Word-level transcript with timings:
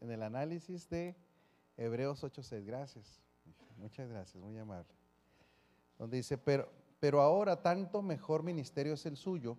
en 0.00 0.10
el 0.10 0.22
análisis 0.22 0.88
de 0.88 1.16
Hebreos 1.76 2.22
8.6. 2.22 2.64
Gracias. 2.64 3.20
Muchas 3.78 4.08
gracias, 4.10 4.42
muy 4.42 4.58
amable. 4.58 4.92
Donde 5.98 6.18
dice, 6.18 6.36
pero, 6.36 6.68
pero 6.98 7.22
ahora 7.22 7.62
tanto 7.62 8.02
mejor 8.02 8.42
ministerio 8.42 8.94
es 8.94 9.06
el 9.06 9.16
suyo, 9.16 9.56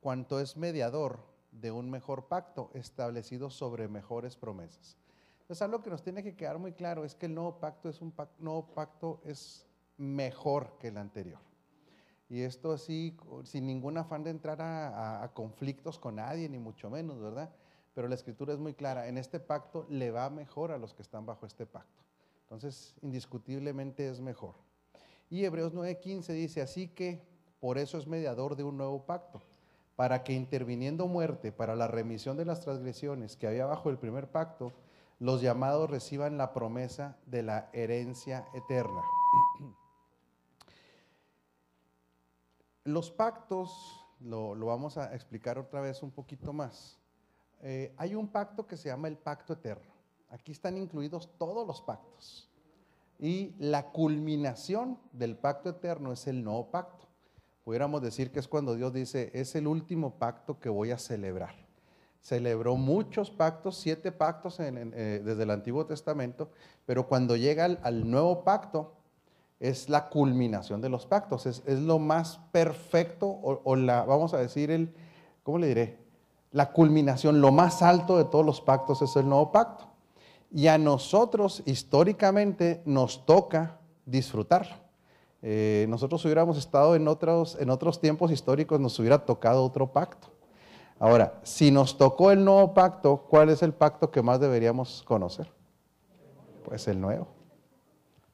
cuanto 0.00 0.40
es 0.40 0.56
mediador 0.56 1.20
de 1.52 1.70
un 1.70 1.88
mejor 1.90 2.26
pacto 2.26 2.70
establecido 2.74 3.50
sobre 3.50 3.86
mejores 3.88 4.36
promesas. 4.36 4.96
Entonces, 5.42 5.62
algo 5.62 5.82
que 5.82 5.90
nos 5.90 6.02
tiene 6.02 6.22
que 6.22 6.36
quedar 6.36 6.58
muy 6.58 6.72
claro 6.72 7.04
es 7.04 7.14
que 7.14 7.26
el 7.26 7.34
nuevo 7.34 7.58
pacto 7.58 7.88
es 7.88 8.00
un 8.00 8.14
nuevo 8.38 8.66
pacto 8.74 9.20
es 9.24 9.66
mejor 9.96 10.76
que 10.78 10.88
el 10.88 10.96
anterior. 10.96 11.40
Y 12.28 12.42
esto 12.42 12.72
así, 12.72 13.16
sin 13.44 13.66
ningún 13.66 13.98
afán 13.98 14.22
de 14.22 14.30
entrar 14.30 14.62
a, 14.62 15.22
a 15.22 15.32
conflictos 15.32 15.98
con 15.98 16.16
nadie, 16.16 16.48
ni 16.48 16.58
mucho 16.58 16.88
menos, 16.88 17.20
¿verdad? 17.20 17.50
Pero 18.00 18.08
la 18.08 18.14
escritura 18.14 18.54
es 18.54 18.58
muy 18.58 18.72
clara, 18.72 19.08
en 19.08 19.18
este 19.18 19.38
pacto 19.38 19.84
le 19.90 20.10
va 20.10 20.30
mejor 20.30 20.72
a 20.72 20.78
los 20.78 20.94
que 20.94 21.02
están 21.02 21.26
bajo 21.26 21.44
este 21.44 21.66
pacto. 21.66 22.02
Entonces, 22.44 22.94
indiscutiblemente 23.02 24.08
es 24.08 24.22
mejor. 24.22 24.54
Y 25.28 25.44
Hebreos 25.44 25.74
9:15 25.74 26.32
dice, 26.32 26.62
así 26.62 26.88
que 26.88 27.20
por 27.60 27.76
eso 27.76 27.98
es 27.98 28.06
mediador 28.06 28.56
de 28.56 28.64
un 28.64 28.78
nuevo 28.78 29.04
pacto, 29.04 29.42
para 29.96 30.24
que 30.24 30.32
interviniendo 30.32 31.08
muerte 31.08 31.52
para 31.52 31.76
la 31.76 31.88
remisión 31.88 32.38
de 32.38 32.46
las 32.46 32.62
transgresiones 32.62 33.36
que 33.36 33.46
había 33.46 33.66
bajo 33.66 33.90
el 33.90 33.98
primer 33.98 34.30
pacto, 34.30 34.72
los 35.18 35.42
llamados 35.42 35.90
reciban 35.90 36.38
la 36.38 36.54
promesa 36.54 37.18
de 37.26 37.42
la 37.42 37.68
herencia 37.74 38.46
eterna. 38.54 39.02
Los 42.84 43.10
pactos, 43.10 44.06
lo, 44.20 44.54
lo 44.54 44.64
vamos 44.64 44.96
a 44.96 45.14
explicar 45.14 45.58
otra 45.58 45.82
vez 45.82 46.02
un 46.02 46.12
poquito 46.12 46.54
más 46.54 46.98
eh, 47.62 47.92
hay 47.96 48.14
un 48.14 48.28
pacto 48.28 48.66
que 48.66 48.76
se 48.76 48.88
llama 48.88 49.08
el 49.08 49.16
pacto 49.16 49.52
eterno. 49.52 49.92
Aquí 50.30 50.52
están 50.52 50.76
incluidos 50.76 51.28
todos 51.38 51.66
los 51.66 51.80
pactos. 51.82 52.48
Y 53.18 53.54
la 53.58 53.90
culminación 53.90 54.98
del 55.12 55.36
pacto 55.36 55.68
eterno 55.68 56.12
es 56.12 56.26
el 56.26 56.42
nuevo 56.42 56.70
pacto. 56.70 57.06
Pudiéramos 57.64 58.00
decir 58.00 58.32
que 58.32 58.40
es 58.40 58.48
cuando 58.48 58.74
Dios 58.74 58.92
dice, 58.92 59.30
es 59.34 59.54
el 59.54 59.66
último 59.66 60.14
pacto 60.14 60.58
que 60.58 60.70
voy 60.70 60.90
a 60.90 60.98
celebrar. 60.98 61.54
Celebró 62.20 62.76
muchos 62.76 63.30
pactos, 63.30 63.76
siete 63.76 64.12
pactos 64.12 64.58
eh, 64.60 64.72
desde 65.24 65.42
el 65.42 65.50
Antiguo 65.50 65.84
Testamento, 65.86 66.50
pero 66.86 67.06
cuando 67.06 67.36
llega 67.36 67.64
al, 67.64 68.10
nuevo 68.10 68.44
pacto, 68.44 68.94
es 69.58 69.90
la 69.90 70.08
culminación 70.08 70.80
de 70.80 70.88
los 70.88 71.04
pactos, 71.06 71.44
es, 71.44 71.62
lo 71.66 71.98
más 71.98 72.38
perfecto 72.50 73.26
o, 73.26 73.60
o, 73.64 73.76
la, 73.76 74.04
vamos 74.04 74.32
a 74.32 74.38
decir, 74.38 74.70
el, 74.70 74.94
¿cómo 75.42 75.58
le 75.58 75.68
diré? 75.68 76.09
La 76.52 76.72
culminación, 76.72 77.40
lo 77.40 77.52
más 77.52 77.82
alto 77.82 78.18
de 78.18 78.24
todos 78.24 78.44
los 78.44 78.60
pactos 78.60 79.02
es 79.02 79.14
el 79.16 79.28
nuevo 79.28 79.52
pacto. 79.52 79.86
Y 80.52 80.66
a 80.66 80.78
nosotros 80.78 81.62
históricamente 81.64 82.82
nos 82.84 83.24
toca 83.24 83.78
disfrutarlo. 84.04 84.74
Eh, 85.42 85.86
nosotros 85.88 86.24
hubiéramos 86.24 86.58
estado 86.58 86.96
en 86.96 87.06
otros, 87.08 87.56
en 87.60 87.70
otros 87.70 88.00
tiempos 88.00 88.30
históricos, 88.30 88.80
nos 88.80 88.98
hubiera 88.98 89.24
tocado 89.24 89.64
otro 89.64 89.92
pacto. 89.92 90.28
Ahora, 90.98 91.40
si 91.44 91.70
nos 91.70 91.96
tocó 91.96 92.30
el 92.30 92.44
nuevo 92.44 92.74
pacto, 92.74 93.24
¿cuál 93.28 93.48
es 93.48 93.62
el 93.62 93.72
pacto 93.72 94.10
que 94.10 94.20
más 94.20 94.38
deberíamos 94.38 95.02
conocer? 95.06 95.50
Pues 96.64 96.86
el 96.88 97.00
nuevo. 97.00 97.28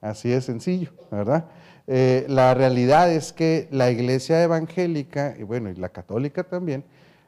Así 0.00 0.30
de 0.30 0.40
sencillo, 0.40 0.90
¿verdad? 1.10 1.44
Eh, 1.86 2.26
la 2.28 2.54
realidad 2.54 3.12
es 3.12 3.32
que 3.32 3.68
la 3.70 3.90
iglesia 3.90 4.42
evangélica, 4.42 5.36
y 5.38 5.44
bueno, 5.44 5.70
y 5.70 5.76
la 5.76 5.90
católica 5.90 6.42
también, 6.42 6.84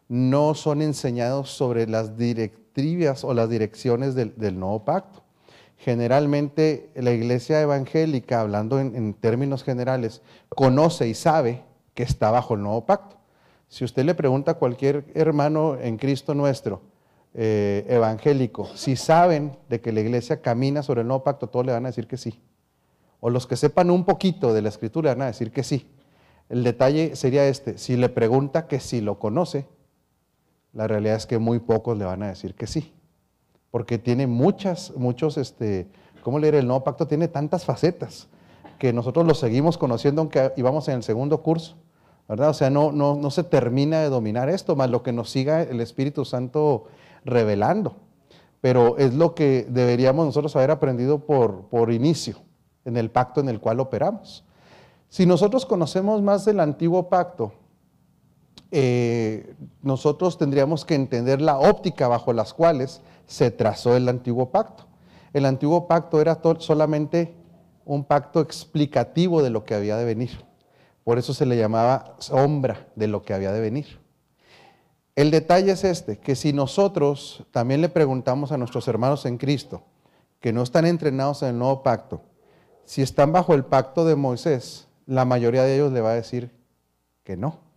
no 0.08 0.54
son 0.54 0.82
enseñados 0.82 1.50
sobre 1.50 1.86
las 1.86 2.16
directivas 2.16 3.24
o 3.24 3.34
las 3.34 3.48
direcciones 3.50 4.14
del, 4.14 4.58
nuevo 4.58 4.84
pacto. 4.84 5.22
Generalmente 5.76 6.90
la 6.94 7.12
iglesia 7.12 7.60
evangélica, 7.60 8.40
hablando 8.40 8.80
en, 8.80 9.14
términos 9.14 9.62
generales, 9.62 10.22
conoce 10.48 11.08
y 11.08 11.14
sabe 11.14 11.62
que 11.94 12.02
está 12.02 12.30
bajo 12.30 12.54
el 12.54 12.62
nuevo 12.62 12.86
pacto. 12.86 13.16
Si 13.68 13.84
usted 13.84 14.04
le 14.04 14.14
pregunta 14.14 14.52
a 14.52 14.54
cualquier 14.54 15.04
hermano 15.14 15.76
en 15.78 15.98
Cristo 15.98 16.34
nuestro, 16.34 16.80
eh, 17.34 17.84
evangélico, 17.88 18.66
si 18.74 18.96
saben 18.96 19.56
de 19.68 19.80
que 19.80 19.92
la 19.92 20.00
iglesia 20.00 20.40
camina 20.40 20.82
sobre 20.82 21.02
el 21.02 21.06
nuevo 21.06 21.22
pacto, 21.22 21.48
todos 21.48 21.66
le 21.66 21.72
van 21.72 21.84
a 21.84 21.90
decir 21.90 22.06
que 22.06 22.16
sí. 22.16 22.40
O 23.20 23.28
los 23.30 23.46
que 23.46 23.56
sepan 23.56 23.90
un 23.90 24.04
poquito 24.04 24.54
de 24.54 24.62
la 24.62 24.70
escritura 24.70 25.10
van 25.10 25.22
a 25.22 25.26
decir 25.26 25.52
que 25.52 25.62
sí. 25.62 25.86
El 26.48 26.64
detalle 26.64 27.14
sería 27.14 27.46
este, 27.46 27.76
si 27.76 27.96
le 27.96 28.08
pregunta 28.08 28.66
que 28.66 28.80
si 28.80 29.02
lo 29.02 29.18
conoce, 29.18 29.66
la 30.78 30.86
realidad 30.86 31.16
es 31.16 31.26
que 31.26 31.40
muy 31.40 31.58
pocos 31.58 31.98
le 31.98 32.04
van 32.04 32.22
a 32.22 32.28
decir 32.28 32.54
que 32.54 32.68
sí, 32.68 32.92
porque 33.72 33.98
tiene 33.98 34.28
muchas, 34.28 34.92
muchos, 34.96 35.36
este, 35.36 35.88
¿cómo 36.22 36.38
leer? 36.38 36.54
El 36.54 36.68
nuevo 36.68 36.84
pacto 36.84 37.08
tiene 37.08 37.26
tantas 37.26 37.64
facetas 37.64 38.28
que 38.78 38.92
nosotros 38.92 39.26
lo 39.26 39.34
seguimos 39.34 39.76
conociendo 39.76 40.22
aunque 40.22 40.52
íbamos 40.56 40.86
en 40.86 40.94
el 40.94 41.02
segundo 41.02 41.42
curso, 41.42 41.74
¿verdad? 42.28 42.50
O 42.50 42.54
sea, 42.54 42.70
no, 42.70 42.92
no, 42.92 43.16
no 43.16 43.30
se 43.32 43.42
termina 43.42 43.98
de 43.98 44.08
dominar 44.08 44.48
esto, 44.48 44.76
más 44.76 44.88
lo 44.88 45.02
que 45.02 45.12
nos 45.12 45.30
siga 45.30 45.62
el 45.62 45.80
Espíritu 45.80 46.24
Santo 46.24 46.84
revelando. 47.24 47.96
Pero 48.60 48.98
es 48.98 49.14
lo 49.14 49.34
que 49.34 49.66
deberíamos 49.68 50.26
nosotros 50.26 50.54
haber 50.54 50.70
aprendido 50.70 51.26
por, 51.26 51.62
por 51.62 51.92
inicio, 51.92 52.36
en 52.84 52.96
el 52.96 53.10
pacto 53.10 53.40
en 53.40 53.48
el 53.48 53.58
cual 53.58 53.80
operamos. 53.80 54.44
Si 55.08 55.26
nosotros 55.26 55.66
conocemos 55.66 56.22
más 56.22 56.44
del 56.44 56.60
antiguo 56.60 57.08
pacto, 57.08 57.50
eh, 58.70 59.54
nosotros 59.82 60.38
tendríamos 60.38 60.84
que 60.84 60.94
entender 60.94 61.40
la 61.40 61.58
óptica 61.58 62.08
bajo 62.08 62.32
las 62.32 62.52
cuales 62.52 63.00
se 63.26 63.50
trazó 63.50 63.96
el 63.96 64.08
antiguo 64.08 64.50
pacto. 64.50 64.84
El 65.32 65.46
antiguo 65.46 65.86
pacto 65.86 66.20
era 66.20 66.40
solamente 66.58 67.34
un 67.84 68.04
pacto 68.04 68.40
explicativo 68.40 69.42
de 69.42 69.50
lo 69.50 69.64
que 69.64 69.74
había 69.74 69.96
de 69.96 70.04
venir. 70.04 70.44
Por 71.04 71.18
eso 71.18 71.32
se 71.32 71.46
le 71.46 71.56
llamaba 71.56 72.14
sombra 72.18 72.88
de 72.96 73.08
lo 73.08 73.22
que 73.22 73.32
había 73.32 73.52
de 73.52 73.60
venir. 73.60 73.98
El 75.16 75.30
detalle 75.30 75.72
es 75.72 75.84
este, 75.84 76.18
que 76.18 76.36
si 76.36 76.52
nosotros 76.52 77.44
también 77.50 77.80
le 77.80 77.88
preguntamos 77.88 78.52
a 78.52 78.58
nuestros 78.58 78.86
hermanos 78.88 79.26
en 79.26 79.38
Cristo, 79.38 79.82
que 80.38 80.52
no 80.52 80.62
están 80.62 80.86
entrenados 80.86 81.42
en 81.42 81.48
el 81.48 81.58
nuevo 81.58 81.82
pacto, 81.82 82.22
si 82.84 83.02
están 83.02 83.32
bajo 83.32 83.54
el 83.54 83.64
pacto 83.64 84.04
de 84.04 84.16
Moisés, 84.16 84.86
la 85.06 85.24
mayoría 85.24 85.64
de 85.64 85.74
ellos 85.74 85.92
le 85.92 86.00
va 86.00 86.10
a 86.10 86.14
decir 86.14 86.50
que 87.24 87.36
no. 87.36 87.67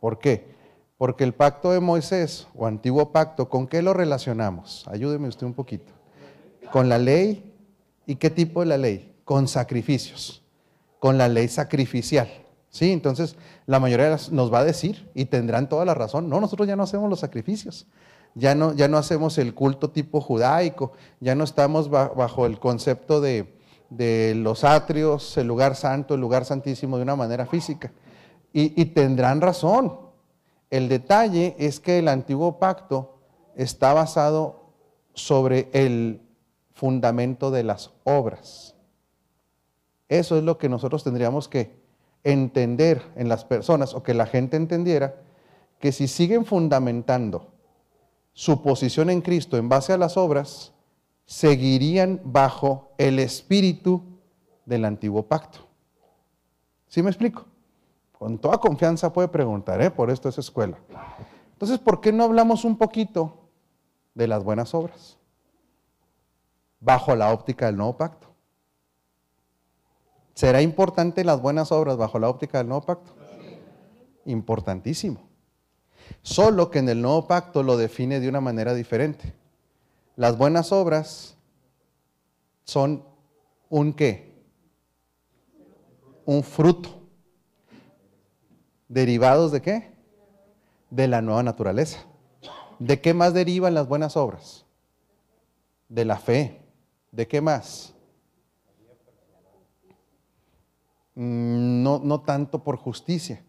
¿Por 0.00 0.18
qué? 0.18 0.48
Porque 1.00 1.24
el 1.24 1.32
pacto 1.32 1.72
de 1.72 1.80
Moisés 1.80 2.46
o 2.54 2.66
antiguo 2.66 3.12
pacto, 3.12 3.48
¿con 3.48 3.66
qué 3.66 3.80
lo 3.80 3.94
relacionamos? 3.94 4.86
Ayúdeme 4.86 5.28
usted 5.28 5.46
un 5.46 5.54
poquito. 5.54 5.92
Con 6.72 6.88
la 6.88 6.98
ley. 6.98 7.54
¿Y 8.06 8.16
qué 8.16 8.28
tipo 8.28 8.60
de 8.60 8.66
la 8.66 8.76
ley? 8.76 9.14
Con 9.24 9.48
sacrificios. 9.48 10.42
Con 10.98 11.16
la 11.16 11.28
ley 11.28 11.48
sacrificial. 11.48 12.28
Sí, 12.68 12.92
entonces 12.92 13.36
la 13.66 13.80
mayoría 13.80 14.14
nos 14.30 14.52
va 14.52 14.58
a 14.60 14.64
decir 14.64 15.10
y 15.14 15.24
tendrán 15.24 15.68
toda 15.68 15.84
la 15.84 15.94
razón. 15.94 16.28
No, 16.28 16.40
nosotros 16.40 16.68
ya 16.68 16.76
no 16.76 16.82
hacemos 16.82 17.08
los 17.08 17.20
sacrificios. 17.20 17.86
Ya 18.34 18.54
no, 18.54 18.74
ya 18.74 18.86
no 18.86 18.98
hacemos 18.98 19.38
el 19.38 19.54
culto 19.54 19.90
tipo 19.90 20.20
judaico. 20.20 20.92
Ya 21.20 21.34
no 21.34 21.44
estamos 21.44 21.88
bajo 21.88 22.44
el 22.44 22.58
concepto 22.58 23.22
de, 23.22 23.54
de 23.88 24.34
los 24.36 24.64
atrios, 24.64 25.36
el 25.38 25.46
lugar 25.46 25.76
santo, 25.76 26.14
el 26.14 26.20
lugar 26.20 26.44
santísimo 26.44 26.98
de 26.98 27.04
una 27.04 27.16
manera 27.16 27.46
física 27.46 27.90
y, 28.52 28.84
tendrán 28.86 29.40
razón. 29.40 29.98
El 30.70 30.88
detalle 30.88 31.54
es 31.58 31.80
que 31.80 31.98
el 31.98 32.08
antiguo 32.08 32.58
pacto 32.58 33.18
está 33.56 33.92
basado 33.92 34.64
sobre 35.14 35.68
el 35.72 36.20
fundamento 36.72 37.50
de 37.50 37.64
las 37.64 37.90
obras. 38.04 38.74
Eso 40.08 40.36
es 40.36 40.44
lo 40.44 40.58
que 40.58 40.68
nosotros 40.68 41.04
tendríamos 41.04 41.48
que 41.48 41.78
entender 42.24 43.02
en 43.16 43.28
las 43.28 43.44
personas 43.44 43.94
o 43.94 44.02
que 44.02 44.14
la 44.14 44.26
gente 44.26 44.56
entendiera, 44.56 45.16
que 45.78 45.92
si 45.92 46.08
siguen 46.08 46.44
fundamentando 46.44 47.52
su 48.32 48.62
posición 48.62 49.10
en 49.10 49.20
Cristo 49.20 49.56
en 49.56 49.68
base 49.68 49.92
a 49.92 49.98
las 49.98 50.16
obras, 50.16 50.72
seguirían 51.26 52.20
bajo 52.24 52.92
el 52.98 53.18
espíritu 53.18 54.02
del 54.66 54.84
antiguo 54.84 55.22
pacto. 55.26 55.60
¿Sí 56.88 57.02
me 57.02 57.10
explico? 57.10 57.49
Con 58.20 58.36
toda 58.36 58.58
confianza 58.58 59.14
puede 59.14 59.28
preguntar, 59.28 59.80
¿eh? 59.80 59.90
por 59.90 60.10
esto 60.10 60.28
es 60.28 60.36
escuela. 60.36 60.76
Entonces, 61.54 61.78
¿por 61.78 62.02
qué 62.02 62.12
no 62.12 62.24
hablamos 62.24 62.66
un 62.66 62.76
poquito 62.76 63.48
de 64.14 64.28
las 64.28 64.44
buenas 64.44 64.74
obras? 64.74 65.16
Bajo 66.80 67.16
la 67.16 67.32
óptica 67.32 67.64
del 67.64 67.78
nuevo 67.78 67.96
pacto. 67.96 68.26
¿Será 70.34 70.60
importante 70.60 71.24
las 71.24 71.40
buenas 71.40 71.72
obras 71.72 71.96
bajo 71.96 72.18
la 72.18 72.28
óptica 72.28 72.58
del 72.58 72.68
nuevo 72.68 72.84
pacto? 72.84 73.14
Importantísimo. 74.26 75.22
Solo 76.20 76.70
que 76.70 76.80
en 76.80 76.90
el 76.90 77.00
nuevo 77.00 77.26
pacto 77.26 77.62
lo 77.62 77.78
define 77.78 78.20
de 78.20 78.28
una 78.28 78.42
manera 78.42 78.74
diferente. 78.74 79.32
Las 80.16 80.36
buenas 80.36 80.72
obras 80.72 81.38
son 82.64 83.02
un 83.70 83.94
qué? 83.94 84.44
Un 86.26 86.42
fruto 86.42 86.99
¿Derivados 88.90 89.52
de 89.52 89.62
qué? 89.62 89.94
De 90.90 91.08
la 91.08 91.22
nueva 91.22 91.42
naturaleza. 91.42 92.04
¿De 92.78 93.00
qué 93.00 93.14
más 93.14 93.32
derivan 93.32 93.72
las 93.72 93.88
buenas 93.88 94.18
obras? 94.18 94.66
de 95.90 96.04
la 96.06 96.16
fe. 96.16 96.62
¿De 97.10 97.28
qué 97.28 97.42
más? 97.42 97.92
Mm, 101.14 101.82
no, 101.82 101.98
no 101.98 102.20
tanto 102.22 102.64
por 102.64 102.76
justicia, 102.76 103.44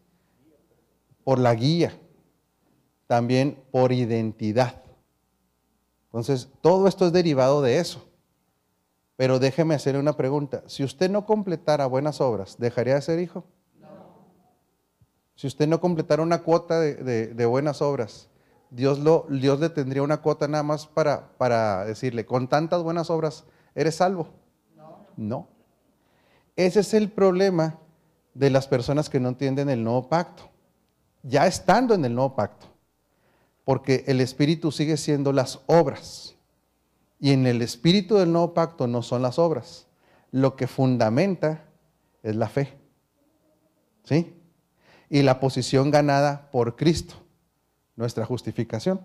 por 1.23 1.39
la 1.39 1.53
guía, 1.53 1.97
también 3.07 3.63
por 3.71 3.93
identidad. 3.93 4.81
Entonces, 6.07 6.49
todo 6.61 6.87
esto 6.87 7.05
es 7.05 7.13
derivado 7.13 7.61
de 7.61 7.77
eso. 7.77 8.05
Pero 9.15 9.37
déjeme 9.37 9.75
hacerle 9.75 9.99
una 9.99 10.17
pregunta. 10.17 10.63
Si 10.65 10.83
usted 10.83 11.09
no 11.09 11.27
completara 11.27 11.85
buenas 11.85 12.19
obras, 12.19 12.57
¿dejaría 12.57 12.95
de 12.95 13.01
ser 13.03 13.19
hijo? 13.19 13.45
Si 15.41 15.47
usted 15.47 15.67
no 15.67 15.81
completara 15.81 16.21
una 16.21 16.43
cuota 16.43 16.79
de, 16.79 17.45
buenas 17.47 17.81
obras, 17.81 18.29
Dios, 18.69 18.99
le 19.27 19.69
tendría 19.71 20.03
una 20.03 20.21
cuota 20.21 20.47
nada 20.47 20.61
más 20.61 20.85
para, 20.85 21.35
para 21.39 21.83
decirle, 21.83 22.27
con 22.27 22.47
tantas 22.47 22.83
buenas 22.83 23.09
obras, 23.09 23.45
¿eres 23.73 23.95
salvo? 23.95 24.27
No. 24.77 25.07
No. 25.17 25.47
Ese 26.55 26.81
es 26.81 26.93
el 26.93 27.09
problema 27.09 27.79
de 28.35 28.51
las 28.51 28.67
personas 28.67 29.09
que 29.09 29.19
no 29.19 29.29
entienden 29.29 29.71
el 29.71 29.83
nuevo 29.83 30.09
pacto. 30.09 30.43
Ya 31.23 31.47
estando 31.47 31.95
en 31.95 32.05
el 32.05 32.13
nuevo 32.13 32.35
pacto. 32.35 32.67
Porque 33.63 34.03
el 34.05 34.21
Espíritu 34.21 34.71
sigue 34.71 34.95
siendo 34.95 35.33
las 35.33 35.61
obras. 35.65 36.35
Y 37.19 37.31
en 37.31 37.47
el 37.47 37.63
Espíritu 37.63 38.15
del 38.17 38.31
nuevo 38.31 38.53
pacto 38.53 38.85
no 38.85 39.01
son 39.01 39.23
las 39.23 39.39
obras. 39.39 39.87
Lo 40.29 40.55
que 40.55 40.67
fundamenta 40.67 41.65
es 42.21 42.35
la 42.35 42.47
fe. 42.47 42.77
¿Sí? 44.03 44.35
Y 45.13 45.23
la 45.23 45.41
posición 45.41 45.91
ganada 45.91 46.49
por 46.51 46.77
Cristo, 46.77 47.15
nuestra 47.97 48.25
justificación. 48.25 49.01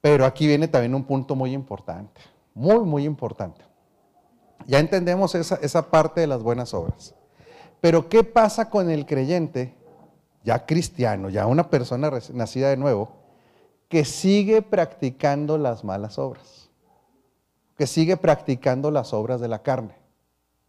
Pero 0.00 0.24
aquí 0.24 0.46
viene 0.46 0.68
también 0.68 0.94
un 0.94 1.04
punto 1.04 1.34
muy 1.34 1.52
importante, 1.52 2.18
muy, 2.54 2.80
muy 2.86 3.04
importante. 3.04 3.62
Ya 4.66 4.78
entendemos 4.78 5.34
esa, 5.34 5.56
esa 5.56 5.90
parte 5.90 6.22
de 6.22 6.26
las 6.26 6.42
buenas 6.42 6.72
obras. 6.72 7.14
Pero 7.82 8.08
¿qué 8.08 8.24
pasa 8.24 8.70
con 8.70 8.88
el 8.88 9.04
creyente, 9.04 9.74
ya 10.44 10.64
cristiano, 10.64 11.28
ya 11.28 11.46
una 11.46 11.68
persona 11.68 12.10
nacida 12.32 12.70
de 12.70 12.78
nuevo, 12.78 13.10
que 13.90 14.06
sigue 14.06 14.62
practicando 14.62 15.58
las 15.58 15.84
malas 15.84 16.18
obras? 16.18 16.70
Que 17.76 17.86
sigue 17.86 18.16
practicando 18.16 18.90
las 18.90 19.12
obras 19.12 19.42
de 19.42 19.48
la 19.48 19.62
carne. 19.62 19.94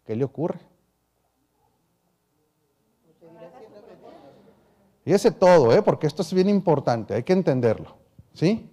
¿Qué 0.06 0.18
le 0.18 0.26
ocurre? 0.26 0.60
Fíjese 5.08 5.32
todo, 5.32 5.74
¿eh? 5.74 5.82
porque 5.82 6.06
esto 6.06 6.22
es 6.22 6.34
bien 6.34 6.50
importante, 6.50 7.14
hay 7.14 7.24
que 7.24 7.32
entenderlo. 7.32 7.96
¿Sí? 8.34 8.70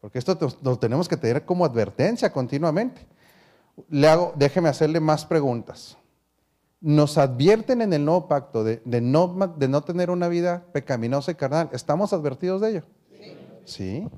Porque 0.00 0.20
esto 0.20 0.38
lo 0.62 0.78
tenemos 0.78 1.08
que 1.08 1.16
tener 1.16 1.44
como 1.44 1.64
advertencia 1.64 2.32
continuamente 2.32 3.06
le 3.88 4.08
hago, 4.08 4.32
déjeme 4.36 4.68
hacerle 4.68 5.00
más 5.00 5.24
preguntas. 5.26 5.96
Nos 6.80 7.16
advierten 7.16 7.80
en 7.80 7.92
el 7.92 8.04
nuevo 8.04 8.28
pacto 8.28 8.62
de, 8.62 8.80
no, 8.84 9.54
de 9.56 9.68
no 9.68 9.82
tener 9.82 10.10
una 10.10 10.28
vida 10.28 10.66
pecaminosa 10.72 11.32
y 11.32 11.34
carnal. 11.34 11.70
¿Estamos 11.72 12.12
advertidos 12.12 12.60
de 12.60 12.70
ello? 12.70 12.82
Sí. 13.10 13.36
sí. 13.64 14.08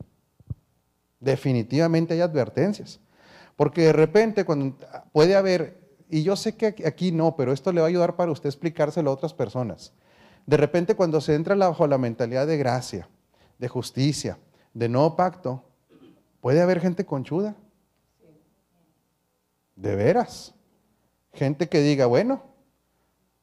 Definitivamente 1.21 2.15
hay 2.15 2.21
advertencias. 2.21 3.01
Porque 3.55 3.83
de 3.83 3.93
repente 3.93 4.45
cuando 4.45 4.77
puede 5.13 5.37
haber, 5.37 5.81
y 6.11 6.23
yo 6.23 6.35
sé 6.35 6.57
que 6.57 6.75
aquí 6.85 7.13
no, 7.13 7.37
pero 7.37 7.53
esto 7.53 7.73
le 7.73 7.81
va 7.81 7.87
a 7.87 7.89
ayudar 7.89 8.17
para 8.17 8.33
usted 8.33 8.49
explicárselo 8.49 9.11
a 9.11 9.15
otras 9.15 9.33
personas. 9.33 9.93
De 10.47 10.57
repente 10.57 10.95
cuando 10.95 11.21
se 11.21 11.35
entra 11.35 11.55
bajo 11.57 11.87
la 11.87 11.99
mentalidad 11.99 12.47
de 12.47 12.57
gracia, 12.57 13.09
de 13.59 13.69
justicia, 13.69 14.39
de 14.73 14.89
nuevo 14.89 15.17
pacto, 15.17 15.65
puede 16.41 16.63
haber 16.63 16.81
gente 16.81 17.05
conchuda 17.05 17.57
de 19.75 19.95
veras. 19.95 20.55
Gente 21.33 21.69
que 21.69 21.81
diga, 21.81 22.07
bueno, 22.07 22.43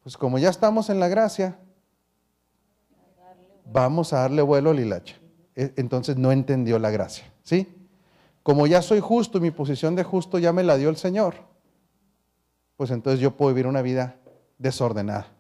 pues 0.02 0.18
como 0.18 0.40
ya 0.40 0.50
estamos 0.50 0.90
en 0.90 1.00
la 1.00 1.08
gracia, 1.08 1.60
vamos 3.66 4.14
a 4.14 4.20
darle 4.20 4.42
vuelo 4.42 4.72
al 4.72 4.80
hilacha. 4.80 5.16
E, 5.56 5.74
entonces 5.76 6.18
no 6.18 6.32
entendió 6.32 6.80
la 6.80 6.90
gracia, 6.90 7.26
¿sí? 7.44 7.74
Como 8.42 8.68
ya 8.68 8.82
soy 8.82 9.00
justo 9.00 9.38
y 9.38 9.42
mi 9.42 9.52
posición 9.52 9.96
de 9.96 10.04
justo 10.04 10.40
ya 10.40 10.52
me 10.52 10.64
la 10.64 10.78
dio 10.78 10.90
el 10.90 10.98
Señor, 10.98 11.36
pues 12.76 12.92
entonces 12.92 13.20
yo 13.20 13.38
puedo 13.38 13.54
vivir 13.54 13.68
una 13.68 13.82
vida 13.82 14.18
desordenada. 14.58 15.33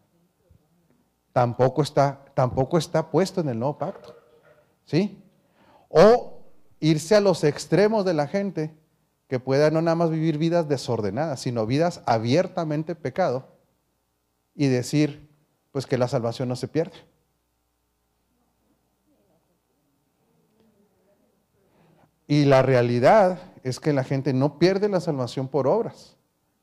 Tampoco 1.33 1.81
está, 1.81 2.23
tampoco 2.35 2.77
está 2.77 3.09
puesto 3.09 3.41
en 3.41 3.49
el 3.49 3.59
nuevo 3.59 3.77
pacto, 3.77 4.15
¿sí? 4.85 5.21
O 5.89 6.43
irse 6.79 7.15
a 7.15 7.21
los 7.21 7.43
extremos 7.43 8.05
de 8.05 8.13
la 8.13 8.27
gente 8.27 8.73
que 9.27 9.39
pueda 9.39 9.71
no 9.71 9.81
nada 9.81 9.95
más 9.95 10.11
vivir 10.11 10.37
vidas 10.37 10.69
desordenadas, 10.69 11.39
sino 11.39 11.65
vidas 11.65 12.01
abiertamente 12.05 12.93
pecado 12.93 13.47
y 14.53 14.67
decir, 14.67 15.27
pues 15.71 15.87
que 15.87 15.97
la 15.97 16.07
salvación 16.07 16.49
no 16.49 16.55
se 16.55 16.67
pierde. 16.67 16.97
Y 22.27 22.45
la 22.45 22.61
realidad 22.61 23.39
es 23.63 23.79
que 23.79 23.93
la 23.93 24.03
gente 24.03 24.33
no 24.33 24.59
pierde 24.59 24.87
la 24.89 24.99
salvación 24.99 25.47
por 25.47 25.67
obras. 25.67 26.15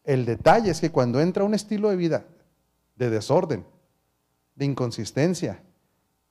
El 0.04 0.24
detalle 0.24 0.70
es 0.70 0.80
que 0.80 0.90
cuando 0.90 1.20
entra 1.20 1.44
un 1.44 1.54
estilo 1.54 1.90
de 1.90 1.96
vida 1.96 2.24
de 2.96 3.10
desorden, 3.10 3.64
de 4.60 4.66
inconsistencia, 4.66 5.62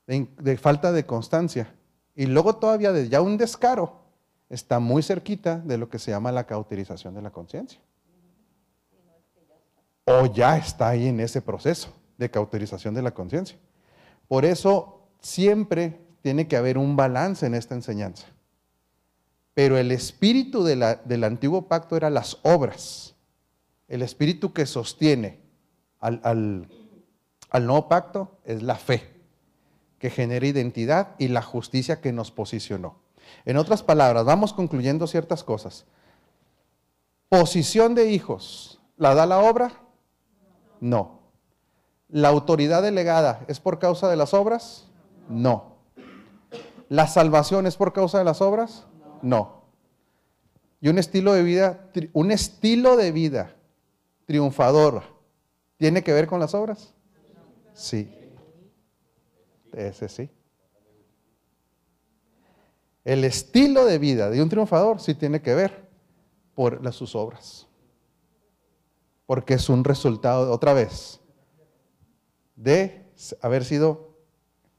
de, 0.05 0.27
de 0.39 0.55
falta 0.55 0.91
de 0.91 1.03
constancia, 1.03 1.73
y 2.15 2.27
luego 2.27 2.57
todavía 2.57 2.91
de 2.91 3.09
ya 3.09 3.21
un 3.21 3.37
descaro, 3.37 4.03
está 4.49 4.77
muy 4.79 5.01
cerquita 5.01 5.57
de 5.57 5.79
lo 5.79 5.89
que 5.89 5.97
se 5.97 6.11
llama 6.11 6.31
la 6.31 6.45
cauterización 6.45 7.15
de 7.15 7.23
la 7.23 7.31
conciencia. 7.31 7.79
O 10.05 10.27
ya 10.27 10.57
está 10.57 10.89
ahí 10.89 11.07
en 11.07 11.19
ese 11.19 11.41
proceso 11.41 11.91
de 12.19 12.29
cauterización 12.29 12.93
de 12.93 13.01
la 13.01 13.11
conciencia. 13.11 13.57
Por 14.27 14.45
eso 14.45 15.07
siempre 15.19 15.99
tiene 16.21 16.47
que 16.47 16.55
haber 16.55 16.77
un 16.77 16.95
balance 16.95 17.47
en 17.47 17.55
esta 17.55 17.73
enseñanza. 17.73 18.27
Pero 19.55 19.75
el 19.75 19.91
espíritu 19.91 20.63
del 20.63 21.23
antiguo 21.23 21.67
pacto 21.67 21.97
era 21.97 22.11
las 22.11 22.37
obras. 22.43 23.15
El 23.87 24.03
espíritu 24.03 24.53
que 24.53 24.67
sostiene 24.67 25.39
al 25.99 26.67
nuevo 27.57 27.87
pacto 27.87 28.37
es 28.45 28.61
la 28.61 28.75
fe, 28.75 29.09
que 29.97 30.09
genera 30.09 30.45
identidad 30.45 31.15
y 31.17 31.29
la 31.29 31.41
justicia 31.41 32.01
que 32.01 32.13
nos 32.13 32.31
posicionó. 32.31 32.95
En 33.45 33.57
otras 33.57 33.83
palabras, 33.83 34.25
vamos 34.25 34.53
concluyendo 34.53 35.07
ciertas 35.07 35.43
cosas. 35.43 35.85
Posición 37.29 37.95
de 37.95 38.11
hijos, 38.11 38.79
¿la 38.97 39.13
da 39.13 39.25
la 39.25 39.39
obra? 39.39 39.71
No. 40.79 41.19
¿La 42.07 42.29
autoridad 42.29 42.81
delegada 42.81 43.45
es 43.47 43.59
por 43.59 43.79
causa 43.79 44.09
de 44.09 44.15
las 44.15 44.33
obras? 44.33 44.87
No. 45.27 45.75
¿La 46.87 47.05
salvación 47.05 47.67
es 47.67 47.75
por 47.75 47.93
causa 47.93 48.17
de 48.17 48.23
las 48.23 48.41
obras? 48.41 48.87
No. 49.21 49.63
¿Y 50.81 50.89
un 50.89 50.97
estilo 50.97 51.33
de 51.33 51.43
vida, 51.43 51.89
un 52.13 52.31
estilo 52.31 52.97
de 52.97 53.11
vida 53.11 53.55
triunfador 54.25 55.03
tiene 55.77 56.03
que 56.03 56.13
ver 56.13 56.25
con 56.25 56.39
las 56.39 56.55
obras? 56.55 56.93
Sí. 57.79 58.13
Ese 59.71 60.09
sí. 60.09 60.29
El 63.05 63.23
estilo 63.23 63.85
de 63.85 63.97
vida 63.97 64.29
de 64.29 64.43
un 64.43 64.49
triunfador 64.49 64.99
sí 64.99 65.15
tiene 65.15 65.41
que 65.41 65.55
ver 65.55 65.87
por 66.55 66.83
las, 66.83 66.95
sus 66.95 67.15
obras. 67.15 67.67
Porque 69.25 69.53
es 69.53 69.69
un 69.69 69.85
resultado, 69.85 70.51
otra 70.51 70.73
vez, 70.73 71.21
de 72.57 73.05
haber 73.41 73.63
sido, 73.63 74.17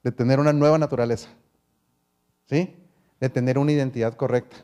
de 0.02 0.12
tener 0.12 0.38
una 0.38 0.52
nueva 0.52 0.76
naturaleza. 0.76 1.30
¿Sí? 2.50 2.76
De 3.19 3.30
tener 3.30 3.57
una 3.57 3.73
identidad 3.73 4.14
correcta. 4.14 4.59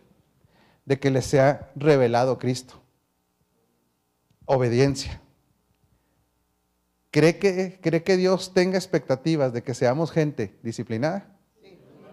De 0.84 1.00
que 1.00 1.10
le 1.10 1.22
sea 1.22 1.72
revelado 1.74 2.38
Cristo. 2.38 2.74
Obediencia. 4.44 5.22
¿Cree 7.16 7.38
que, 7.38 7.78
¿Cree 7.80 8.02
que 8.02 8.18
Dios 8.18 8.52
tenga 8.52 8.76
expectativas 8.76 9.50
de 9.54 9.62
que 9.62 9.72
seamos 9.72 10.10
gente 10.10 10.54
disciplinada? 10.62 11.26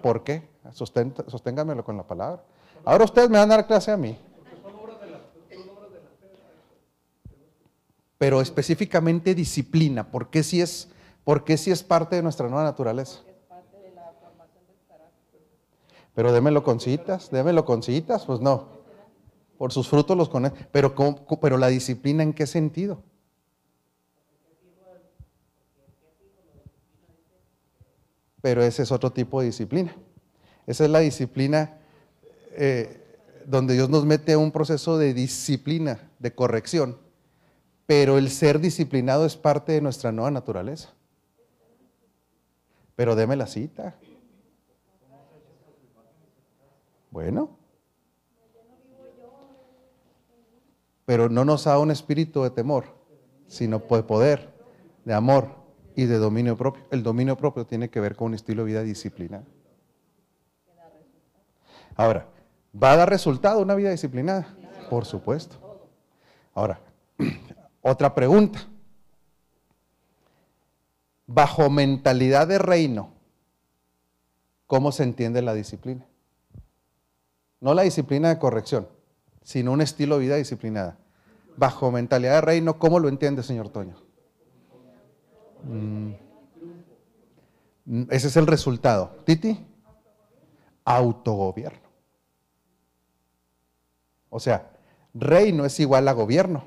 ¿Por 0.01 0.23
qué? 0.23 0.47
sosténgamelo 0.71 1.83
con 1.83 1.97
la 1.97 2.07
palabra. 2.07 2.41
Ahora 2.85 3.03
ustedes 3.03 3.29
me 3.29 3.37
van 3.37 3.51
a 3.51 3.57
dar 3.57 3.67
clase 3.67 3.91
a 3.91 3.97
mí. 3.97 4.17
Pero 8.17 8.39
específicamente 8.39 9.35
disciplina, 9.35 10.09
porque 10.09 10.41
si 10.41 10.61
es, 10.61 10.87
porque 11.25 11.57
si 11.57 11.69
es 11.71 11.83
parte 11.83 12.15
de 12.15 12.23
nuestra 12.23 12.47
nueva 12.47 12.63
naturaleza. 12.63 13.19
Pero 16.15 16.31
démelo 16.31 16.63
con 16.63 16.79
citas, 16.79 17.29
démelo 17.29 17.65
con 17.65 17.83
citas, 17.83 18.23
pues 18.25 18.39
no. 18.39 18.69
Por 19.57 19.73
sus 19.73 19.89
frutos 19.89 20.15
los 20.15 20.29
conocen. 20.29 20.65
Pero, 20.71 20.95
pero 21.41 21.57
la 21.57 21.67
disciplina, 21.67 22.23
¿en 22.23 22.31
qué 22.31 22.47
sentido? 22.47 23.03
Pero 28.43 28.61
ese 28.61 28.83
es 28.83 28.91
otro 28.91 29.09
tipo 29.09 29.39
de 29.39 29.45
disciplina. 29.45 29.95
Esa 30.67 30.83
es 30.83 30.89
la 30.89 30.99
disciplina, 30.99 31.77
eh, 32.51 33.01
donde 33.45 33.73
Dios 33.73 33.89
nos 33.89 34.03
mete 34.03 34.33
a 34.33 34.37
un 34.37 34.51
proceso 34.51 34.97
de 34.97 35.13
disciplina, 35.13 36.11
de 36.19 36.35
corrección, 36.35 36.97
pero 37.85 38.17
el 38.17 38.29
ser 38.29 38.59
disciplinado 38.59 39.25
es 39.25 39.37
parte 39.37 39.71
de 39.71 39.79
nuestra 39.79 40.11
nueva 40.11 40.29
naturaleza. 40.29 40.89
Pero 42.97 43.15
deme 43.15 43.37
la 43.37 43.47
cita. 43.47 43.95
Bueno. 47.11 47.57
Pero 51.05 51.29
no 51.29 51.45
nos 51.45 51.63
da 51.63 51.79
un 51.79 51.91
espíritu 51.91 52.43
de 52.43 52.49
temor, 52.49 52.87
sino 53.47 53.79
de 53.79 54.03
poder, 54.03 54.53
de 55.05 55.13
amor 55.13 55.62
y 55.95 56.05
de 56.05 56.17
dominio 56.17 56.57
propio. 56.57 56.83
El 56.91 57.03
dominio 57.03 57.37
propio 57.37 57.65
tiene 57.65 57.89
que 57.89 57.99
ver 57.99 58.15
con 58.15 58.27
un 58.27 58.33
estilo 58.33 58.63
de 58.63 58.71
vida 58.71 58.83
disciplinado. 58.83 59.45
Ahora, 61.95 62.27
¿va 62.81 62.93
a 62.93 62.97
dar 62.97 63.09
resultado 63.09 63.61
una 63.61 63.75
vida 63.75 63.91
disciplinada? 63.91 64.47
Por 64.89 65.05
supuesto. 65.05 65.57
Ahora, 66.53 66.79
otra 67.81 68.13
pregunta. 68.13 68.67
Bajo 71.25 71.69
mentalidad 71.69 72.47
de 72.47 72.57
reino, 72.57 73.13
¿cómo 74.67 74.91
se 74.91 75.03
entiende 75.03 75.41
la 75.41 75.53
disciplina? 75.53 76.05
No 77.61 77.73
la 77.73 77.83
disciplina 77.83 78.29
de 78.29 78.39
corrección, 78.39 78.87
sino 79.41 79.71
un 79.71 79.81
estilo 79.81 80.17
de 80.17 80.25
vida 80.25 80.35
disciplinada. 80.35 80.97
Bajo 81.55 81.91
mentalidad 81.91 82.35
de 82.35 82.41
reino, 82.41 82.77
¿cómo 82.77 82.99
lo 82.99 83.07
entiende, 83.07 83.41
señor 83.41 83.69
Toño? 83.69 83.95
Mm. 85.63 86.13
Ese 88.09 88.27
es 88.27 88.37
el 88.37 88.47
resultado. 88.47 89.17
Titi, 89.25 89.65
autogobierno. 90.85 91.79
O 94.29 94.39
sea, 94.39 94.71
reino 95.13 95.65
es 95.65 95.79
igual 95.79 96.07
a 96.07 96.13
gobierno. 96.13 96.63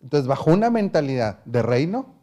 Entonces, 0.00 0.26
bajo 0.26 0.50
una 0.52 0.70
mentalidad 0.70 1.44
de 1.44 1.62
reino, 1.62 2.14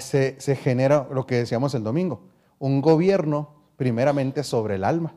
se, 0.00 0.40
se 0.40 0.56
genera 0.56 1.08
lo 1.10 1.26
que 1.26 1.36
decíamos 1.36 1.74
el 1.74 1.84
domingo, 1.84 2.28
un 2.58 2.80
gobierno 2.80 3.54
primeramente 3.76 4.42
sobre 4.42 4.74
el 4.74 4.84
alma. 4.84 5.14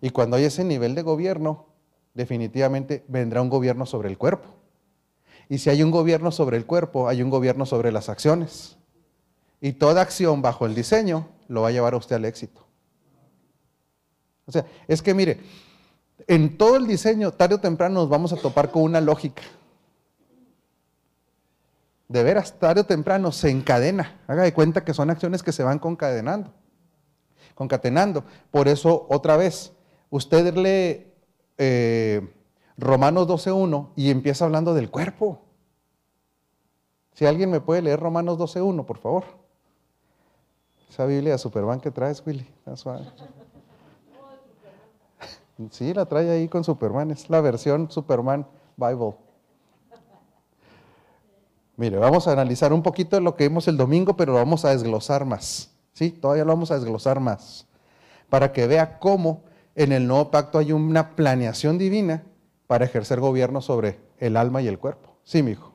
Y 0.00 0.10
cuando 0.10 0.36
hay 0.36 0.44
ese 0.44 0.64
nivel 0.64 0.94
de 0.94 1.02
gobierno, 1.02 1.66
definitivamente 2.14 3.04
vendrá 3.08 3.40
un 3.40 3.48
gobierno 3.48 3.86
sobre 3.86 4.08
el 4.08 4.18
cuerpo. 4.18 4.55
Y 5.48 5.58
si 5.58 5.70
hay 5.70 5.82
un 5.82 5.90
gobierno 5.90 6.32
sobre 6.32 6.56
el 6.56 6.66
cuerpo, 6.66 7.08
hay 7.08 7.22
un 7.22 7.30
gobierno 7.30 7.66
sobre 7.66 7.92
las 7.92 8.08
acciones. 8.08 8.76
Y 9.60 9.72
toda 9.72 10.02
acción 10.02 10.42
bajo 10.42 10.66
el 10.66 10.74
diseño 10.74 11.28
lo 11.48 11.62
va 11.62 11.68
a 11.68 11.72
llevar 11.72 11.94
a 11.94 11.98
usted 11.98 12.16
al 12.16 12.24
éxito. 12.24 12.66
O 14.46 14.52
sea, 14.52 14.64
es 14.86 15.02
que 15.02 15.14
mire, 15.14 15.40
en 16.26 16.56
todo 16.56 16.76
el 16.76 16.86
diseño, 16.86 17.32
tarde 17.32 17.56
o 17.56 17.60
temprano 17.60 17.94
nos 18.00 18.08
vamos 18.08 18.32
a 18.32 18.36
topar 18.36 18.70
con 18.70 18.82
una 18.82 19.00
lógica. 19.00 19.42
De 22.08 22.22
veras, 22.22 22.58
tarde 22.58 22.82
o 22.82 22.86
temprano 22.86 23.32
se 23.32 23.50
encadena. 23.50 24.20
Haga 24.26 24.44
de 24.44 24.52
cuenta 24.52 24.84
que 24.84 24.94
son 24.94 25.10
acciones 25.10 25.42
que 25.42 25.52
se 25.52 25.64
van 25.64 25.78
concadenando, 25.78 26.52
concatenando. 27.54 28.24
Por 28.50 28.68
eso, 28.68 29.06
otra 29.10 29.36
vez, 29.36 29.72
usted 30.10 30.54
lee 30.54 31.12
eh, 31.58 32.35
Romanos 32.78 33.26
12.1 33.26 33.88
y 33.96 34.10
empieza 34.10 34.44
hablando 34.44 34.74
del 34.74 34.90
cuerpo. 34.90 35.40
Si 37.14 37.24
alguien 37.24 37.50
me 37.50 37.60
puede 37.60 37.82
leer 37.82 37.98
Romanos 37.98 38.38
12.1, 38.38 38.84
por 38.84 38.98
favor. 38.98 39.24
Esa 40.90 41.06
Biblia 41.06 41.38
Superman 41.38 41.80
que 41.80 41.90
traes, 41.90 42.22
Willy. 42.26 42.46
Sí, 45.70 45.94
la 45.94 46.04
trae 46.04 46.30
ahí 46.30 46.48
con 46.48 46.64
Superman. 46.64 47.10
Es 47.10 47.30
la 47.30 47.40
versión 47.40 47.90
Superman 47.90 48.46
Bible. 48.76 49.14
Mire, 51.78 51.96
vamos 51.96 52.28
a 52.28 52.32
analizar 52.32 52.72
un 52.72 52.82
poquito 52.82 53.18
lo 53.20 53.36
que 53.36 53.48
vimos 53.48 53.68
el 53.68 53.76
domingo, 53.76 54.16
pero 54.16 54.32
lo 54.32 54.38
vamos 54.38 54.64
a 54.66 54.70
desglosar 54.70 55.24
más. 55.24 55.70
¿Sí? 55.92 56.10
Todavía 56.10 56.44
lo 56.44 56.52
vamos 56.52 56.70
a 56.70 56.74
desglosar 56.78 57.20
más. 57.20 57.66
Para 58.28 58.52
que 58.52 58.66
vea 58.66 58.98
cómo 58.98 59.42
en 59.74 59.92
el 59.92 60.06
nuevo 60.06 60.30
pacto 60.30 60.58
hay 60.58 60.72
una 60.72 61.16
planeación 61.16 61.78
divina 61.78 62.24
para 62.66 62.84
ejercer 62.84 63.20
gobierno 63.20 63.60
sobre 63.60 64.00
el 64.18 64.36
alma 64.36 64.62
y 64.62 64.68
el 64.68 64.78
cuerpo. 64.78 65.16
Sí, 65.22 65.42
mi 65.42 65.52
hijo. 65.52 65.72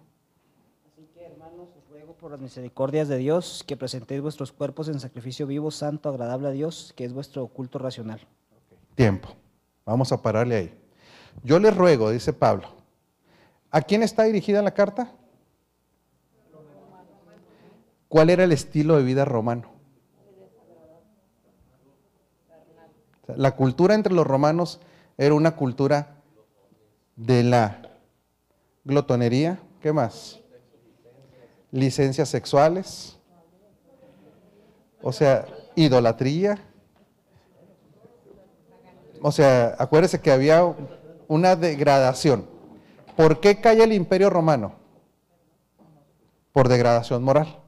Así 0.91 1.07
que, 1.13 1.25
hermanos, 1.25 1.69
os 1.77 1.89
ruego 1.89 2.13
por 2.13 2.31
las 2.31 2.39
misericordias 2.39 3.07
de 3.07 3.17
Dios 3.17 3.63
que 3.65 3.77
presentéis 3.77 4.21
vuestros 4.21 4.51
cuerpos 4.51 4.87
en 4.87 4.99
sacrificio 4.99 5.47
vivo, 5.47 5.71
santo, 5.71 6.09
agradable 6.09 6.47
a 6.49 6.51
Dios, 6.51 6.93
que 6.95 7.05
es 7.05 7.13
vuestro 7.13 7.47
culto 7.47 7.79
racional. 7.79 8.19
Tiempo. 8.95 9.29
Vamos 9.85 10.11
a 10.11 10.21
pararle 10.21 10.55
ahí. 10.55 10.77
Yo 11.43 11.59
les 11.59 11.75
ruego, 11.75 12.11
dice 12.11 12.33
Pablo. 12.33 12.67
¿A 13.71 13.81
quién 13.81 14.03
está 14.03 14.23
dirigida 14.23 14.61
la 14.61 14.71
carta? 14.71 15.13
¿Cuál 18.09 18.29
era 18.29 18.43
el 18.43 18.51
estilo 18.51 18.97
de 18.97 19.03
vida 19.03 19.23
romano? 19.23 19.69
La 23.37 23.55
cultura 23.55 23.95
entre 23.95 24.13
los 24.13 24.27
romanos 24.27 24.81
era 25.17 25.33
una 25.33 25.55
cultura 25.55 26.20
de 27.15 27.43
la 27.43 27.81
glotonería, 28.83 29.59
¿qué 29.81 29.93
más? 29.93 30.39
Licencias 31.71 32.29
sexuales, 32.29 33.17
o 35.01 35.11
sea, 35.11 35.45
idolatría. 35.75 36.59
O 39.21 39.31
sea, 39.31 39.75
acuérdese 39.77 40.19
que 40.19 40.31
había 40.31 40.63
una 41.27 41.55
degradación. 41.55 42.45
¿Por 43.15 43.39
qué 43.39 43.61
cae 43.61 43.83
el 43.83 43.93
imperio 43.93 44.29
romano? 44.29 44.75
Por 46.51 46.67
degradación 46.67 47.23
moral. 47.23 47.59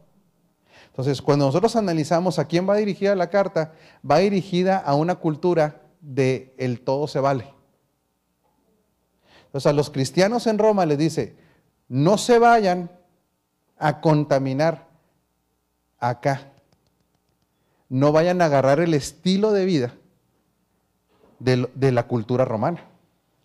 Entonces, 0.87 1.21
cuando 1.21 1.45
nosotros 1.45 1.75
analizamos 1.75 2.37
a 2.37 2.45
quién 2.45 2.69
va 2.69 2.75
dirigida 2.75 3.15
la 3.15 3.29
carta, 3.29 3.73
va 4.09 4.19
dirigida 4.19 4.77
a 4.77 4.95
una 4.95 5.15
cultura 5.15 5.81
de 6.01 6.53
el 6.57 6.81
todo 6.81 7.07
se 7.07 7.19
vale. 7.19 7.53
Entonces 9.53 9.69
a 9.69 9.73
los 9.73 9.91
cristianos 9.91 10.47
en 10.47 10.57
Roma 10.57 10.83
les 10.87 10.97
dice, 10.97 11.35
no 11.87 12.17
se 12.17 12.39
vayan 12.39 12.89
a 13.77 14.01
contaminar 14.01 14.87
acá. 15.99 16.51
No 17.87 18.11
vayan 18.11 18.41
a 18.41 18.45
agarrar 18.45 18.79
el 18.79 18.95
estilo 18.95 19.51
de 19.51 19.65
vida 19.65 19.93
de, 21.37 21.91
la 21.91 22.07
cultura 22.07 22.45
romana. 22.45 22.83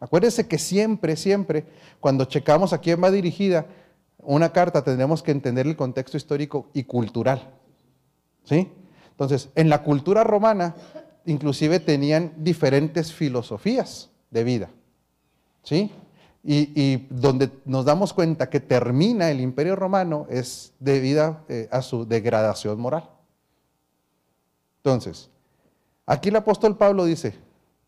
Acuérdense 0.01 0.49
que 0.49 0.57
siempre, 0.57 1.15
siempre, 1.15 1.67
cuando 2.01 2.25
checamos 2.25 2.73
a 2.73 2.79
quién 2.79 3.05
va 3.05 3.11
dirigida 3.11 3.67
una 4.17 4.51
carta, 4.51 4.83
tendremos 4.83 5.23
que 5.23 5.33
entender 5.33 5.67
el 5.67 5.77
contexto 5.77 6.17
histórico 6.17 6.71
y 6.73 6.85
cultural. 6.85 7.51
¿Sí? 8.45 8.73
Entonces, 9.11 9.51
en 9.57 9.69
la 9.69 9.83
cultura 9.83 10.25
romana, 10.25 10.75
inclusive 11.27 11.81
tenían 11.81 12.33
diferentes 12.39 13.13
filosofías 13.13 14.09
de 14.31 14.45
vida. 14.45 14.71
¿Sí? 15.69 15.91
Y, 16.43 16.97
donde 17.11 17.51
nos 17.67 17.85
damos 17.85 18.15
cuenta 18.15 18.49
que 18.49 18.59
termina 18.59 19.31
el 19.31 19.41
imperio 19.41 19.77
romano 19.77 20.27
es 20.31 20.73
debido 20.79 21.41
eh, 21.49 21.69
a 21.71 21.83
su 21.83 22.07
degradación 22.07 22.81
moral. 22.81 23.11
Entonces, 24.79 25.29
aquí 26.07 26.31
el 26.31 26.37
apóstol 26.37 26.79
Pablo 26.79 27.05
dice, 27.05 27.35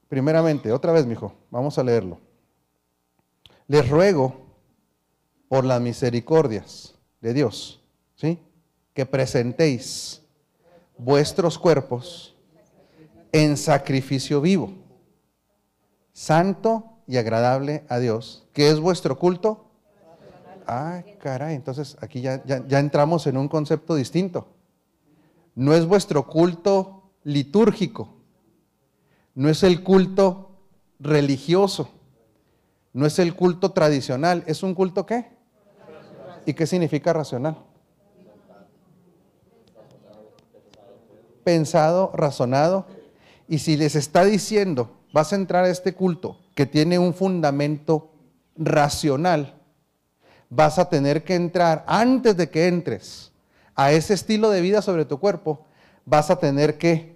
primeramente, 0.09 0.73
otra 0.73 0.93
vez, 0.93 1.07
mi 1.07 1.13
hijo, 1.13 1.33
vamos 1.51 1.79
a 1.79 1.85
leerlo. 1.85 2.19
Les 3.67 3.89
ruego 3.89 4.35
por 5.49 5.65
las 5.65 5.81
misericordias 5.81 6.95
de 7.23 7.33
Dios, 7.33 7.81
¿sí? 8.15 8.39
Que 8.93 9.07
presentéis 9.07 10.21
vuestros 10.99 11.59
cuerpos 11.59 12.37
en 13.33 13.57
sacrificio 13.57 14.43
vivo, 14.43 14.75
santo 16.13 16.90
y 17.11 17.17
agradable 17.17 17.83
a 17.89 17.99
Dios, 17.99 18.47
que 18.53 18.71
es 18.71 18.79
vuestro 18.79 19.19
culto. 19.19 19.65
Ay, 20.65 21.17
caray, 21.21 21.57
entonces 21.57 21.97
aquí 22.01 22.21
ya, 22.21 22.41
ya, 22.45 22.79
entramos 22.79 23.27
en 23.27 23.37
un 23.37 23.49
concepto 23.49 23.97
distinto. 23.97 24.47
No 25.57 25.75
es 25.75 25.87
vuestro 25.87 26.29
culto 26.29 27.11
litúrgico, 27.25 28.15
no 29.35 29.49
es 29.49 29.65
el 29.65 29.83
culto 29.83 30.53
religioso, 31.01 31.91
no 32.93 33.07
es 33.07 33.19
el 33.19 33.35
culto 33.35 33.73
tradicional, 33.73 34.45
es 34.47 34.63
un 34.63 34.77
culto 34.77 35.05
qué? 35.05 35.33
¿Y 36.47 36.55
qué 36.55 36.65
significa 36.65 37.13
racional? 37.13 37.59
Pensado, 41.43 42.13
razonado. 42.15 42.87
Y 43.49 43.59
si 43.59 43.77
les 43.77 43.97
está 43.97 44.25
diciendo, 44.25 45.00
vas 45.13 45.33
a 45.33 45.37
entrar 45.37 45.65
a 45.65 45.71
este 45.71 45.95
culto 45.95 46.39
que 46.55 46.67
tiene 46.67 46.99
un 46.99 47.15
fundamento 47.15 48.11
racional, 48.57 49.55
vas 50.49 50.79
a 50.79 50.89
tener 50.89 51.25
que 51.25 51.35
entrar, 51.35 51.85
antes 51.87 52.37
de 52.37 52.51
que 52.51 52.69
entres 52.69 53.33
a 53.75 53.93
ese 53.93 54.15
estilo 54.15 54.51
de 54.51 54.61
vida 54.61 54.83
sobre 54.83 55.05
tu 55.05 55.19
cuerpo, 55.19 55.67
vas 56.05 56.31
a 56.31 56.39
tener 56.39 56.77
que 56.77 57.15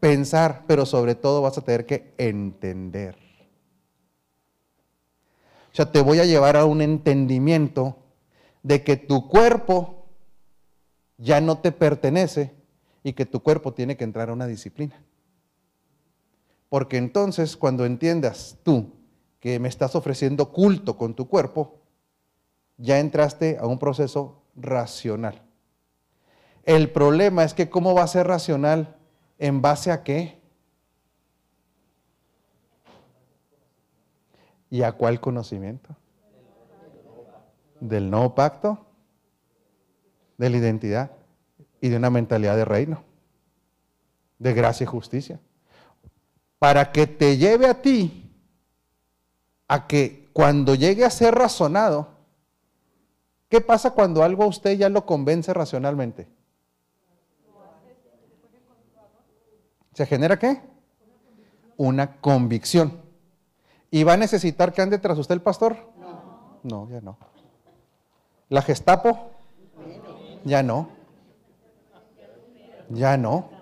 pensar, 0.00 0.64
pero 0.66 0.86
sobre 0.86 1.14
todo 1.14 1.42
vas 1.42 1.58
a 1.58 1.62
tener 1.62 1.86
que 1.86 2.14
entender. 2.18 3.16
O 5.72 5.76
sea, 5.76 5.92
te 5.92 6.00
voy 6.00 6.20
a 6.20 6.24
llevar 6.24 6.56
a 6.56 6.64
un 6.64 6.80
entendimiento 6.80 7.98
de 8.62 8.82
que 8.82 8.96
tu 8.96 9.28
cuerpo 9.28 10.06
ya 11.18 11.40
no 11.40 11.58
te 11.58 11.72
pertenece 11.72 12.54
y 13.02 13.12
que 13.12 13.26
tu 13.26 13.40
cuerpo 13.40 13.74
tiene 13.74 13.96
que 13.96 14.04
entrar 14.04 14.30
a 14.30 14.32
una 14.32 14.46
disciplina. 14.46 14.96
Porque 16.68 16.96
entonces 16.96 17.56
cuando 17.56 17.84
entiendas 17.84 18.58
tú 18.62 18.92
que 19.40 19.58
me 19.60 19.68
estás 19.68 19.94
ofreciendo 19.94 20.52
culto 20.52 20.96
con 20.96 21.14
tu 21.14 21.28
cuerpo, 21.28 21.80
ya 22.76 22.98
entraste 22.98 23.58
a 23.58 23.66
un 23.66 23.78
proceso 23.78 24.42
racional. 24.54 25.42
El 26.64 26.90
problema 26.90 27.44
es 27.44 27.54
que 27.54 27.70
cómo 27.70 27.94
va 27.94 28.02
a 28.02 28.08
ser 28.08 28.26
racional 28.26 28.96
en 29.38 29.62
base 29.62 29.92
a 29.92 30.02
qué? 30.02 30.40
¿Y 34.68 34.82
a 34.82 34.92
cuál 34.92 35.20
conocimiento? 35.20 35.94
Del 37.78 38.10
nuevo 38.10 38.34
pacto, 38.34 38.84
de 40.38 40.50
la 40.50 40.56
identidad 40.56 41.12
y 41.80 41.88
de 41.88 41.96
una 41.96 42.10
mentalidad 42.10 42.56
de 42.56 42.64
reino, 42.64 43.04
de 44.38 44.52
gracia 44.54 44.84
y 44.84 44.88
justicia. 44.88 45.40
Para 46.66 46.90
que 46.90 47.06
te 47.06 47.36
lleve 47.36 47.68
a 47.68 47.80
ti 47.80 48.28
a 49.68 49.86
que 49.86 50.28
cuando 50.32 50.74
llegue 50.74 51.04
a 51.04 51.10
ser 51.10 51.32
razonado, 51.32 52.08
¿qué 53.48 53.60
pasa 53.60 53.92
cuando 53.92 54.24
algo 54.24 54.42
a 54.42 54.46
usted 54.48 54.76
ya 54.76 54.88
lo 54.88 55.06
convence 55.06 55.54
racionalmente? 55.54 56.26
¿Se 59.92 60.06
genera 60.06 60.40
qué? 60.40 60.60
Una 61.76 62.16
convicción. 62.16 63.00
¿Y 63.92 64.02
va 64.02 64.14
a 64.14 64.16
necesitar 64.16 64.72
que 64.72 64.82
ande 64.82 64.98
tras 64.98 65.18
usted 65.18 65.36
el 65.36 65.42
pastor? 65.42 65.76
No. 66.00 66.58
No, 66.64 66.90
ya 66.90 67.00
no. 67.00 67.16
¿La 68.48 68.60
Gestapo? 68.60 69.30
Ya 70.44 70.64
no. 70.64 70.88
Ya 72.90 73.16
no. 73.16 73.55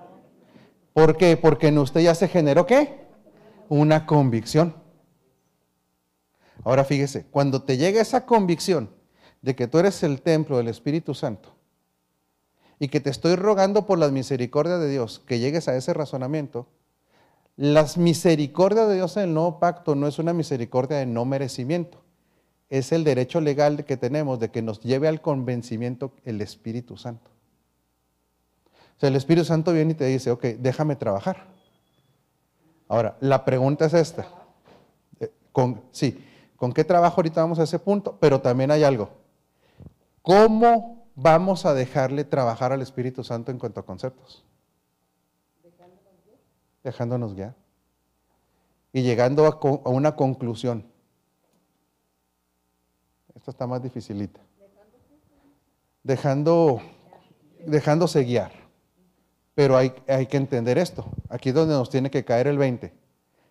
¿Por 0.94 1.16
qué? 1.16 1.36
Porque 1.36 1.68
en 1.68 1.78
usted 1.78 2.00
ya 2.00 2.14
se 2.14 2.28
generó 2.28 2.66
qué? 2.66 3.00
Una 3.68 4.06
convicción. 4.06 4.76
Ahora 6.62 6.84
fíjese, 6.84 7.26
cuando 7.26 7.62
te 7.62 7.76
llega 7.76 8.00
esa 8.00 8.24
convicción 8.24 8.88
de 9.42 9.56
que 9.56 9.66
tú 9.66 9.78
eres 9.78 10.02
el 10.04 10.22
templo 10.22 10.56
del 10.56 10.68
Espíritu 10.68 11.12
Santo 11.12 11.50
y 12.78 12.88
que 12.88 13.00
te 13.00 13.10
estoy 13.10 13.34
rogando 13.34 13.86
por 13.86 13.98
la 13.98 14.08
misericordia 14.08 14.78
de 14.78 14.88
Dios 14.88 15.20
que 15.26 15.40
llegues 15.40 15.66
a 15.66 15.76
ese 15.76 15.92
razonamiento, 15.92 16.68
las 17.56 17.98
misericordias 17.98 18.88
de 18.88 18.94
Dios 18.94 19.16
en 19.16 19.24
el 19.24 19.34
nuevo 19.34 19.58
pacto 19.58 19.96
no 19.96 20.06
es 20.06 20.20
una 20.20 20.32
misericordia 20.32 20.98
de 20.98 21.06
no 21.06 21.24
merecimiento, 21.24 22.02
es 22.70 22.92
el 22.92 23.02
derecho 23.02 23.40
legal 23.40 23.84
que 23.84 23.96
tenemos 23.96 24.38
de 24.38 24.50
que 24.50 24.62
nos 24.62 24.80
lleve 24.80 25.08
al 25.08 25.20
convencimiento 25.20 26.12
el 26.24 26.40
Espíritu 26.40 26.96
Santo. 26.96 27.34
El 29.08 29.16
Espíritu 29.16 29.44
Santo 29.44 29.73
viene 29.73 29.92
y 29.92 29.94
te 29.94 30.06
dice, 30.06 30.30
ok, 30.30 30.44
déjame 30.58 30.96
trabajar. 30.96 31.46
Ahora, 32.88 33.16
la 33.20 33.44
pregunta 33.44 33.87
es 33.87 33.94
esta. 33.94 34.26
Eh, 35.20 35.32
sí, 35.90 36.25
¿con 36.56 36.73
qué 36.73 36.84
trabajo 36.84 37.16
ahorita 37.16 37.40
vamos 37.40 37.58
a 37.58 37.64
ese 37.64 37.78
punto? 37.78 38.16
Pero 38.20 38.40
también 38.40 38.70
hay 38.70 38.84
algo. 38.84 39.11
¿Cómo 40.23 41.08
vamos 41.14 41.66
a 41.66 41.75
dejarle 41.75 42.25
trabajar 42.25 42.73
al 42.73 42.82
Espíritu 42.82 43.25
Santo 43.25 43.50
en 43.50 43.58
cuanto 43.58 43.80
a 43.80 43.87
conceptos? 43.87 44.44
dejándonos 46.84 47.34
guiar 47.34 47.54
y 48.92 49.02
llegando 49.02 49.46
a, 49.46 49.88
una 49.88 50.14
conclusión. 50.14 50.87
Esto 53.35 53.50
está 53.50 53.66
más 53.66 53.83
dificilita. 53.83 54.40
Dejando, 56.05 56.81
dejándose 57.66 58.22
guiar. 58.22 58.52
Pero 59.55 59.77
hay, 59.77 59.93
hay 60.09 60.27
que 60.27 60.37
entender 60.37 60.79
esto. 60.79 61.07
Aquí 61.29 61.51
es 61.51 61.55
donde 61.55 61.75
nos 61.75 61.90
tiene 61.90 62.11
que 62.11 62.25
caer 62.25 62.47
el 62.47 62.59
20. 62.59 62.93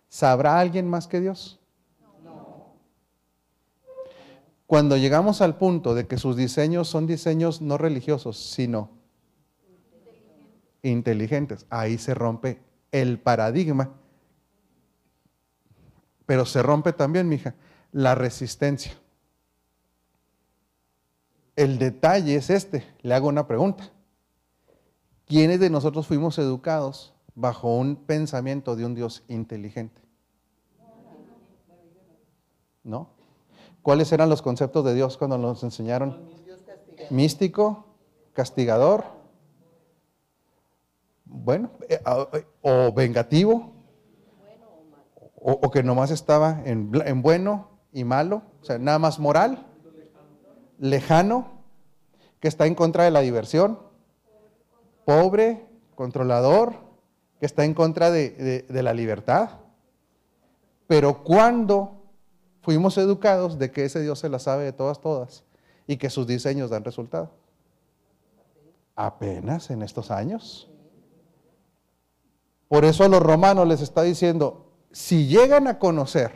¿Sabrá 0.08 0.60
alguien 0.60 0.88
más 0.88 1.06
que 1.06 1.20
Dios? 1.20 1.58
Cuando 4.66 4.96
llegamos 4.96 5.40
al 5.40 5.56
punto 5.56 5.94
de 5.94 6.06
que 6.06 6.16
sus 6.16 6.36
diseños 6.36 6.88
son 6.88 7.06
diseños 7.06 7.60
no 7.60 7.78
religiosos, 7.78 8.38
sino 8.38 8.90
inteligentes, 10.82 11.66
ahí 11.70 11.98
se 11.98 12.14
rompe 12.14 12.60
el 12.90 13.18
paradigma, 13.18 13.90
pero 16.26 16.46
se 16.46 16.62
rompe 16.62 16.92
también, 16.92 17.28
mija, 17.28 17.54
la 17.92 18.14
resistencia. 18.14 18.92
El 21.56 21.78
detalle 21.78 22.36
es 22.36 22.50
este, 22.50 22.84
le 23.02 23.14
hago 23.14 23.28
una 23.28 23.46
pregunta. 23.46 23.90
¿Quiénes 25.26 25.60
de 25.60 25.70
nosotros 25.70 26.06
fuimos 26.06 26.38
educados 26.38 27.14
bajo 27.34 27.74
un 27.76 27.96
pensamiento 27.96 28.76
de 28.76 28.84
un 28.84 28.94
Dios 28.94 29.24
inteligente? 29.28 30.02
¿No? 32.82 33.08
¿Cuáles 33.82 34.12
eran 34.12 34.28
los 34.28 34.42
conceptos 34.42 34.84
de 34.84 34.94
Dios 34.94 35.16
cuando 35.16 35.38
nos 35.38 35.62
enseñaron? 35.62 36.28
Místico, 37.10 37.86
castigador, 38.32 39.04
bueno, 41.24 41.70
eh, 41.88 42.00
ah, 42.04 42.28
eh, 42.32 42.46
o 42.62 42.92
vengativo, 42.92 43.72
o, 45.36 45.70
que 45.70 45.82
nomás 45.82 46.10
estaba 46.10 46.62
en, 46.64 46.90
en, 47.04 47.20
bueno 47.20 47.68
y 47.92 48.04
malo, 48.04 48.42
o 48.62 48.64
sea, 48.64 48.78
nada 48.78 48.98
más 48.98 49.18
moral, 49.18 49.66
lejano, 50.78 51.48
que 52.40 52.48
está 52.48 52.66
en 52.66 52.74
contra 52.74 53.04
de 53.04 53.10
la 53.10 53.20
diversión, 53.20 53.78
pobre, 55.04 55.66
controlador, 55.94 56.74
que 57.40 57.46
está 57.46 57.64
en 57.64 57.74
contra 57.74 58.10
de, 58.10 58.64
de 58.68 58.82
la 58.82 58.94
libertad. 58.94 59.50
Pero 60.86 61.22
cuando 61.22 62.04
fuimos 62.64 62.96
educados 62.96 63.58
de 63.58 63.70
que 63.70 63.84
ese 63.84 64.00
Dios 64.00 64.18
se 64.18 64.30
la 64.30 64.38
sabe 64.38 64.64
de 64.64 64.72
todas, 64.72 65.00
todas, 65.00 65.44
y 65.86 65.98
que 65.98 66.10
sus 66.10 66.26
diseños 66.26 66.70
dan 66.70 66.84
resultado. 66.84 67.30
Apenas 68.96 69.70
en 69.70 69.82
estos 69.82 70.10
años. 70.10 70.70
Por 72.68 72.84
eso 72.84 73.04
a 73.04 73.08
los 73.08 73.22
romanos 73.22 73.68
les 73.68 73.82
está 73.82 74.02
diciendo, 74.02 74.72
si 74.92 75.26
llegan 75.26 75.66
a 75.66 75.78
conocer 75.78 76.32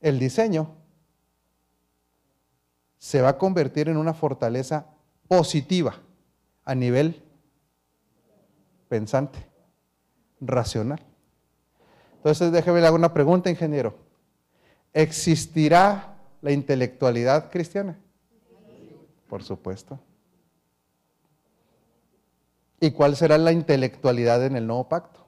el 0.00 0.18
diseño, 0.18 0.76
se 2.98 3.20
va 3.20 3.30
a 3.30 3.38
convertir 3.38 3.88
en 3.88 3.96
una 3.96 4.14
fortaleza 4.14 4.86
positiva 5.26 5.96
a 6.64 6.74
nivel 6.74 7.22
pensante, 8.90 9.38
racional. 10.40 11.00
Entonces, 12.16 12.50
déjeme 12.50 12.80
hacer 12.80 12.92
una 12.92 13.14
pregunta, 13.14 13.48
ingeniero. 13.48 13.94
¿Existirá 14.92 16.16
la 16.42 16.50
intelectualidad 16.50 17.52
cristiana? 17.52 17.96
Por 19.28 19.44
supuesto. 19.44 20.00
¿Y 22.80 22.90
cuál 22.90 23.14
será 23.14 23.38
la 23.38 23.52
intelectualidad 23.52 24.44
en 24.44 24.56
el 24.56 24.66
nuevo 24.66 24.88
pacto? 24.88 25.24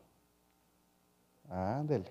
Ándele. 1.49 2.11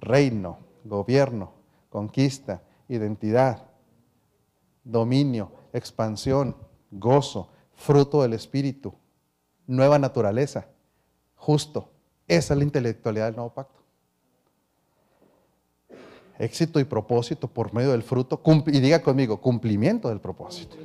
Reino, 0.00 0.58
gobierno, 0.84 1.52
conquista, 1.90 2.62
identidad, 2.88 3.62
dominio, 4.84 5.52
expansión, 5.74 6.56
gozo, 6.90 7.50
fruto 7.74 8.22
del 8.22 8.32
Espíritu, 8.32 8.94
nueva 9.66 9.98
naturaleza, 9.98 10.66
justo. 11.36 11.90
Esa 12.26 12.54
es 12.54 12.58
la 12.58 12.64
intelectualidad 12.64 13.26
del 13.26 13.36
nuevo 13.36 13.52
pacto. 13.52 13.80
Éxito 16.38 16.80
y 16.80 16.84
propósito 16.84 17.46
por 17.48 17.72
medio 17.72 17.92
del 17.92 18.02
fruto, 18.02 18.40
y 18.66 18.80
diga 18.80 19.02
conmigo, 19.02 19.40
cumplimiento 19.40 20.08
del 20.08 20.20
propósito, 20.20 20.76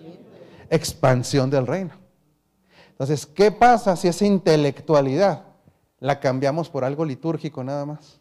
expansión 0.69 1.49
del 1.49 1.65
reino. 1.65 1.91
Entonces, 2.91 3.25
¿qué 3.25 3.51
pasa 3.51 3.95
si 3.95 4.09
esa 4.09 4.25
intelectualidad 4.25 5.49
la 5.99 6.19
cambiamos 6.19 6.69
por 6.69 6.83
algo 6.83 7.05
litúrgico 7.05 7.63
nada 7.63 7.85
más. 7.85 8.19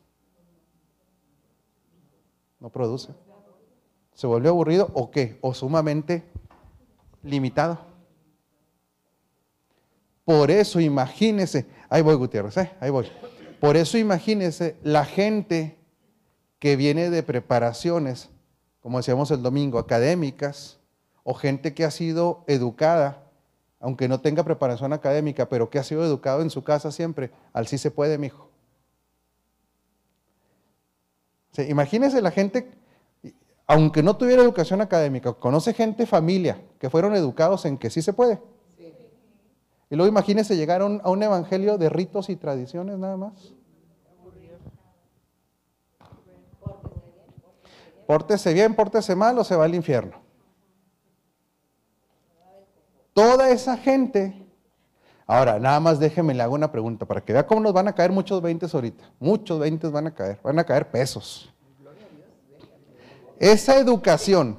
No 2.61 2.71
produce. 2.71 3.14
¿Se 4.14 4.27
volvió 4.27 4.51
aburrido 4.51 4.90
o 4.94 5.11
qué? 5.11 5.38
O 5.40 5.55
sumamente 5.55 6.29
limitado. 7.23 7.79
Por 10.29 10.51
eso 10.51 10.79
imagínese, 10.79 11.64
ahí 11.88 12.03
voy 12.03 12.14
Gutiérrez, 12.17 12.59
¿eh? 12.59 12.71
ahí 12.81 12.91
voy. 12.91 13.11
Por 13.61 13.79
eso 13.79 13.97
imagínese 13.97 14.77
la 14.83 15.07
gente 15.07 15.79
que 16.59 16.77
viene 16.77 17.09
de 17.09 17.23
preparaciones, 17.23 18.29
como 18.81 18.99
decíamos 18.99 19.31
el 19.31 19.43
domingo, 19.43 19.79
académicas, 19.79 20.81
o 21.23 21.33
gente 21.33 21.73
que 21.73 21.87
ha 21.87 21.91
sido 21.91 22.45
educada 22.47 23.25
aunque 23.81 24.07
no 24.07 24.21
tenga 24.21 24.45
preparación 24.45 24.93
académica, 24.93 25.49
pero 25.49 25.71
que 25.71 25.79
ha 25.79 25.83
sido 25.83 26.05
educado 26.05 26.43
en 26.43 26.51
su 26.51 26.62
casa 26.62 26.93
siempre, 26.93 27.31
al 27.55 27.67
sí 27.67 27.79
se 27.79 27.91
puede, 27.91 28.19
mijo. 28.19 28.51
Sí, 31.53 31.62
imagínese 31.71 32.21
la 32.21 32.33
gente, 32.33 32.71
aunque 33.67 34.03
no 34.03 34.19
tuviera 34.19 34.43
educación 34.43 34.83
académica, 34.83 35.33
conoce 35.33 35.73
gente, 35.73 36.05
familia, 36.05 36.61
que 36.79 36.91
fueron 36.91 37.14
educados 37.14 37.64
en 37.64 37.79
que 37.79 37.88
sí 37.88 38.03
se 38.03 38.12
puede. 38.12 38.38
Y 39.90 39.96
luego 39.96 40.09
imagínese 40.09 40.57
llegar 40.57 40.83
a 40.83 40.87
un, 40.87 41.01
a 41.03 41.11
un 41.11 41.22
evangelio 41.22 41.79
de 41.79 41.88
ritos 41.88 42.29
y 42.29 42.37
tradiciones 42.37 42.98
nada 42.98 43.16
más. 43.16 43.55
Pórtese 48.07 48.55
bien, 48.55 48.74
pórtese 48.74 49.14
mal 49.14 49.38
o 49.38 49.44
se 49.44 49.55
va 49.55 49.64
al 49.64 49.74
infierno. 49.74 50.16
Toda 53.12 53.51
esa 53.51 53.77
gente. 53.77 54.46
Ahora, 55.27 55.59
nada 55.59 55.79
más 55.79 55.98
déjeme 55.98 56.33
le 56.33 56.42
hago 56.42 56.55
una 56.55 56.72
pregunta 56.72 57.05
para 57.05 57.20
que 57.22 57.35
vea 57.35 57.46
cómo 57.46 57.61
nos 57.61 57.74
van 57.74 57.88
a 57.88 57.94
caer 57.94 58.11
muchos 58.11 58.40
20 58.40 58.66
ahorita. 58.72 59.12
Muchos 59.18 59.59
20 59.59 59.88
van 59.88 60.07
a 60.07 60.14
caer, 60.14 60.38
van 60.42 60.59
a 60.59 60.64
caer 60.64 60.90
pesos. 60.90 61.53
Esa 63.38 63.77
educación 63.77 64.59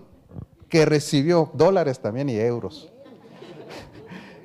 que 0.70 0.86
recibió, 0.86 1.50
dólares 1.54 2.00
también 2.00 2.30
y 2.30 2.36
euros, 2.36 2.89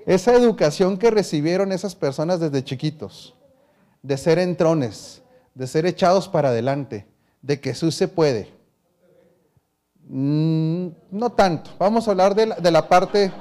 esa 0.07 0.35
educación 0.35 0.97
que 0.99 1.11
recibieron 1.11 1.73
esas 1.73 1.95
personas 1.95 2.41
desde 2.41 2.65
chiquitos, 2.65 3.35
de 4.03 4.17
ser 4.17 4.39
entrones, 4.39 5.23
de 5.55 5.67
ser 5.67 5.87
echados 5.87 6.29
para 6.29 6.49
adelante, 6.49 7.07
de 7.43 7.61
que 7.61 7.71
Jesús 7.71 7.95
se 7.95 8.09
puede, 8.09 8.55
Mm, 10.09 10.89
no 11.11 11.31
tanto. 11.31 11.71
Vamos 11.79 12.07
a 12.07 12.11
hablar 12.11 12.35
de 12.35 12.71
la, 12.71 12.89
parte. 12.89 13.33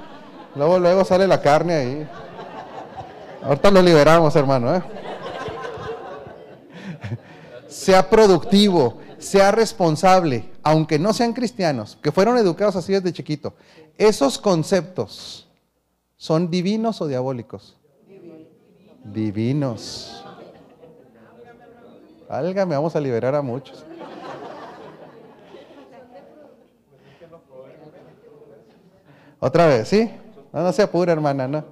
Luego, 0.56 0.80
luego 0.80 1.04
sale 1.04 1.28
la 1.28 1.42
carne 1.42 1.74
ahí. 1.74 2.10
Ahorita 3.44 3.72
lo 3.72 3.82
liberamos, 3.82 4.36
hermano. 4.36 4.76
¿eh? 4.76 4.84
Sea 7.68 8.10
productivo, 8.10 9.00
sea 9.18 9.52
responsable, 9.52 10.50
aunque 10.64 11.00
no 11.00 11.12
sean 11.12 11.34
cristianos, 11.34 11.98
que 12.02 12.12
fueron 12.12 12.38
educados 12.38 12.76
así 12.76 12.94
desde 12.94 13.12
chiquito. 13.12 13.56
Esos 13.98 14.38
conceptos 14.38 15.43
son 16.24 16.50
divinos 16.50 17.02
o 17.02 17.08
diabólicos. 17.08 17.78
Divinos. 19.04 20.24
Válgame, 22.30 22.76
vamos 22.76 22.96
a 22.96 23.02
liberar 23.02 23.36
a 23.36 23.42
muchos. 23.42 23.86
Otra 29.38 29.68
vez, 29.68 29.90
¿sí? 29.90 30.10
No, 30.54 30.64
no 30.64 30.72
se 30.72 30.90
hermana, 31.10 31.46
no. 31.46 31.66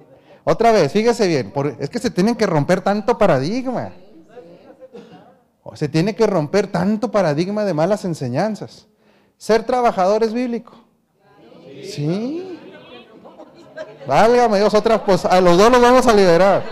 Otra 0.44 0.70
vez, 0.70 0.92
fíjese 0.92 1.26
bien, 1.26 1.50
es 1.80 1.88
que 1.88 1.98
se 1.98 2.10
tienen 2.10 2.34
que 2.34 2.44
romper 2.44 2.82
tanto 2.82 3.16
paradigma. 3.16 3.92
Se 5.72 5.88
tiene 5.88 6.14
que 6.14 6.26
romper 6.26 6.66
tanto 6.66 7.10
paradigma 7.10 7.64
de 7.64 7.72
malas 7.72 8.04
enseñanzas. 8.04 8.86
Ser 9.38 9.64
trabajador 9.64 10.22
es 10.22 10.34
bíblico. 10.34 10.74
Sí. 11.84 12.51
Válgame 14.06 14.58
Dios, 14.58 14.74
otra, 14.74 15.04
pues 15.04 15.24
a 15.24 15.40
los 15.40 15.56
dos 15.56 15.70
los 15.70 15.80
vamos 15.80 16.06
a 16.06 16.12
liberar. 16.12 16.62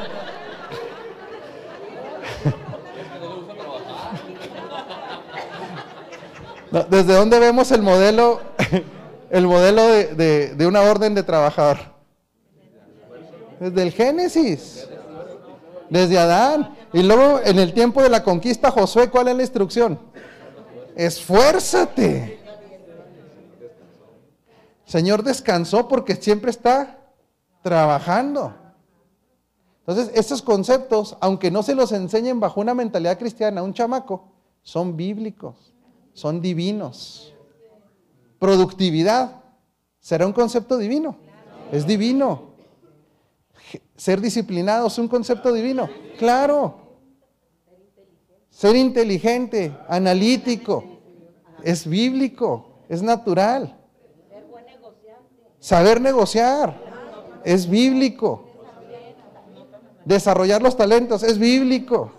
¿Desde 6.88 7.14
dónde 7.14 7.38
vemos 7.40 7.73
el 7.73 7.83
modelo 7.83 8.40
el 9.31 9.47
modelo 9.47 9.87
de, 9.88 10.66
una 10.66 10.83
orden 10.83 11.14
de 11.14 11.23
trabajador? 11.23 11.79
Desde 13.59 13.83
el 13.83 13.93
Génesis, 13.93 14.88
desde 15.88 16.19
Adán. 16.19 16.77
Y 16.93 17.03
luego 17.03 17.40
en 17.45 17.59
el 17.59 17.73
tiempo 17.73 18.03
de 18.03 18.09
la 18.09 18.23
conquista, 18.23 18.71
Josué, 18.71 19.11
¿cuál 19.11 19.29
es 19.29 19.37
la 19.37 19.43
instrucción? 19.43 19.99
Esfuérzate. 20.97 22.40
Señor 24.85 25.23
descansó 25.23 25.87
porque 25.87 26.16
siempre 26.16 26.51
está 26.51 26.99
trabajando. 27.62 28.55
Entonces, 29.81 30.11
estos 30.14 30.42
conceptos, 30.42 31.16
aunque 31.20 31.51
no 31.51 31.62
se 31.62 31.75
los 31.75 31.92
enseñen 31.92 32.38
bajo 32.38 32.61
una 32.61 32.75
mentalidad 32.75 33.18
cristiana 33.18 33.61
a 33.61 33.64
un 33.64 33.75
chamaco, 33.75 34.29
son 34.62 34.96
bíblicos, 34.96 35.75
son 36.12 36.40
divinos. 36.40 37.35
Productividad 38.38 39.42
será 39.99 40.27
un 40.27 40.33
concepto 40.33 40.79
divino. 40.79 41.16
Es 41.73 41.87
divino. 41.87 42.51
Ser 43.96 44.20
disciplinado 44.20 44.87
es 44.87 44.99
un 44.99 45.09
concepto 45.09 45.53
divino. 45.53 45.88
Claro. 46.18 46.81
Ser 48.51 48.77
inteligente, 48.77 49.77
analítico, 49.88 50.85
es 51.62 51.87
bíblico, 51.87 52.85
es 52.88 53.03
natural. 53.03 53.77
Saber 55.59 56.01
negociar, 56.01 56.89
es 57.44 57.68
bíblico. 57.68 58.46
Desarrollar 60.05 60.62
los 60.62 60.76
talentos, 60.76 61.22
es 61.22 61.38
bíblico. 61.38 62.12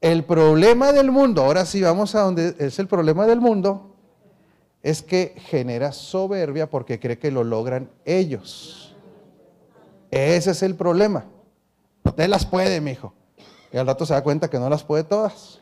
El 0.00 0.24
problema 0.24 0.92
del 0.92 1.10
mundo, 1.10 1.42
ahora 1.42 1.66
sí 1.66 1.82
vamos 1.82 2.14
a 2.14 2.20
donde 2.20 2.54
es 2.58 2.78
el 2.78 2.86
problema 2.86 3.26
del 3.26 3.40
mundo, 3.40 3.94
es 4.82 5.02
que 5.02 5.34
genera 5.36 5.92
soberbia 5.92 6.70
porque 6.70 6.98
cree 6.98 7.18
que 7.18 7.30
lo 7.30 7.44
logran 7.44 7.90
ellos. 8.04 8.96
Ese 10.10 10.52
es 10.52 10.62
el 10.62 10.74
problema. 10.74 11.26
Usted 12.02 12.28
las 12.28 12.46
puede, 12.46 12.80
mijo. 12.80 13.12
Y 13.72 13.76
al 13.76 13.86
rato 13.86 14.06
se 14.06 14.14
da 14.14 14.22
cuenta 14.22 14.48
que 14.48 14.58
no 14.58 14.70
las 14.70 14.82
puede 14.82 15.04
todas. 15.04 15.60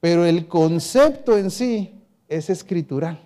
Pero 0.00 0.24
el 0.24 0.48
concepto 0.48 1.36
en 1.36 1.50
sí 1.50 2.02
es 2.28 2.50
escritural. 2.50 3.20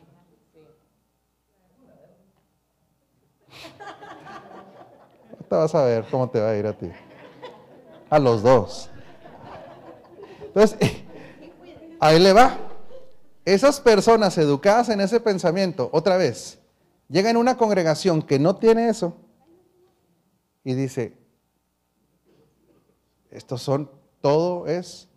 Te 5.49 5.55
vas 5.57 5.75
a 5.75 5.85
ver 5.85 6.05
cómo 6.11 6.29
te 6.29 6.41
va 6.41 6.51
a 6.51 6.57
ir 6.57 6.67
a 6.67 6.73
ti. 6.73 6.91
A 8.11 8.19
los 8.19 8.43
dos. 8.43 8.91
Entonces, 10.43 10.79
ahí 12.01 12.19
le 12.19 12.33
va. 12.33 12.59
Esas 13.45 13.81
personas 13.81 14.37
educadas 14.37 14.91
en 14.91 15.01
ese 15.01 15.21
pensamiento, 15.21 15.89
otra 15.93 16.19
vez, 16.19 16.59
llegan 17.09 17.37
a 17.37 17.39
una 17.39 17.57
congregación 17.57 18.21
que 18.21 18.39
no 18.39 18.57
tiene 18.57 18.91
eso 18.91 19.17
y 20.65 20.75
dice, 20.75 21.17
estos 23.31 23.63
son, 23.63 23.91
todo 24.21 24.67
es, 24.67 25.09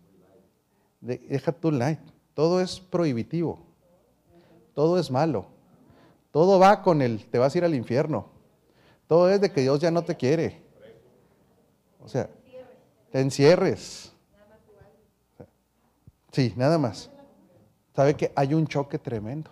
deja 1.00 1.52
tu 1.52 1.70
light, 1.70 2.00
todo 2.32 2.62
es 2.62 2.80
prohibitivo, 2.80 3.66
todo 4.74 4.98
es 4.98 5.10
malo, 5.10 5.46
todo 6.30 6.58
va 6.58 6.82
con 6.82 7.02
el, 7.02 7.26
te 7.26 7.38
vas 7.38 7.54
a 7.54 7.58
ir 7.58 7.64
al 7.64 7.74
infierno, 7.74 8.31
todo 9.12 9.28
es 9.28 9.42
de 9.42 9.52
que 9.52 9.60
Dios 9.60 9.78
ya 9.78 9.90
no 9.90 10.02
te 10.02 10.16
quiere. 10.16 10.62
O 12.02 12.08
sea, 12.08 12.30
te 13.10 13.20
encierres. 13.20 14.10
Sí, 16.30 16.54
nada 16.56 16.78
más. 16.78 17.10
¿Sabe 17.94 18.14
que 18.14 18.32
hay 18.34 18.54
un 18.54 18.66
choque 18.66 18.98
tremendo? 18.98 19.50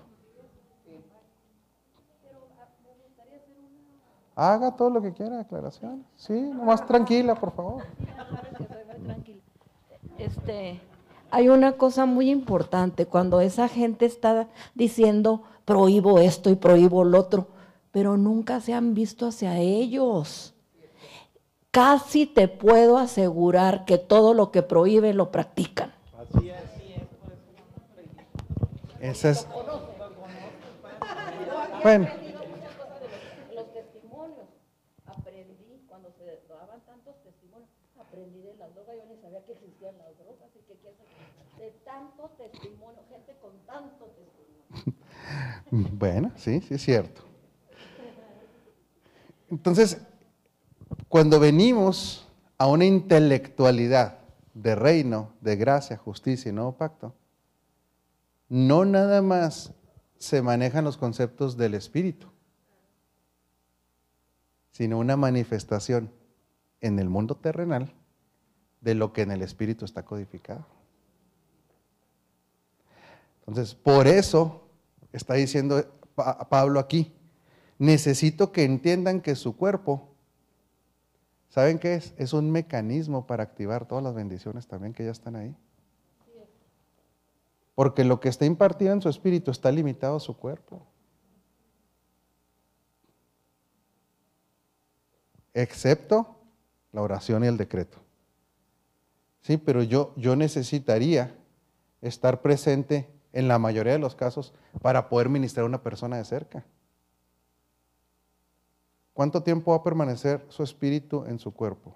Haga 4.34 4.74
todo 4.74 4.88
lo 4.88 5.02
que 5.02 5.12
quiera, 5.12 5.40
aclaración. 5.40 6.06
Sí, 6.16 6.32
más 6.32 6.86
tranquila, 6.86 7.34
por 7.34 7.52
favor. 7.52 7.82
Este, 10.16 10.80
hay 11.30 11.50
una 11.50 11.72
cosa 11.72 12.06
muy 12.06 12.30
importante 12.30 13.04
cuando 13.04 13.42
esa 13.42 13.68
gente 13.68 14.06
está 14.06 14.48
diciendo 14.74 15.42
prohíbo 15.66 16.18
esto 16.18 16.48
y 16.48 16.54
prohíbo 16.54 17.04
lo 17.04 17.18
otro, 17.18 17.59
pero 17.92 18.16
nunca 18.16 18.60
se 18.60 18.72
han 18.72 18.94
visto 18.94 19.26
hacia 19.26 19.58
ellos. 19.58 20.54
Casi 21.70 22.26
te 22.26 22.48
puedo 22.48 22.98
asegurar 22.98 23.84
que 23.84 23.98
todo 23.98 24.34
lo 24.34 24.50
que 24.50 24.62
prohíbe 24.62 25.14
lo 25.14 25.30
practican. 25.30 25.92
Así 26.18 26.50
es. 26.50 26.70
Esa 29.00 29.30
es. 29.30 29.46
Bueno. 31.82 32.08
Los 33.54 33.72
testimonios. 33.72 34.46
Aprendí, 35.06 35.84
cuando 35.88 36.12
se 36.18 36.42
daban 36.48 36.80
tantos 36.84 37.14
testimonios, 37.22 37.70
aprendí 37.98 38.40
de 38.42 38.54
las 38.56 38.74
drogas. 38.74 38.96
Yo 38.96 39.04
ni 39.06 39.20
sabía 39.22 39.44
que 39.44 39.52
existían 39.52 39.96
las 39.98 40.18
drogas. 40.18 40.50
Y 40.54 40.60
que, 40.66 40.74
de 41.64 41.70
tanto 41.84 42.30
testimonio, 42.36 43.00
gente 43.08 43.36
con 43.40 43.52
tanto 43.66 44.06
testimonio. 44.06 45.00
Bueno, 45.70 46.32
sí, 46.36 46.60
sí 46.62 46.74
es 46.74 46.82
cierto. 46.82 47.29
Entonces, 49.50 49.98
cuando 51.08 51.40
venimos 51.40 52.26
a 52.56 52.66
una 52.66 52.84
intelectualidad 52.84 54.18
de 54.54 54.74
reino, 54.74 55.32
de 55.40 55.56
gracia, 55.56 55.96
justicia 55.96 56.50
y 56.50 56.52
nuevo 56.52 56.72
pacto, 56.72 57.14
no 58.48 58.84
nada 58.84 59.22
más 59.22 59.72
se 60.18 60.42
manejan 60.42 60.84
los 60.84 60.96
conceptos 60.96 61.56
del 61.56 61.74
espíritu, 61.74 62.28
sino 64.72 64.98
una 64.98 65.16
manifestación 65.16 66.10
en 66.80 66.98
el 66.98 67.08
mundo 67.08 67.36
terrenal 67.36 67.92
de 68.80 68.94
lo 68.94 69.12
que 69.12 69.22
en 69.22 69.30
el 69.30 69.42
espíritu 69.42 69.84
está 69.84 70.04
codificado. 70.04 70.66
Entonces, 73.40 73.74
por 73.74 74.06
eso 74.06 74.62
está 75.12 75.34
diciendo 75.34 75.84
Pablo 76.14 76.78
aquí, 76.78 77.12
necesito 77.80 78.52
que 78.52 78.64
entiendan 78.64 79.22
que 79.22 79.34
su 79.34 79.56
cuerpo, 79.56 80.10
¿saben 81.48 81.78
qué 81.78 81.94
es? 81.94 82.12
Es 82.18 82.34
un 82.34 82.50
mecanismo 82.50 83.26
para 83.26 83.42
activar 83.42 83.88
todas 83.88 84.04
las 84.04 84.14
bendiciones 84.14 84.66
también 84.66 84.92
que 84.92 85.06
ya 85.06 85.10
están 85.10 85.34
ahí. 85.34 85.56
Porque 87.74 88.04
lo 88.04 88.20
que 88.20 88.28
está 88.28 88.44
impartido 88.44 88.92
en 88.92 89.00
su 89.00 89.08
espíritu 89.08 89.50
está 89.50 89.72
limitado 89.72 90.16
a 90.16 90.20
su 90.20 90.36
cuerpo. 90.36 90.86
Excepto 95.54 96.36
la 96.92 97.00
oración 97.00 97.44
y 97.44 97.46
el 97.46 97.56
decreto. 97.56 97.96
Sí, 99.40 99.56
pero 99.56 99.82
yo, 99.82 100.12
yo 100.16 100.36
necesitaría 100.36 101.34
estar 102.02 102.42
presente 102.42 103.08
en 103.32 103.48
la 103.48 103.58
mayoría 103.58 103.94
de 103.94 103.98
los 103.98 104.14
casos 104.14 104.52
para 104.82 105.08
poder 105.08 105.30
ministrar 105.30 105.64
a 105.64 105.68
una 105.68 105.82
persona 105.82 106.18
de 106.18 106.26
cerca. 106.26 106.66
¿Cuánto 109.20 109.42
tiempo 109.42 109.72
va 109.72 109.76
a 109.76 109.82
permanecer 109.82 110.46
su 110.48 110.62
espíritu 110.62 111.26
en 111.26 111.38
su 111.38 111.52
cuerpo? 111.52 111.94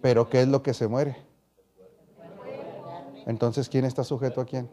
Pero 0.00 0.28
¿qué 0.28 0.42
es 0.42 0.48
lo 0.48 0.64
que 0.64 0.74
se 0.74 0.88
muere? 0.88 1.16
Entonces, 3.24 3.68
¿quién 3.68 3.84
está 3.84 4.02
sujeto 4.02 4.40
a 4.40 4.44
quién? 4.44 4.68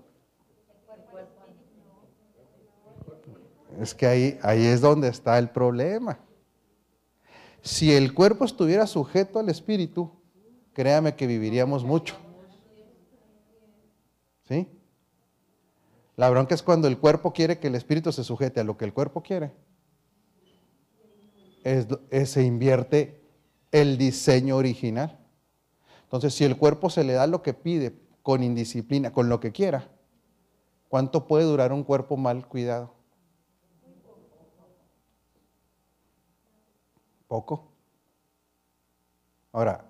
Es 3.80 3.94
que 3.94 4.08
ahí, 4.08 4.40
ahí 4.42 4.66
es 4.66 4.82
donde 4.82 5.08
está 5.08 5.38
el 5.38 5.52
problema. 5.52 6.18
Si 7.62 7.94
el 7.94 8.12
cuerpo 8.16 8.44
estuviera 8.44 8.88
sujeto 8.88 9.38
al 9.38 9.50
espíritu, 9.50 10.10
créame 10.74 11.16
que 11.16 11.28
viviríamos 11.28 11.84
mucho. 11.84 12.16
¿Sí? 14.48 14.68
La 16.20 16.30
bronca 16.30 16.54
es 16.54 16.62
cuando 16.62 16.90
el 16.90 16.98
cuerpo 16.98 17.32
quiere 17.32 17.60
que 17.60 17.68
el 17.68 17.76
espíritu 17.76 18.12
se 18.12 18.26
sujete 18.26 18.60
a 18.60 18.66
lo 18.66 18.76
que 18.76 18.84
el 18.84 18.94
cuerpo 18.94 19.24
quiere. 19.24 19.54
se 21.64 22.44
invierte 22.44 23.24
el 23.72 23.98
diseño 23.98 24.58
original. 24.58 25.18
Entonces, 26.04 26.34
si 26.34 26.44
el 26.44 26.58
cuerpo 26.58 26.90
se 26.90 27.06
le 27.06 27.14
da 27.14 27.26
lo 27.26 27.42
que 27.42 27.54
pide 27.54 27.98
con 28.22 28.44
indisciplina, 28.44 29.14
con 29.14 29.30
lo 29.30 29.40
que 29.40 29.54
quiera, 29.54 29.88
¿cuánto 30.90 31.26
puede 31.26 31.46
durar 31.46 31.72
un 31.72 31.86
cuerpo 31.86 32.18
mal 32.18 32.46
cuidado? 32.50 32.94
Poco. 37.30 37.72
Ahora, 39.54 39.86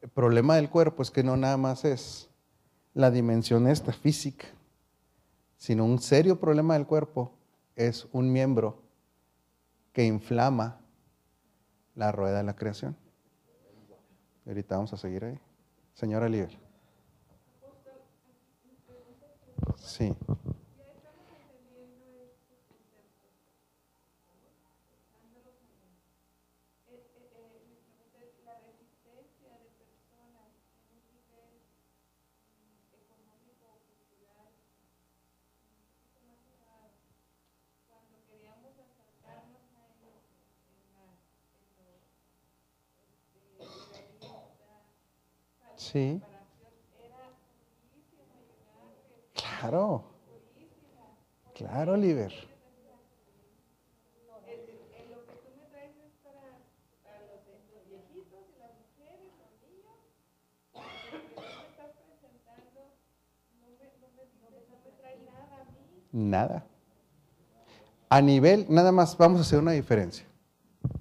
el 0.00 0.08
problema 0.08 0.56
del 0.56 0.68
cuerpo 0.68 1.00
es 1.00 1.12
que 1.12 1.22
no 1.22 1.36
nada 1.36 1.56
más 1.58 1.84
es 1.84 2.28
la 2.92 3.12
dimensión 3.12 3.68
esta 3.68 3.92
física, 3.92 4.48
sino 5.62 5.84
un 5.84 6.00
serio 6.00 6.40
problema 6.40 6.74
del 6.74 6.88
cuerpo 6.88 7.30
es 7.76 8.08
un 8.10 8.32
miembro 8.32 8.82
que 9.92 10.04
inflama 10.04 10.80
la 11.94 12.10
rueda 12.10 12.38
de 12.38 12.42
la 12.42 12.56
creación. 12.56 12.96
Ahorita 14.44 14.74
vamos 14.74 14.92
a 14.92 14.96
seguir 14.96 15.24
ahí. 15.24 15.38
Señora 15.94 16.28
Liber. 16.28 16.58
Sí. 19.76 20.12
Sí. 45.92 46.22
Claro. 49.34 50.04
Claro, 51.52 51.92
Oliver. 51.92 52.32
Nada. 66.10 66.64
A 68.08 68.20
nivel, 68.22 68.66
nada 68.70 68.92
más 68.92 69.16
vamos 69.18 69.38
a 69.38 69.42
hacer 69.42 69.58
una 69.58 69.72
diferencia, 69.72 70.24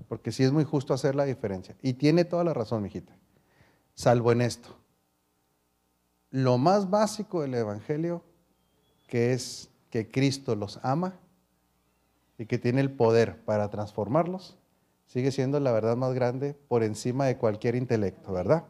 porque 0.10 0.32
sí 0.34 0.44
es 0.44 0.52
muy 0.52 0.66
justo 0.66 0.94
hacer 0.94 1.16
la 1.16 1.24
diferencia. 1.24 1.76
Y 1.82 1.94
tiene 1.94 2.26
toda 2.26 2.44
la 2.44 2.54
razón, 2.54 2.82
mijita, 2.84 3.14
salvo 3.94 4.32
en 4.34 4.42
esto 4.42 4.81
lo 6.32 6.58
más 6.58 6.90
básico 6.90 7.42
del 7.42 7.54
Evangelio, 7.54 8.24
que 9.08 9.34
es 9.34 9.70
que 9.90 10.10
Cristo 10.10 10.56
los 10.56 10.80
ama 10.82 11.20
y 12.38 12.46
que 12.46 12.58
tiene 12.58 12.82
el 12.82 12.90
poder 12.90 13.44
para 13.44 13.70
transformarlos, 13.70 14.58
sigue 15.06 15.32
siendo 15.32 15.60
la 15.60 15.74
verdad 15.74 15.98
más 15.98 16.14
grande 16.14 16.54
por 16.70 16.84
encima 16.84 17.26
de 17.26 17.38
cualquier 17.38 17.76
intelecto, 17.76 18.32
¿verdad? 18.32 18.64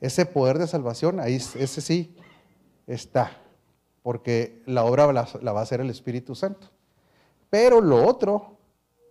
Ese 0.00 0.24
poder 0.24 0.58
de 0.58 0.66
salvación, 0.66 1.20
ahí 1.20 1.34
ese 1.34 1.80
sí 1.82 2.16
está, 2.86 3.30
porque 4.02 4.62
la 4.66 4.84
obra 4.84 5.12
la, 5.12 5.52
va 5.52 5.60
a 5.60 5.62
hacer 5.62 5.82
el 5.82 5.90
Espíritu 5.90 6.34
Santo. 6.34 6.70
Pero 7.50 7.82
lo 7.82 8.06
otro, 8.06 8.56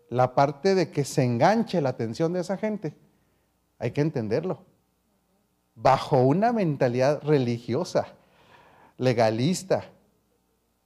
la 0.09 0.33
parte 0.33 0.73
de 0.73 0.89
que 0.89 1.05
se 1.05 1.23
enganche 1.23 1.79
la 1.79 1.89
atención 1.89 2.33
de 2.33 2.39
esa 2.39 2.57
gente, 2.57 2.95
hay 3.77 3.91
que 3.91 4.01
entenderlo 4.01 4.70
bajo 5.75 6.21
una 6.21 6.51
mentalidad 6.51 7.21
religiosa, 7.23 8.07
legalista, 8.97 9.85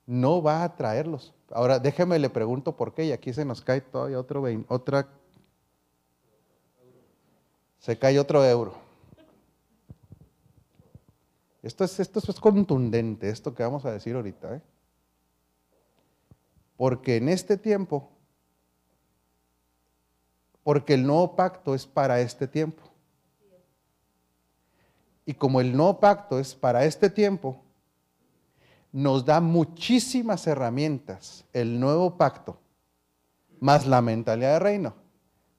no 0.05 0.41
va 0.41 0.61
a 0.61 0.65
atraerlos. 0.65 1.33
Ahora, 1.51 1.79
déjeme 1.79 2.19
le 2.19 2.29
pregunto 2.29 2.75
por 2.75 2.93
qué, 2.93 3.05
y 3.05 3.11
aquí 3.11 3.33
se 3.33 3.45
nos 3.45 3.61
cae 3.61 3.81
todavía 3.81 4.19
otro, 4.19 4.43
otra, 4.67 5.07
se 7.79 7.97
cae 7.97 8.19
otro 8.19 8.43
euro. 8.43 8.85
Esto 11.61 11.83
es, 11.83 11.99
esto 11.99 12.19
es 12.19 12.39
contundente, 12.39 13.29
esto 13.29 13.55
que 13.55 13.63
vamos 13.63 13.85
a 13.85 13.91
decir 13.91 14.15
ahorita. 14.15 14.55
¿eh? 14.55 14.61
Porque 16.77 17.17
en 17.17 17.29
este 17.29 17.57
tiempo, 17.57 18.09
porque 20.63 20.93
el 20.93 21.07
nuevo 21.07 21.35
pacto 21.35 21.73
es 21.73 21.87
para 21.87 22.19
este 22.21 22.47
tiempo. 22.47 22.83
Y 25.25 25.33
como 25.33 25.59
el 25.59 25.75
nuevo 25.75 25.99
pacto 25.99 26.39
es 26.39 26.53
para 26.53 26.85
este 26.85 27.09
tiempo, 27.09 27.57
nos 28.91 29.25
da 29.25 29.41
muchísimas 29.41 30.45
herramientas 30.47 31.43
el 31.51 31.79
nuevo 31.79 32.15
pacto, 32.15 32.57
más 33.59 33.87
la 33.87 34.01
mentalidad 34.01 34.53
de 34.53 34.59
reino, 34.59 34.93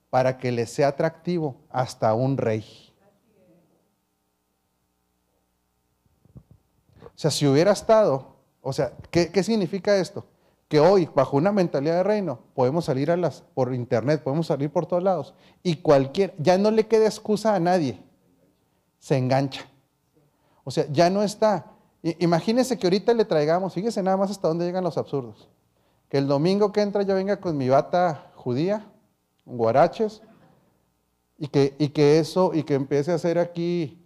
para 0.09 0.37
que 0.37 0.51
le 0.51 0.65
sea 0.65 0.87
atractivo 0.87 1.57
hasta 1.69 2.13
un 2.13 2.37
rey. 2.37 2.65
O 7.03 7.19
sea, 7.19 7.29
si 7.29 7.45
hubiera 7.45 7.71
estado, 7.71 8.37
o 8.61 8.71
sea, 8.71 8.93
¿qué, 9.11 9.31
qué 9.31 9.43
significa 9.43 9.97
esto? 9.97 10.25
Que 10.69 10.79
hoy, 10.79 11.09
bajo 11.13 11.35
una 11.35 11.51
mentalidad 11.51 11.97
de 11.97 12.03
reino, 12.03 12.39
podemos 12.53 12.85
salir 12.85 13.11
a 13.11 13.17
las, 13.17 13.41
por 13.53 13.73
internet, 13.73 14.23
podemos 14.23 14.47
salir 14.47 14.69
por 14.69 14.85
todos 14.85 15.03
lados, 15.03 15.33
y 15.61 15.77
cualquier, 15.77 16.33
ya 16.37 16.57
no 16.57 16.71
le 16.71 16.87
queda 16.87 17.05
excusa 17.05 17.53
a 17.53 17.59
nadie 17.59 18.06
se 18.99 19.17
engancha. 19.17 19.65
O 20.63 20.71
sea, 20.71 20.85
ya 20.91 21.09
no 21.09 21.23
está. 21.23 21.71
Imagínense 22.19 22.77
que 22.77 22.87
ahorita 22.87 23.13
le 23.13 23.25
traigamos, 23.25 23.73
fíjese 23.73 24.03
nada 24.03 24.17
más 24.17 24.31
hasta 24.31 24.47
dónde 24.47 24.65
llegan 24.65 24.83
los 24.83 24.97
absurdos. 24.97 25.49
Que 26.09 26.17
el 26.17 26.27
domingo 26.27 26.71
que 26.71 26.81
entra 26.81 27.03
yo 27.03 27.15
venga 27.15 27.39
con 27.39 27.57
mi 27.57 27.69
bata 27.69 28.31
judía, 28.35 28.85
guaraches, 29.45 30.21
y 31.37 31.47
que, 31.47 31.75
y 31.77 31.89
que 31.89 32.19
eso, 32.19 32.51
y 32.53 32.63
que 32.63 32.75
empiece 32.75 33.11
a 33.11 33.15
hacer 33.15 33.37
aquí 33.39 34.05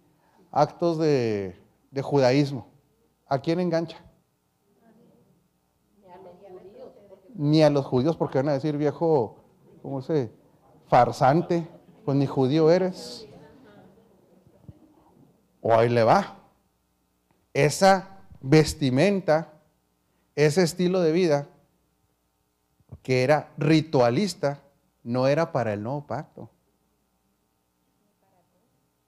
actos 0.50 0.98
de, 0.98 1.56
judaísmo. 2.02 2.66
¿A 3.26 3.38
quién 3.38 3.60
engancha? 3.60 3.98
Ni 7.34 7.62
a 7.62 7.70
los 7.70 7.86
judíos, 7.86 8.16
porque 8.16 8.38
van 8.38 8.50
a 8.50 8.52
decir 8.52 8.76
viejo, 8.76 9.36
¿cómo 9.80 10.02
se? 10.02 10.30
Farsante, 10.88 11.66
pues 12.04 12.16
ni 12.16 12.26
judío 12.26 12.70
eres 12.70 13.26
o 15.62 15.74
ahí 15.74 15.88
le 15.88 16.04
va. 16.04 16.36
Esa 17.54 18.18
vestimenta 18.42 19.52
ese 20.34 20.62
estilo 20.62 21.00
de 21.00 21.12
vida 21.12 21.48
que 23.02 23.22
era 23.22 23.52
ritualista 23.58 24.62
no 25.02 25.26
era 25.26 25.52
para 25.52 25.72
el 25.72 25.82
nuevo 25.82 26.06
pacto. 26.06 26.48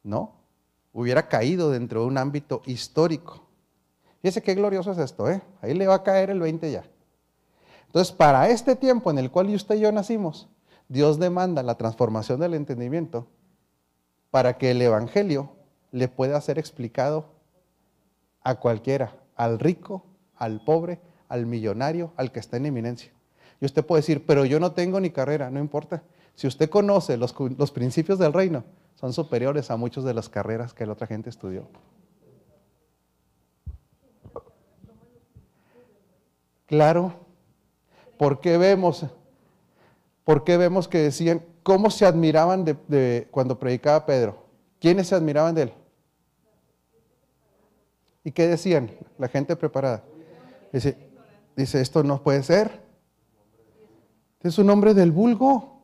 No, 0.02 0.34
hubiera 0.92 1.28
caído 1.28 1.70
dentro 1.70 2.00
de 2.00 2.06
un 2.06 2.18
ámbito 2.18 2.60
histórico. 2.66 3.46
Fíjese 4.20 4.42
qué 4.42 4.54
glorioso 4.54 4.92
es 4.92 4.98
esto, 4.98 5.30
¿eh? 5.30 5.40
Ahí 5.62 5.74
le 5.74 5.86
va 5.86 5.94
a 5.94 6.02
caer 6.02 6.30
el 6.30 6.40
20 6.40 6.70
ya. 6.70 6.84
Entonces, 7.86 8.12
para 8.12 8.48
este 8.48 8.74
tiempo 8.76 9.10
en 9.10 9.18
el 9.18 9.30
cual 9.30 9.54
usted 9.54 9.76
y 9.76 9.80
yo 9.80 9.92
nacimos, 9.92 10.48
Dios 10.88 11.18
demanda 11.18 11.62
la 11.62 11.76
transformación 11.76 12.40
del 12.40 12.54
entendimiento 12.54 13.28
para 14.30 14.58
que 14.58 14.72
el 14.72 14.82
Evangelio 14.82 15.52
le 15.94 16.08
pueda 16.08 16.40
ser 16.40 16.58
explicado 16.58 17.26
a 18.42 18.56
cualquiera, 18.56 19.14
al 19.36 19.60
rico, 19.60 20.04
al 20.34 20.60
pobre, 20.64 20.98
al 21.28 21.46
millonario, 21.46 22.12
al 22.16 22.32
que 22.32 22.40
está 22.40 22.56
en 22.56 22.66
eminencia. 22.66 23.12
Y 23.60 23.64
usted 23.64 23.86
puede 23.86 24.00
decir, 24.00 24.26
pero 24.26 24.44
yo 24.44 24.58
no 24.58 24.72
tengo 24.72 24.98
ni 24.98 25.10
carrera, 25.10 25.50
no 25.50 25.60
importa. 25.60 26.02
Si 26.34 26.48
usted 26.48 26.68
conoce 26.68 27.16
los, 27.16 27.32
los 27.56 27.70
principios 27.70 28.18
del 28.18 28.32
reino, 28.32 28.64
son 28.96 29.12
superiores 29.12 29.70
a 29.70 29.76
muchas 29.76 30.02
de 30.02 30.14
las 30.14 30.28
carreras 30.28 30.74
que 30.74 30.84
la 30.84 30.94
otra 30.94 31.06
gente 31.06 31.30
estudió. 31.30 31.68
Claro, 36.66 37.14
¿por 38.18 38.40
qué 38.40 38.58
vemos? 38.58 39.06
¿Por 40.24 40.42
qué 40.42 40.56
vemos 40.56 40.88
que 40.88 40.98
decían 40.98 41.40
cómo 41.62 41.88
se 41.88 42.04
admiraban 42.04 42.64
de, 42.64 43.28
cuando 43.30 43.60
predicaba 43.60 44.06
Pedro? 44.06 44.42
¿Quiénes 44.80 45.06
se 45.06 45.14
admiraban 45.14 45.54
de 45.54 45.62
él? 45.62 45.72
¿Y 48.24 48.32
qué 48.32 48.48
decían 48.48 48.90
la 49.18 49.28
gente 49.28 49.54
preparada? 49.54 50.02
Dice, 50.72 50.96
dice 51.54 51.82
esto 51.82 52.02
no 52.02 52.22
puede 52.22 52.42
ser. 52.42 52.82
Es 54.40 54.58
un 54.58 54.70
hombre 54.70 54.94
del 54.94 55.12
vulgo. 55.12 55.82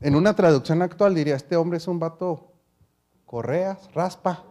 En 0.00 0.14
una 0.14 0.36
traducción 0.36 0.82
actual 0.82 1.14
diría, 1.14 1.34
este 1.34 1.56
hombre 1.56 1.78
es 1.78 1.88
un 1.88 1.98
vato 1.98 2.52
correas, 3.24 3.92
raspa, 3.92 4.44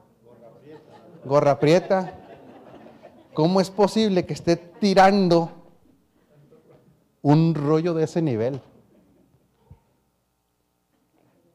gorra 1.23 1.60
prieta. 1.60 2.19
¿Cómo 3.34 3.62
es 3.62 3.69
posible 3.69 4.26
que 4.26 4.34
esté 4.34 4.58
tirando 4.58 5.52
un 7.21 7.56
rollo 7.56 7.93
de 7.93 8.04
ese 8.04 8.21
nivel? 8.21 8.62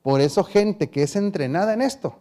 Por 0.03 0.23
eso 0.23 0.45
gente 0.45 0.89
que 0.89 1.03
es 1.03 1.15
entrenada 1.15 1.75
en 1.75 1.83
esto 1.83 2.17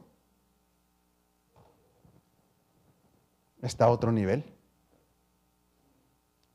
está 3.62 3.86
a 3.86 3.90
otro 3.90 4.12
nivel. 4.12 4.44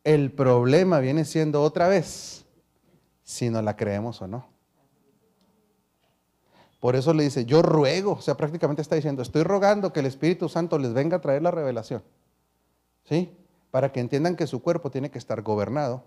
El 0.05 0.33
problema 0.33 0.99
viene 0.99 1.25
siendo 1.25 1.63
otra 1.63 1.89
vez 1.89 2.45
si 3.23 3.51
no 3.51 3.63
la 3.63 3.77
creemos 3.77 4.21
o 4.23 4.27
no. 4.27 4.53
Por 6.81 6.97
eso 6.97 7.15
le 7.15 7.23
dice, 7.23 7.45
yo 7.45 7.63
ruego, 7.63 8.15
o 8.15 8.21
sea, 8.21 8.37
prácticamente 8.37 8.83
está 8.83 8.97
diciendo, 8.97 9.23
estoy 9.23 9.45
rogando 9.45 9.93
que 9.93 10.01
el 10.01 10.07
Espíritu 10.07 10.49
Santo 10.49 10.79
les 10.79 10.93
venga 10.93 11.19
a 11.19 11.21
traer 11.21 11.41
la 11.41 11.53
revelación. 11.53 12.03
¿Sí? 13.05 13.37
Para 13.71 13.93
que 13.93 14.01
entiendan 14.01 14.35
que 14.35 14.49
su 14.49 14.63
cuerpo 14.63 14.91
tiene 14.91 15.11
que 15.11 15.19
estar 15.19 15.43
gobernado 15.43 16.03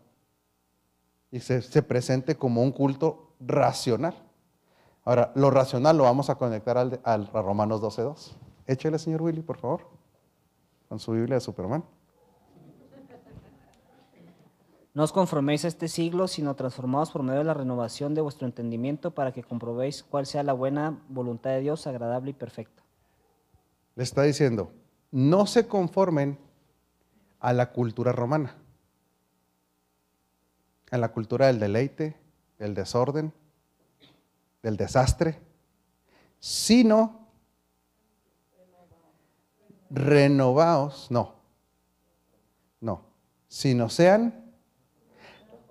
y 1.31 1.39
se, 1.39 1.81
presente 1.81 2.35
como 2.35 2.61
un 2.61 2.71
culto 2.71 3.35
racional. 3.39 4.15
Ahora, 5.05 5.31
lo 5.35 5.49
racional 5.49 5.97
lo 5.97 6.03
vamos 6.03 6.29
a 6.29 6.35
conectar 6.35 6.77
al, 6.77 6.99
a 7.03 7.17
Romanos 7.41 7.81
12.2. 7.81 8.33
Échele, 8.67 8.99
señor 8.99 9.21
Willy, 9.21 9.41
por 9.41 9.57
favor, 9.57 9.87
con 10.89 10.99
su 10.99 11.11
Biblia 11.11 11.35
de 11.35 11.41
Superman. 11.41 11.83
No 14.93 15.03
os 15.03 15.11
conforméis 15.11 15.65
a 15.65 15.67
este 15.67 15.89
siglo, 15.89 16.29
sino 16.29 16.55
transformados 16.55 17.11
por 17.11 17.21
medio 17.21 17.39
de 17.39 17.45
la 17.45 17.53
renovación 17.53 18.15
de 18.15 18.21
vuestro 18.21 18.47
entendimiento 18.47 19.11
para 19.11 19.33
que 19.33 19.43
comprobéis 19.43 20.03
cuál 20.03 20.25
sea 20.25 20.41
la 20.41 20.53
buena 20.53 21.03
voluntad 21.09 21.49
de 21.49 21.59
Dios, 21.59 21.85
agradable 21.85 22.31
y 22.31 22.33
perfecta. 22.33 22.81
Le 23.95 24.03
está 24.03 24.23
diciendo, 24.23 24.71
no 25.11 25.47
se 25.47 25.67
conformen 25.67 26.39
a 27.39 27.51
la 27.51 27.73
cultura 27.73 28.13
romana, 28.13 28.55
a 30.91 30.97
la 30.97 31.11
cultura 31.11 31.47
del 31.47 31.59
deleite, 31.59 32.15
del 32.57 32.73
desorden, 32.73 33.33
del 34.63 34.77
desastre, 34.77 35.41
sino 36.39 37.24
renovaos, 39.95 41.07
no, 41.09 41.35
no, 42.81 43.01
sino 43.47 43.89
sean 43.89 44.51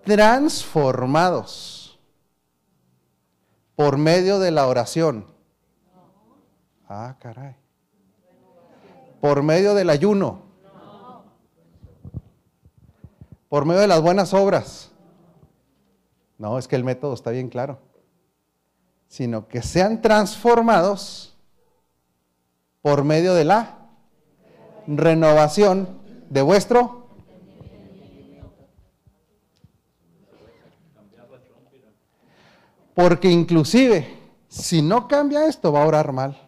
transformados 0.05 2.01
por 3.77 3.99
medio 3.99 4.39
de 4.39 4.51
la 4.51 4.67
oración. 4.67 5.27
Ah, 6.89 7.17
caray. 7.19 7.57
Por 9.21 9.43
medio 9.43 9.75
del 9.75 9.91
ayuno. 9.91 10.43
Por 13.49 13.65
medio 13.65 13.81
de 13.81 13.89
las 13.89 14.03
buenas 14.03 14.35
obras. 14.35 14.91
No, 16.39 16.59
es 16.59 16.67
que 16.69 16.77
el 16.77 16.85
método 16.85 17.15
está 17.15 17.31
bien 17.31 17.49
claro. 17.49 17.79
Sino 19.09 19.49
que 19.49 19.63
sean 19.63 20.03
transformados 20.03 21.37
por 22.83 23.05
medio 23.05 23.35
de 23.35 23.45
la 23.45 23.84
renovación 24.87 25.89
de 26.31 26.43
vuestro 26.43 27.05
Porque 32.95 33.29
inclusive, 33.29 34.07
si 34.49 34.81
no 34.81 35.09
cambia 35.09 35.49
esto, 35.49 35.73
va 35.73 35.83
a 35.83 35.87
orar 35.87 36.13
mal. 36.13 36.41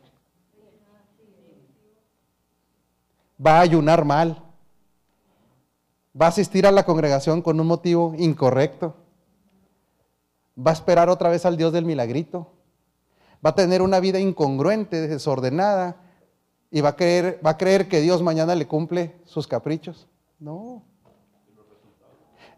Va 3.44 3.58
a 3.58 3.62
ayunar 3.62 4.04
mal. 4.04 4.42
Va 6.18 6.26
a 6.26 6.28
asistir 6.30 6.66
a 6.66 6.70
la 6.70 6.84
congregación 6.84 7.42
con 7.42 7.60
un 7.60 7.66
motivo 7.66 8.14
incorrecto. 8.16 8.94
Va 10.56 10.70
a 10.70 10.74
esperar 10.74 11.10
otra 11.10 11.28
vez 11.28 11.44
al 11.44 11.56
Dios 11.56 11.72
del 11.72 11.84
milagrito. 11.84 12.52
Va 13.44 13.50
a 13.50 13.54
tener 13.54 13.82
una 13.82 14.00
vida 14.00 14.20
incongruente, 14.20 15.08
desordenada. 15.08 15.96
Y 16.70 16.80
va 16.80 16.90
a 16.90 16.96
creer, 16.96 17.40
va 17.44 17.50
a 17.50 17.56
creer 17.56 17.88
que 17.88 18.00
Dios 18.00 18.22
mañana 18.22 18.54
le 18.54 18.66
cumple 18.66 19.16
sus 19.24 19.46
caprichos. 19.46 20.08
No. 20.38 20.82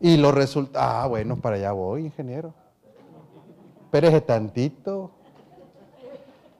Y 0.01 0.17
los 0.17 0.35
resultados. 0.35 0.89
Ah, 0.89 1.07
bueno, 1.07 1.37
para 1.37 1.57
allá 1.57 1.73
voy, 1.73 2.07
ingeniero 2.07 2.55
espérese 3.89 4.21
tantito. 4.21 5.11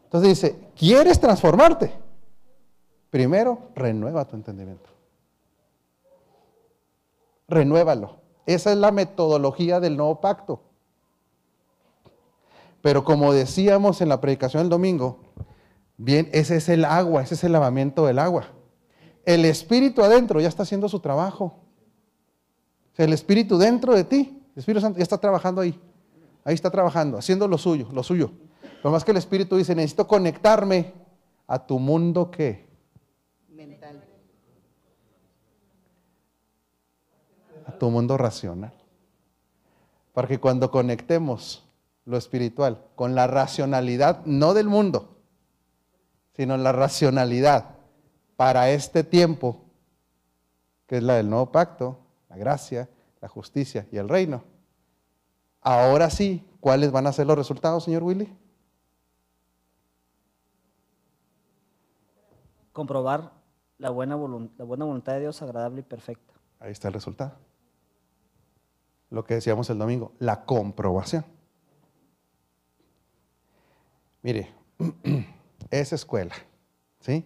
Entonces 0.05 0.31
dice, 0.31 0.59
¿quieres 0.75 1.21
transformarte? 1.21 1.93
Primero, 3.11 3.69
renueva 3.75 4.25
tu 4.25 4.37
entendimiento. 4.37 4.89
Renuévalo. 7.47 8.17
Esa 8.47 8.73
es 8.73 8.79
la 8.79 8.93
metodología 8.93 9.79
del 9.79 9.99
nuevo 9.99 10.23
pacto. 10.23 10.63
Pero 12.81 13.05
como 13.05 13.35
decíamos 13.35 14.01
en 14.01 14.09
la 14.09 14.23
predicación 14.23 14.63
del 14.63 14.71
domingo, 14.71 15.19
bien, 15.99 16.31
ese 16.33 16.57
es 16.57 16.69
el 16.71 16.87
agua, 16.87 17.23
ese 17.23 17.35
es 17.35 17.45
el 17.45 17.53
lavamiento 17.53 18.07
del 18.07 18.19
agua. 18.19 18.49
El 19.27 19.45
espíritu 19.45 20.03
adentro 20.03 20.41
ya 20.41 20.49
está 20.49 20.63
haciendo 20.63 20.89
su 20.89 21.01
trabajo. 21.01 21.61
El 22.97 23.13
espíritu 23.13 23.59
dentro 23.59 23.95
de 23.95 24.05
ti, 24.05 24.43
el 24.55 24.61
Espíritu 24.61 24.81
Santo 24.81 24.99
ya 24.99 25.05
está 25.05 25.19
trabajando 25.19 25.61
ahí. 25.61 25.79
Ahí 26.45 26.55
está 26.55 26.71
trabajando, 26.71 27.19
haciendo 27.19 27.47
lo 27.47 27.59
suyo, 27.59 27.89
lo 27.93 28.03
suyo. 28.03 28.33
Lo 28.83 28.91
más 28.91 29.05
que 29.05 29.11
el 29.11 29.19
Espíritu 29.19 29.57
dice, 29.57 29.75
necesito 29.75 30.09
conectarme 30.09 30.95
a 31.47 31.65
tu 31.65 31.79
mundo 31.79 32.31
que 32.31 32.67
mental. 33.51 34.03
A 37.67 37.73
tu 37.73 37.91
mundo 37.91 38.17
racional. 38.17 38.73
Para 40.13 40.27
que 40.27 40.41
cuando 40.41 40.71
conectemos 40.71 41.65
lo 42.05 42.17
espiritual 42.17 42.83
con 42.97 43.15
la 43.15 43.27
racionalidad, 43.27 44.25
no 44.25 44.55
del 44.55 44.69
mundo, 44.69 45.18
sino 46.39 46.57
la 46.57 46.71
racionalidad 46.71 47.75
para 48.37 48.71
este 48.71 49.03
tiempo, 49.03 49.65
que 50.87 50.99
es 50.99 51.03
la 51.03 51.17
del 51.17 51.29
nuevo 51.29 51.51
pacto, 51.51 51.99
la 52.29 52.37
gracia, 52.37 52.89
la 53.21 53.27
justicia 53.27 53.89
y 53.91 53.97
el 53.97 54.09
reino 54.09 54.45
Ahora 55.61 56.11
sí, 56.11 56.49
¿cuáles 56.61 56.93
van 56.93 57.09
a 57.09 57.13
ser 57.13 57.27
los 57.27 57.37
resultados, 57.37 57.83
señor 57.83 58.05
Willy? 58.05 58.33
Comprobar 62.73 63.33
la 63.79 63.91
buena, 63.91 64.17
la 64.17 64.65
buena 64.65 64.85
voluntad 64.85 65.15
de 65.15 65.21
Dios 65.21 65.43
agradable 65.43 65.81
y 65.81 65.83
perfecta. 65.83 66.35
Ahí 66.61 66.71
está 66.71 66.87
el 66.87 66.95
resultado. 66.95 67.35
Lo 69.11 69.25
que 69.25 69.35
decíamos 69.35 69.69
el 69.71 69.79
domingo, 69.79 70.13
la 70.21 70.45
comprobación. 70.45 71.25
Mire, 74.23 74.55
es 75.71 75.93
escuela. 75.93 76.35
¿Sí? 77.01 77.25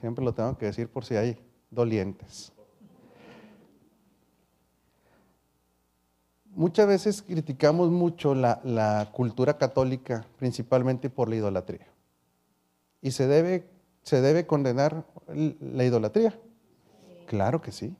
Siempre 0.00 0.24
lo 0.24 0.34
tengo 0.34 0.58
que 0.58 0.66
decir 0.66 0.88
por 0.88 1.04
si 1.04 1.16
hay 1.16 1.38
dolientes. 1.70 2.52
Muchas 6.54 6.86
veces 6.86 7.22
criticamos 7.22 7.90
mucho 7.90 8.34
la, 8.34 9.08
cultura 9.12 9.56
católica, 9.56 10.26
principalmente 10.38 11.08
por 11.08 11.28
la 11.28 11.36
idolatría. 11.36 11.86
Y 13.00 13.12
se 13.12 13.26
debe, 13.26 13.68
se 14.02 14.20
debe 14.20 14.46
condenar 14.46 15.04
la 15.28 15.84
idolatría. 15.84 16.38
Claro 17.26 17.62
que 17.62 17.72
sí. 17.72 17.96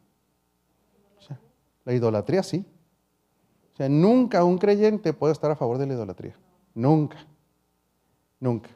La 1.84 1.94
idolatría 1.94 2.42
sí. 2.42 2.64
O 3.72 3.76
sea, 3.76 3.88
nunca 3.88 4.44
un 4.44 4.58
creyente 4.58 5.12
puede 5.12 5.32
estar 5.32 5.50
a 5.50 5.56
favor 5.56 5.78
de 5.78 5.86
la 5.86 5.94
idolatría. 5.94 6.36
Nunca. 6.74 7.26
Nunca. 8.38 8.68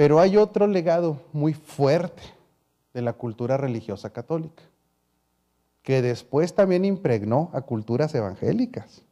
Pero 0.00 0.18
hay 0.18 0.38
otro 0.38 0.66
legado 0.66 1.20
muy 1.30 1.52
fuerte 1.52 2.22
de 2.94 3.02
la 3.02 3.12
cultura 3.12 3.58
religiosa 3.58 4.08
católica, 4.08 4.62
que 5.82 6.00
después 6.00 6.54
también 6.54 6.86
impregnó 6.86 7.50
a 7.52 7.60
culturas 7.60 8.14
evangélicas. 8.14 9.02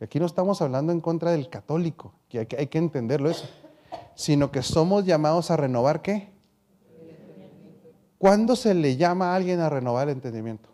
Aquí 0.00 0.18
no 0.18 0.26
estamos 0.26 0.60
hablando 0.60 0.90
en 0.90 1.00
contra 1.00 1.30
del 1.30 1.48
católico, 1.48 2.12
que 2.28 2.40
hay 2.40 2.66
que, 2.66 2.78
entenderlo 2.78 3.30
eso, 3.30 3.48
sino 4.16 4.50
que 4.50 4.62
somos 4.62 5.06
llamados 5.06 5.52
a 5.52 5.56
renovar 5.56 6.02
qué? 6.02 6.28
¿Cuándo 8.18 8.56
se 8.56 8.74
le 8.74 8.96
llama 8.96 9.30
a 9.30 9.36
alguien 9.36 9.60
a 9.60 9.68
renovar 9.68 10.08
el 10.08 10.14
entendimiento? 10.14 10.70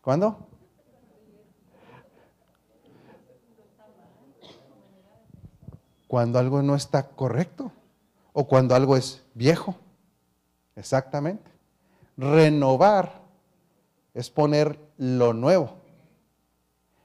¿Cuándo? 0.00 0.47
Cuando 6.08 6.40
algo 6.40 6.62
no 6.62 6.74
está 6.74 7.10
correcto 7.10 7.70
o 8.32 8.48
cuando 8.48 8.74
algo 8.74 8.96
es 8.96 9.22
viejo. 9.34 9.76
Exactamente. 10.74 11.50
Renovar 12.16 13.20
es 14.14 14.30
poner 14.30 14.80
lo 14.96 15.32
nuevo. 15.32 15.74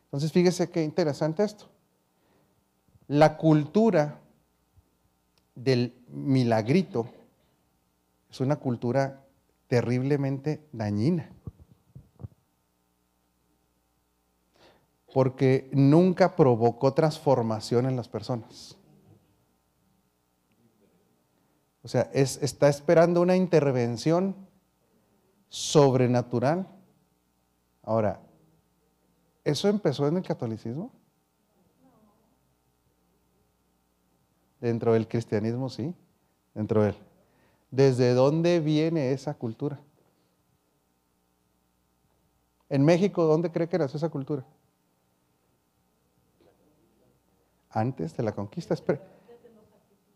Entonces 0.05 0.31
fíjese 0.31 0.69
qué 0.69 0.83
interesante 0.83 1.43
esto. 1.43 1.65
La 3.07 3.37
cultura 3.37 4.19
del 5.55 5.93
milagrito 6.07 7.07
es 8.31 8.39
una 8.39 8.55
cultura 8.55 9.23
terriblemente 9.67 10.63
dañina. 10.71 11.29
Porque 15.13 15.69
nunca 15.71 16.35
provocó 16.35 16.93
transformación 16.93 17.85
en 17.85 17.95
las 17.95 18.07
personas. 18.07 18.77
O 21.83 21.87
sea, 21.87 22.09
es- 22.13 22.41
está 22.41 22.69
esperando 22.69 23.21
una 23.21 23.35
intervención 23.35 24.35
sobrenatural. 25.49 26.67
Ahora, 27.83 28.19
¿eso 29.43 29.67
empezó 29.67 30.07
en 30.07 30.17
el 30.17 30.23
catolicismo? 30.23 30.91
Dentro 34.61 34.93
del 34.93 35.07
cristianismo, 35.07 35.69
sí. 35.69 35.93
Dentro 36.53 36.83
de 36.83 36.89
él. 36.89 36.95
¿Desde 37.69 38.13
dónde 38.13 38.59
viene 38.61 39.11
esa 39.11 39.33
cultura? 39.33 39.79
En 42.69 42.85
México, 42.85 43.25
¿dónde 43.25 43.51
cree 43.51 43.67
que 43.67 43.77
nació 43.77 43.97
esa 43.97 44.09
cultura? 44.09 44.45
Antes 47.69 48.15
de 48.15 48.23
la 48.23 48.31
conquista. 48.31 48.73
Es, 48.73 48.83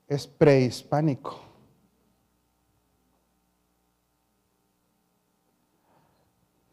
es 0.07 0.27
prehispánico. 0.27 1.41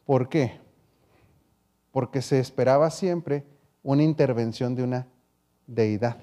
¿Por 0.05 0.29
qué? 0.29 0.61
Porque 1.93 2.23
se 2.23 2.39
esperaba 2.39 2.91
siempre 2.91 3.45
una 3.83 4.03
intervención 4.03 4.75
de 4.75 4.83
una 4.83 5.07
deidad. 5.67 6.17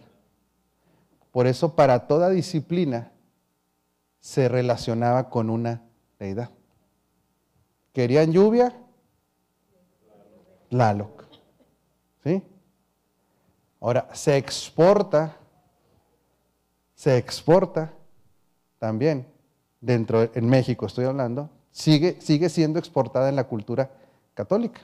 Por 1.32 1.48
eso 1.48 1.76
para 1.76 2.08
toda 2.08 2.30
disciplina 2.30 3.12
se 4.20 4.50
relacionaba 4.50 5.30
con 5.30 5.50
una 5.50 5.82
deidad. 6.20 6.52
¿Querían 7.94 8.32
lluvia? 8.32 8.76
Tlaloc. 10.70 11.24
¿Sí? 12.24 12.44
Ahora, 13.80 14.08
se 14.14 14.38
exporta, 14.38 15.36
se 16.94 17.18
exporta 17.18 17.94
también 18.78 19.26
dentro, 19.80 20.22
de- 20.22 20.32
en 20.36 20.48
México 20.48 20.86
estoy 20.86 21.06
hablando, 21.06 21.50
sigue, 21.72 22.18
sigue 22.20 22.50
siendo 22.50 22.80
exportada 22.80 23.30
en 23.30 23.36
la 23.36 23.46
cultura 23.46 23.90
católica. 24.34 24.82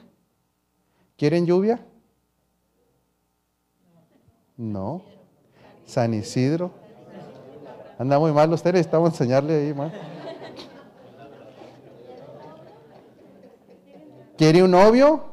¿Quieren 1.16 1.46
lluvia? 1.46 1.80
No. 4.56 5.02
San 5.86 6.14
Isidro. 6.14 6.70
Anda 7.98 8.18
muy 8.18 8.32
mal 8.32 8.52
usted, 8.52 8.72
necesitamos 8.72 9.10
enseñarle 9.10 9.56
ahí 9.56 9.74
más. 9.74 9.92
¿Quiere 14.36 14.62
un 14.62 14.70
novio? 14.70 15.24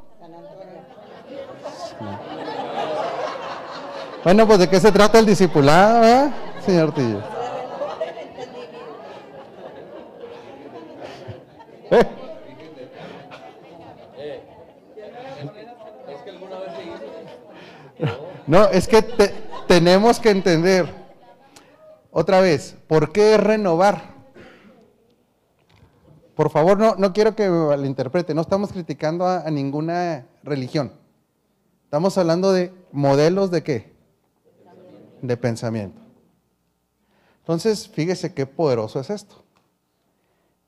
Sí. 1.87 2.05
Bueno, 4.23 4.47
pues 4.47 4.57
de 4.57 4.67
qué 4.67 4.79
se 4.79 4.91
trata 4.91 5.19
el 5.19 5.27
discipulado, 5.27 6.03
eh, 6.03 6.31
señor 6.65 6.91
Tillo. 6.91 7.34
No, 18.47 18.65
es 18.67 18.87
que 18.87 19.01
te- 19.01 19.33
tenemos 19.67 20.19
que 20.19 20.29
entender, 20.29 20.87
otra 22.11 22.41
vez, 22.41 22.77
¿por 22.87 23.11
qué 23.11 23.37
renovar? 23.37 24.13
Por 26.35 26.51
favor, 26.51 26.77
no, 26.77 26.95
no 26.95 27.11
quiero 27.13 27.35
que 27.35 27.49
me 27.49 27.65
malinterprete, 27.67 28.35
no 28.35 28.41
estamos 28.41 28.71
criticando 28.71 29.25
a 29.25 29.49
ninguna 29.49 30.27
religión. 30.43 30.91
Estamos 31.85 32.17
hablando 32.17 32.51
de 32.51 32.71
modelos 32.91 33.49
de 33.49 33.63
qué? 33.63 33.93
De 35.21 35.37
pensamiento. 35.37 36.01
Entonces, 37.39 37.87
fíjese 37.87 38.33
qué 38.33 38.45
poderoso 38.45 38.99
es 38.99 39.09
esto. 39.09 39.43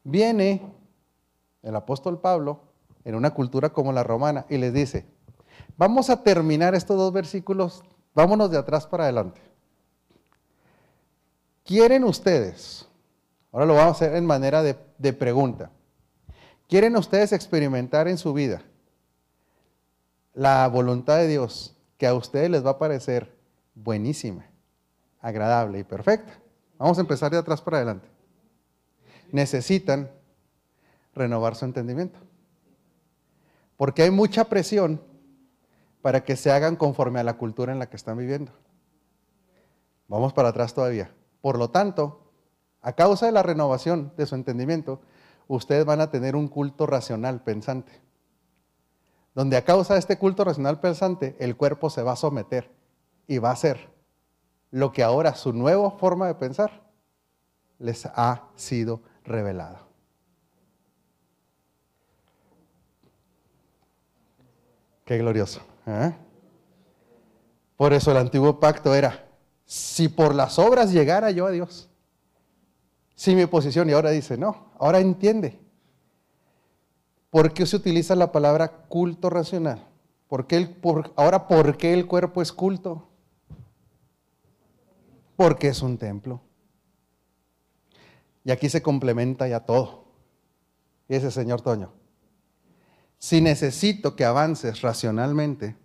Viene 0.03 0.61
el 1.67 1.75
apóstol 1.75 2.19
Pablo 2.19 2.61
en 3.03 3.15
una 3.15 3.33
cultura 3.33 3.69
como 3.69 3.91
la 3.91 4.03
romana 4.03 4.45
y 4.49 4.57
les 4.57 4.73
dice, 4.73 5.05
vamos 5.77 6.09
a 6.09 6.23
terminar 6.23 6.75
estos 6.75 6.97
dos 6.97 7.11
versículos, 7.11 7.83
vámonos 8.13 8.49
de 8.49 8.57
atrás 8.57 8.87
para 8.87 9.03
adelante. 9.03 9.41
¿Quieren 11.65 12.05
ustedes, 12.05 12.87
ahora 13.51 13.65
lo 13.65 13.75
vamos 13.75 14.01
a 14.01 14.05
hacer 14.05 14.15
en 14.15 14.25
manera 14.25 14.63
de, 14.63 14.77
de 14.97 15.11
pregunta, 15.11 15.69
¿quieren 16.69 16.95
ustedes 16.95 17.33
experimentar 17.33 18.07
en 18.07 18.17
su 18.17 18.33
vida 18.33 18.61
la 20.33 20.67
voluntad 20.69 21.17
de 21.17 21.27
Dios 21.27 21.75
que 21.97 22.07
a 22.07 22.13
ustedes 22.13 22.49
les 22.49 22.65
va 22.65 22.71
a 22.71 22.79
parecer 22.79 23.35
buenísima, 23.75 24.45
agradable 25.19 25.79
y 25.79 25.83
perfecta? 25.83 26.33
Vamos 26.77 26.97
a 26.97 27.01
empezar 27.01 27.31
de 27.31 27.39
atrás 27.39 27.61
para 27.61 27.77
adelante. 27.77 28.07
Necesitan 29.31 30.09
renovar 31.17 31.55
su 31.55 31.65
entendimiento. 31.65 32.19
Porque 33.75 34.03
hay 34.03 34.11
mucha 34.11 34.45
presión 34.45 35.01
para 36.01 36.23
que 36.23 36.35
se 36.35 36.51
hagan 36.51 36.75
conforme 36.75 37.19
a 37.19 37.23
la 37.23 37.37
cultura 37.37 37.73
en 37.73 37.79
la 37.79 37.89
que 37.89 37.97
están 37.97 38.17
viviendo. 38.17 38.51
Vamos 40.07 40.33
para 40.33 40.49
atrás 40.49 40.73
todavía. 40.73 41.11
Por 41.41 41.57
lo 41.57 41.69
tanto, 41.69 42.31
a 42.81 42.93
causa 42.93 43.25
de 43.25 43.31
la 43.31 43.43
renovación 43.43 44.13
de 44.15 44.25
su 44.25 44.35
entendimiento, 44.35 45.01
ustedes 45.47 45.85
van 45.85 46.01
a 46.01 46.09
tener 46.09 46.35
un 46.35 46.47
culto 46.47 46.85
racional 46.85 47.41
pensante. 47.41 47.91
Donde 49.35 49.57
a 49.57 49.65
causa 49.65 49.93
de 49.93 49.99
este 49.99 50.17
culto 50.17 50.43
racional 50.43 50.79
pensante, 50.79 51.35
el 51.39 51.55
cuerpo 51.57 51.89
se 51.89 52.01
va 52.01 52.13
a 52.13 52.15
someter 52.15 52.71
y 53.27 53.37
va 53.39 53.49
a 53.49 53.53
hacer 53.53 53.89
lo 54.71 54.91
que 54.91 55.03
ahora 55.03 55.35
su 55.35 55.53
nueva 55.53 55.91
forma 55.91 56.27
de 56.27 56.35
pensar 56.35 56.83
les 57.79 58.05
ha 58.05 58.49
sido 58.55 59.01
revelado. 59.23 59.86
Qué 65.07 65.17
glorioso. 65.17 65.61
¿eh? 65.87 66.13
Por 67.77 67.93
eso 67.93 68.11
el 68.11 68.17
antiguo 68.17 68.59
pacto 68.59 68.93
era, 68.93 69.25
si 69.65 70.09
por 70.09 70.35
las 70.35 70.59
obras 70.59 70.91
llegara 70.91 71.31
yo 71.31 71.45
a 71.47 71.51
Dios, 71.51 71.89
si 73.15 73.33
mi 73.33 73.45
posición, 73.45 73.89
y 73.89 73.93
ahora 73.93 74.11
dice, 74.11 74.37
no, 74.37 74.71
ahora 74.77 74.99
entiende. 74.99 75.59
¿Por 77.29 77.53
qué 77.53 77.65
se 77.65 77.77
utiliza 77.77 78.15
la 78.15 78.31
palabra 78.33 78.67
culto 78.67 79.29
racional? 79.29 79.87
¿Por 80.27 80.45
qué 80.45 80.57
el- 80.57 80.75
ahora, 81.15 81.47
¿por 81.47 81.77
qué 81.77 81.93
el 81.93 82.05
cuerpo 82.05 82.41
es 82.41 82.51
culto? 82.51 83.07
Porque 85.37 85.69
es 85.69 85.81
un 85.81 85.97
templo. 85.97 86.41
Y 88.43 88.51
aquí 88.51 88.69
se 88.69 88.81
complementa 88.81 89.47
ya 89.47 89.61
todo. 89.61 90.05
Y 91.07 91.15
ese 91.15 91.31
señor 91.31 91.61
Toño. 91.61 91.96
Si 93.19 93.41
necesito 93.41 94.15
que 94.15 94.25
avances 94.25 94.81
racionalmente, 94.81 95.75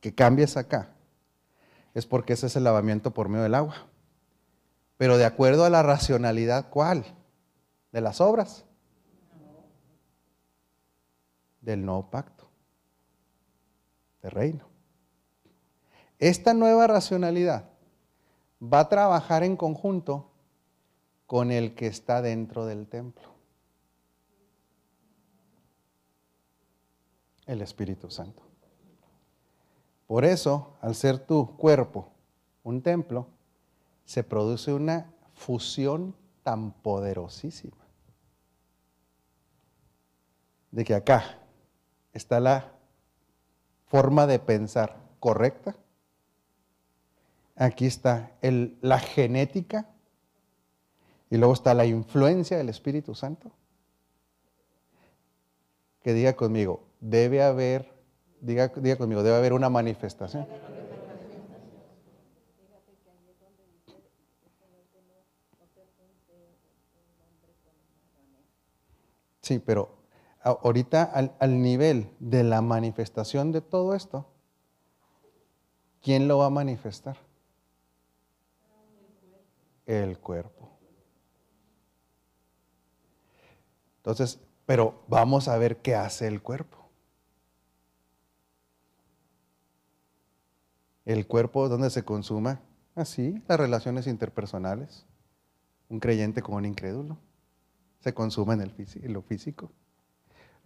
que 0.00 0.14
cambies 0.14 0.56
acá, 0.56 0.90
es 1.94 2.06
porque 2.06 2.34
ese 2.34 2.46
es 2.46 2.56
el 2.56 2.64
lavamiento 2.64 3.12
por 3.12 3.28
medio 3.28 3.44
del 3.44 3.54
agua. 3.54 3.86
Pero 4.96 5.16
de 5.16 5.24
acuerdo 5.24 5.64
a 5.64 5.70
la 5.70 5.82
racionalidad, 5.82 6.70
¿cuál? 6.70 7.04
¿De 7.92 8.00
las 8.00 8.20
obras? 8.20 8.64
Del 11.60 11.84
nuevo 11.84 12.10
pacto, 12.10 12.48
de 14.22 14.30
reino. 14.30 14.66
Esta 16.18 16.54
nueva 16.54 16.88
racionalidad 16.88 17.68
va 18.60 18.80
a 18.80 18.88
trabajar 18.88 19.44
en 19.44 19.56
conjunto 19.56 20.32
con 21.26 21.52
el 21.52 21.74
que 21.74 21.86
está 21.86 22.22
dentro 22.22 22.66
del 22.66 22.88
templo. 22.88 23.37
El 27.48 27.62
Espíritu 27.62 28.10
Santo. 28.10 28.42
Por 30.06 30.24
eso, 30.24 30.76
al 30.80 30.94
ser 30.94 31.18
tu 31.18 31.56
cuerpo 31.56 32.10
un 32.62 32.82
templo, 32.82 33.26
se 34.04 34.22
produce 34.22 34.72
una 34.72 35.10
fusión 35.34 36.14
tan 36.42 36.72
poderosísima. 36.72 37.76
De 40.70 40.84
que 40.84 40.94
acá 40.94 41.38
está 42.12 42.38
la 42.38 42.72
forma 43.86 44.26
de 44.26 44.38
pensar 44.38 44.96
correcta. 45.18 45.74
Aquí 47.56 47.86
está 47.86 48.32
la 48.42 48.98
genética. 48.98 49.88
Y 51.30 51.38
luego 51.38 51.54
está 51.54 51.72
la 51.72 51.86
influencia 51.86 52.58
del 52.58 52.68
Espíritu 52.68 53.14
Santo. 53.14 53.50
Que 56.02 56.12
diga 56.12 56.34
conmigo, 56.36 56.87
debe 57.00 57.42
haber, 57.42 57.92
diga, 58.40 58.68
diga 58.76 58.96
conmigo, 58.96 59.22
debe 59.22 59.36
haber 59.36 59.52
una 59.52 59.68
manifestación. 59.68 60.46
Sí, 69.40 69.58
pero 69.58 69.96
ahorita 70.42 71.04
al, 71.04 71.32
al, 71.38 71.62
nivel 71.62 72.10
de 72.18 72.44
la 72.44 72.60
manifestación 72.60 73.50
de 73.50 73.62
todo 73.62 73.94
esto, 73.94 74.26
¿quién 76.02 76.28
lo 76.28 76.38
va 76.38 76.46
a 76.46 76.50
manifestar? 76.50 77.16
El 79.86 80.18
cuerpo. 80.18 80.68
Entonces, 83.98 84.38
pero 84.66 85.02
vamos 85.08 85.48
a 85.48 85.56
ver 85.56 85.78
qué 85.78 85.94
hace 85.94 86.26
el 86.26 86.42
cuerpo. 86.42 86.77
El 91.08 91.26
cuerpo, 91.26 91.70
¿dónde 91.70 91.88
se 91.88 92.04
consuma? 92.04 92.60
Así, 92.94 93.42
las 93.48 93.58
relaciones 93.58 94.06
interpersonales. 94.06 95.06
Un 95.88 96.00
creyente 96.00 96.42
con 96.42 96.56
un 96.56 96.66
incrédulo 96.66 97.16
se 98.00 98.12
consuma 98.12 98.52
en, 98.52 98.60
el 98.60 98.70
físico, 98.70 99.06
en 99.06 99.14
lo 99.14 99.22
físico. 99.22 99.72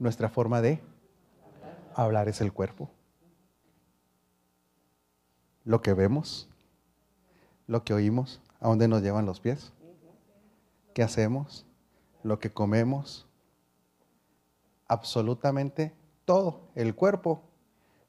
Nuestra 0.01 0.29
forma 0.29 0.61
de 0.61 0.83
hablar 1.95 2.29
es 2.29 2.41
el 2.41 2.53
cuerpo. 2.53 2.91
Lo 5.65 5.81
que 5.81 5.93
vemos, 5.93 6.49
lo 7.69 7.85
que 7.85 7.95
oímos, 7.95 8.41
a 8.59 8.67
dónde 8.67 8.89
nos 8.89 9.01
llevan 9.01 9.27
los 9.27 9.39
pies, 9.39 9.73
qué 10.93 11.05
hacemos, 11.05 11.67
lo 12.25 12.41
que 12.41 12.53
comemos, 12.53 13.29
absolutamente 14.89 15.95
todo. 16.25 16.63
El 16.75 16.97
cuerpo 16.97 17.45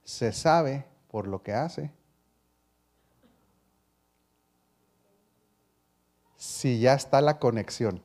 se 0.03 0.33
sabe 0.33 0.87
por 1.11 1.27
lo 1.27 1.43
que 1.43 1.53
hace. 1.53 1.91
Si 6.43 6.81
ya 6.81 6.93
está 6.93 7.21
la 7.21 7.39
conexión 7.39 8.03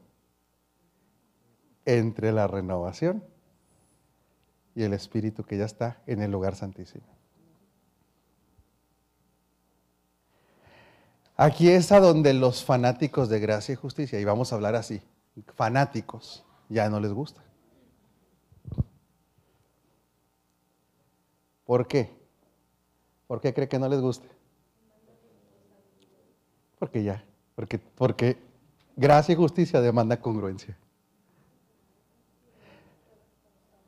entre 1.85 2.31
la 2.31 2.47
renovación 2.47 3.25
y 4.77 4.85
el 4.85 4.93
Espíritu 4.93 5.43
que 5.43 5.59
ya 5.59 5.65
está 5.65 6.01
en 6.07 6.23
el 6.23 6.31
lugar 6.31 6.55
santísimo. 6.55 7.05
Aquí 11.37 11.69
es 11.69 11.91
a 11.91 11.99
donde 11.99 12.33
los 12.33 12.63
fanáticos 12.63 13.29
de 13.29 13.41
gracia 13.41 13.73
y 13.73 13.77
justicia, 13.77 14.21
y 14.21 14.25
vamos 14.25 14.53
a 14.53 14.55
hablar 14.55 14.77
así, 14.77 15.03
fanáticos, 15.57 16.45
ya 16.69 16.89
no 16.89 17.01
les 17.01 17.13
gusta. 17.13 17.43
¿Por 21.65 21.89
qué? 21.89 22.17
¿Por 23.27 23.41
qué 23.41 23.53
cree 23.53 23.69
que 23.69 23.81
no 23.81 23.89
les 23.89 24.01
guste? 24.01 24.29
Porque 26.79 27.03
ya, 27.03 27.25
porque, 27.59 27.81
porque 27.81 28.37
gracia 28.95 29.33
y 29.33 29.37
justicia 29.37 29.81
demanda 29.81 30.21
congruencia. 30.21 30.79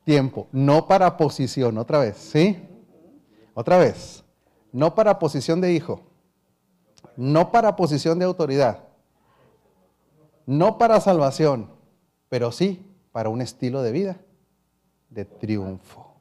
tiempo, 0.02 0.48
no 0.50 0.88
para 0.88 1.16
posición, 1.16 1.78
otra 1.78 2.00
vez, 2.00 2.16
¿sí? 2.16 2.58
Otra 3.54 3.78
vez, 3.78 4.24
no 4.72 4.96
para 4.96 5.20
posición 5.20 5.60
de 5.60 5.72
hijo, 5.72 6.00
no 7.16 7.52
para 7.52 7.76
posición 7.76 8.18
de 8.18 8.24
autoridad, 8.24 8.88
no 10.46 10.76
para 10.76 11.00
salvación, 11.00 11.70
pero 12.28 12.50
sí 12.50 12.84
para 13.12 13.28
un 13.28 13.40
estilo 13.40 13.82
de 13.82 13.92
vida 13.92 14.16
de 15.10 15.26
triunfo, 15.26 16.12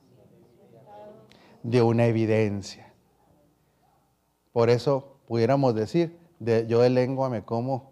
de 1.64 1.82
una 1.82 2.06
evidencia. 2.06 2.93
Por 4.52 4.70
eso 4.70 5.18
pudiéramos 5.28 5.74
decir, 5.74 6.28
de, 6.40 6.66
yo 6.68 6.80
de 6.82 6.90
lengua 6.90 7.30
me 7.30 7.44
como 7.44 7.92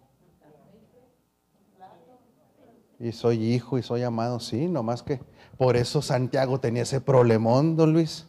y 2.98 3.12
soy 3.12 3.44
hijo 3.44 3.78
y 3.78 3.82
soy 3.82 4.02
amado, 4.02 4.40
sí, 4.40 4.66
nomás 4.66 5.02
que 5.02 5.20
por 5.56 5.76
eso 5.76 6.02
Santiago 6.02 6.60
tenía 6.60 6.82
ese 6.82 7.00
problemón, 7.00 7.76
don 7.76 7.92
Luis. 7.92 8.26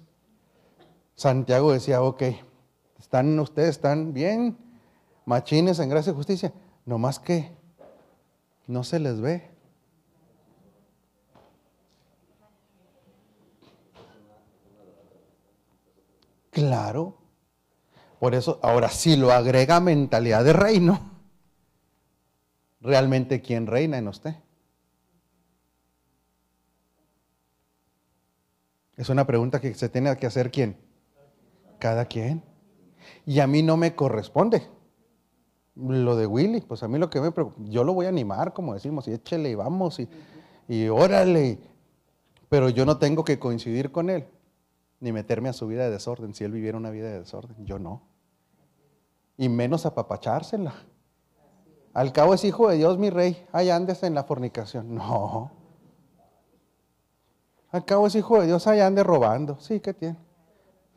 Santiago 1.16 1.72
decía, 1.72 2.02
ok, 2.02 2.24
están 3.00 3.40
ustedes 3.40 3.70
están 3.70 4.14
bien, 4.14 4.58
machines 5.26 5.80
en 5.80 5.90
gracia 5.90 6.12
y 6.12 6.16
justicia, 6.16 6.54
nomás 6.86 7.20
que 7.20 7.52
no 8.68 8.84
se 8.84 9.00
les 9.00 9.20
ve. 9.20 9.50
Claro. 16.52 17.18
Por 18.20 18.36
eso, 18.36 18.60
ahora 18.62 18.90
si 18.90 19.16
lo 19.16 19.32
agrega 19.32 19.80
mentalidad 19.80 20.44
de 20.44 20.54
reino, 20.54 21.00
realmente 22.82 23.42
quién 23.42 23.66
reina 23.66 23.98
en 23.98 24.08
usted. 24.08 24.36
Es 28.98 29.08
una 29.08 29.26
pregunta 29.26 29.62
que 29.62 29.74
se 29.74 29.88
tiene 29.88 30.16
que 30.18 30.28
hacer 30.28 30.52
quién. 30.52 30.76
Cada 31.80 32.06
quien. 32.06 32.44
Y 33.26 33.40
a 33.40 33.48
mí 33.48 33.64
no 33.64 33.78
me 33.78 33.96
corresponde. 33.96 34.68
Lo 35.76 36.18
de 36.18 36.26
Willy, 36.26 36.60
pues 36.60 36.84
a 36.84 36.90
mí 36.90 37.00
lo 37.00 37.10
que 37.10 37.22
me 37.22 37.32
preocupa, 37.32 37.62
yo 37.70 37.86
lo 37.86 37.94
voy 37.94 38.08
a 38.08 38.10
animar, 38.10 38.52
como 38.52 38.74
decimos, 38.74 39.08
y 39.08 39.14
échele 39.14 39.52
y 39.52 39.56
vamos, 39.56 40.02
y, 40.02 40.10
y 40.68 40.90
órale. 40.90 41.58
Pero 42.50 42.68
yo 42.68 42.86
no 42.86 42.98
tengo 42.98 43.24
que 43.24 43.40
coincidir 43.40 43.90
con 43.94 44.10
él, 44.10 44.26
ni 45.00 45.14
meterme 45.14 45.48
a 45.48 45.54
su 45.54 45.68
vida 45.68 45.86
de 45.86 45.92
desorden, 45.92 46.34
si 46.34 46.44
él 46.44 46.52
viviera 46.52 46.78
una 46.78 46.90
vida 46.90 47.10
de 47.10 47.20
desorden. 47.20 47.66
Yo 47.66 47.80
no. 47.80 48.09
Y 49.40 49.48
menos 49.48 49.86
apapachársela. 49.86 50.74
Al 51.94 52.12
cabo 52.12 52.34
es 52.34 52.44
hijo 52.44 52.68
de 52.68 52.76
Dios, 52.76 52.98
mi 52.98 53.10
rey. 53.10 53.48
Ahí 53.54 53.70
andes 53.70 54.04
en 54.04 54.14
la 54.14 54.26
fornicación. 54.26 54.94
No. 54.94 55.50
Al 57.72 57.86
cabo 57.86 58.08
es 58.08 58.16
hijo 58.16 58.42
de 58.42 58.48
Dios, 58.48 58.68
allá 58.68 58.86
ande 58.86 59.02
robando. 59.02 59.58
Sí, 59.62 59.80
¿qué 59.80 59.94
tiene? 59.94 60.18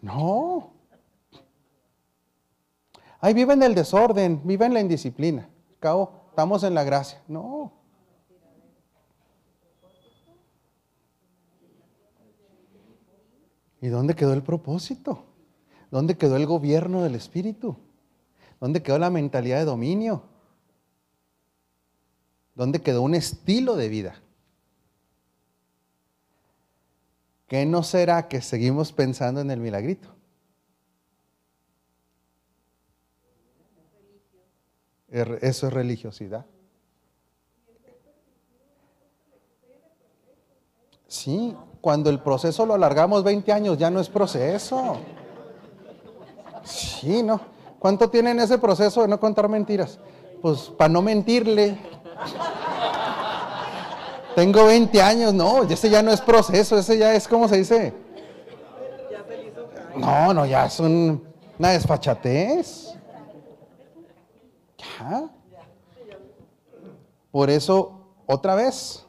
No. 0.00 0.72
Ahí 3.20 3.32
vive 3.32 3.52
en 3.52 3.62
el 3.62 3.76
desorden, 3.76 4.42
vive 4.44 4.66
en 4.66 4.74
la 4.74 4.80
indisciplina. 4.80 5.48
Al 5.74 5.78
cabo, 5.78 6.12
estamos 6.30 6.64
en 6.64 6.74
la 6.74 6.82
gracia. 6.82 7.22
No. 7.28 7.70
¿Y 13.80 13.86
dónde 13.86 14.16
quedó 14.16 14.32
el 14.32 14.42
propósito? 14.42 15.26
¿Dónde 15.92 16.16
quedó 16.16 16.34
el 16.34 16.46
gobierno 16.46 17.04
del 17.04 17.14
Espíritu? 17.14 17.76
¿Dónde 18.62 18.80
quedó 18.80 18.96
la 19.00 19.10
mentalidad 19.10 19.58
de 19.58 19.64
dominio? 19.64 20.22
¿Dónde 22.54 22.80
quedó 22.80 23.02
un 23.02 23.16
estilo 23.16 23.74
de 23.74 23.88
vida? 23.88 24.22
¿qué 27.48 27.66
no 27.66 27.82
será 27.82 28.28
que 28.28 28.40
seguimos 28.40 28.92
pensando 28.92 29.40
en 29.40 29.50
el 29.50 29.58
milagrito? 29.58 30.08
Eso 35.10 35.66
es 35.66 35.72
religiosidad. 35.72 36.46
Sí, 41.08 41.56
cuando 41.80 42.10
el 42.10 42.20
proceso 42.20 42.64
lo 42.64 42.74
alargamos 42.74 43.24
20 43.24 43.52
años, 43.52 43.76
ya 43.76 43.90
no 43.90 43.98
es 43.98 44.08
proceso. 44.08 44.98
Sí, 46.62 47.24
¿no? 47.24 47.40
¿Cuánto 47.82 48.08
tienen 48.08 48.38
ese 48.38 48.58
proceso 48.58 49.02
de 49.02 49.08
no 49.08 49.18
contar 49.18 49.48
mentiras? 49.48 49.98
Pues 50.40 50.72
para 50.78 50.88
no 50.88 51.02
mentirle. 51.02 51.76
Tengo 54.36 54.66
20 54.66 55.02
años, 55.02 55.34
no, 55.34 55.64
ese 55.64 55.90
ya 55.90 56.00
no 56.00 56.12
es 56.12 56.20
proceso, 56.20 56.78
ese 56.78 56.96
ya 56.96 57.12
es, 57.12 57.26
¿cómo 57.26 57.48
se 57.48 57.56
dice? 57.56 57.92
No, 59.96 60.32
no, 60.32 60.46
ya 60.46 60.66
es 60.66 60.78
un, 60.78 61.24
una 61.58 61.70
desfachatez. 61.70 62.94
Ya. 64.78 65.28
Por 67.32 67.50
eso, 67.50 67.98
otra 68.26 68.54
vez, 68.54 69.04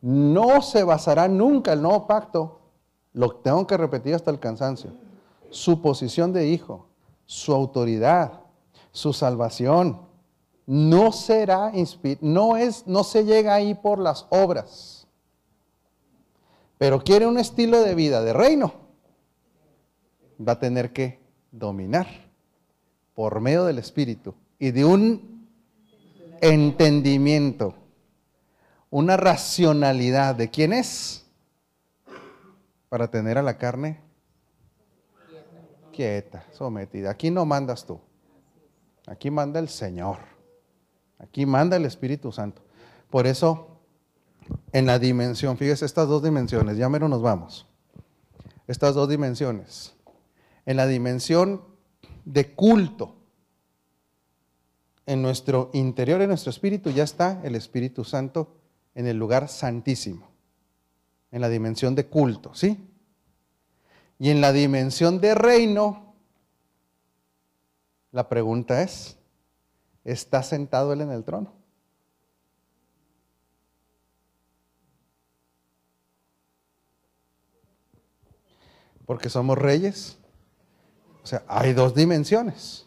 no 0.00 0.60
se 0.60 0.82
basará 0.82 1.28
nunca 1.28 1.72
el 1.72 1.82
nuevo 1.82 2.08
pacto, 2.08 2.58
lo 3.12 3.36
tengo 3.36 3.64
que 3.64 3.76
repetir 3.76 4.16
hasta 4.16 4.32
el 4.32 4.40
cansancio, 4.40 4.90
su 5.50 5.80
posición 5.80 6.32
de 6.32 6.48
hijo, 6.48 6.86
su 7.26 7.52
autoridad, 7.52 8.40
su 8.92 9.12
salvación, 9.12 10.00
no 10.66 11.12
será 11.12 11.72
no 12.20 12.56
es, 12.56 12.86
no 12.86 13.04
se 13.04 13.24
llega 13.24 13.54
ahí 13.54 13.74
por 13.74 13.98
las 13.98 14.26
obras. 14.30 15.06
Pero 16.78 17.02
quiere 17.02 17.26
un 17.26 17.38
estilo 17.38 17.80
de 17.82 17.94
vida 17.94 18.22
de 18.22 18.32
reino, 18.32 18.72
va 20.46 20.52
a 20.52 20.58
tener 20.58 20.92
que 20.92 21.20
dominar 21.50 22.06
por 23.14 23.40
medio 23.40 23.64
del 23.64 23.78
Espíritu 23.78 24.34
y 24.58 24.70
de 24.72 24.84
un 24.84 25.48
entendimiento, 26.40 27.74
una 28.90 29.16
racionalidad 29.16 30.34
de 30.34 30.50
quién 30.50 30.72
es 30.72 31.24
para 32.88 33.10
tener 33.10 33.38
a 33.38 33.42
la 33.42 33.56
carne 33.56 34.05
quieta, 35.96 36.44
sometida. 36.52 37.10
Aquí 37.10 37.30
no 37.30 37.46
mandas 37.46 37.86
tú, 37.86 37.98
aquí 39.06 39.30
manda 39.30 39.58
el 39.58 39.68
Señor, 39.68 40.18
aquí 41.18 41.46
manda 41.46 41.76
el 41.76 41.86
Espíritu 41.86 42.30
Santo. 42.30 42.62
Por 43.08 43.26
eso, 43.26 43.80
en 44.72 44.86
la 44.86 44.98
dimensión, 44.98 45.56
fíjese 45.56 45.86
estas 45.86 46.06
dos 46.06 46.22
dimensiones, 46.22 46.76
ya 46.76 46.88
menos 46.88 47.08
nos 47.08 47.22
vamos. 47.22 47.66
Estas 48.66 48.94
dos 48.94 49.08
dimensiones 49.08 49.96
en 50.66 50.76
la 50.76 50.86
dimensión 50.86 51.62
de 52.24 52.52
culto. 52.54 53.14
En 55.06 55.22
nuestro 55.22 55.70
interior, 55.72 56.20
en 56.20 56.28
nuestro 56.28 56.50
espíritu, 56.50 56.90
ya 56.90 57.04
está 57.04 57.40
el 57.44 57.54
Espíritu 57.54 58.02
Santo 58.02 58.56
en 58.96 59.06
el 59.06 59.16
lugar 59.16 59.48
santísimo, 59.48 60.28
en 61.30 61.40
la 61.40 61.48
dimensión 61.48 61.94
de 61.94 62.06
culto, 62.06 62.52
¿sí? 62.54 62.90
Y 64.18 64.30
en 64.30 64.40
la 64.40 64.52
dimensión 64.52 65.20
de 65.20 65.34
reino, 65.34 66.14
la 68.12 68.28
pregunta 68.28 68.82
es, 68.82 69.18
¿está 70.04 70.42
sentado 70.42 70.92
Él 70.92 71.02
en 71.02 71.10
el 71.10 71.24
trono? 71.24 71.52
Porque 79.04 79.28
somos 79.28 79.56
reyes 79.58 80.18
o 81.26 81.28
sea, 81.28 81.42
hay 81.48 81.72
dos 81.72 81.92
dimensiones. 81.92 82.86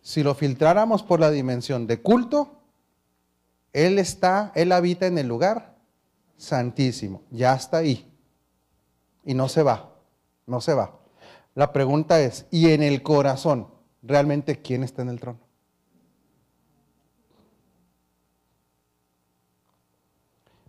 Si 0.00 0.22
lo 0.22 0.34
filtráramos 0.34 1.02
por 1.02 1.20
la 1.20 1.30
dimensión 1.30 1.86
de 1.86 2.00
culto, 2.00 2.62
Él 3.74 3.98
está, 3.98 4.52
Él 4.54 4.72
habita 4.72 5.06
en 5.06 5.18
el 5.18 5.28
lugar 5.28 5.76
santísimo. 6.38 7.20
Ya 7.30 7.52
está 7.54 7.76
ahí. 7.76 8.10
Y 9.22 9.34
no 9.34 9.50
se 9.50 9.62
va, 9.62 9.93
no 10.46 10.60
se 10.60 10.74
va. 10.74 10.98
La 11.54 11.72
pregunta 11.72 12.20
es, 12.20 12.46
¿y 12.50 12.70
en 12.70 12.82
el 12.82 13.02
corazón, 13.02 13.68
realmente 14.02 14.60
quién 14.60 14.82
está 14.82 15.02
en 15.02 15.08
el 15.08 15.20
trono? 15.20 15.40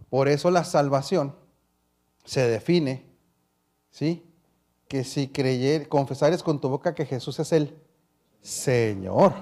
Por 0.10 0.28
eso 0.28 0.52
la 0.52 0.64
salvación 0.64 1.36
se 2.24 2.48
define, 2.48 3.06
¿sí? 3.90 4.24
que 4.88 5.04
si 5.04 5.28
creyer, 5.28 5.90
confesares 5.90 6.44
con 6.44 6.62
tu 6.62 6.70
boca 6.70 6.94
que 6.94 7.06
Jesús 7.06 7.40
es 7.40 7.52
el 7.52 7.76
Señor 8.42 9.34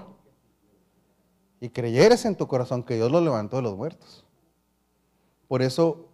y 1.60 1.70
creyeres 1.70 2.26
en 2.26 2.36
tu 2.36 2.48
corazón 2.48 2.84
que 2.84 2.96
Dios 2.96 3.12
lo 3.12 3.22
levantó 3.22 3.58
de 3.58 3.64
los 3.64 3.76
muertos. 3.76 4.26
Por 5.48 5.62
eso 5.62 6.10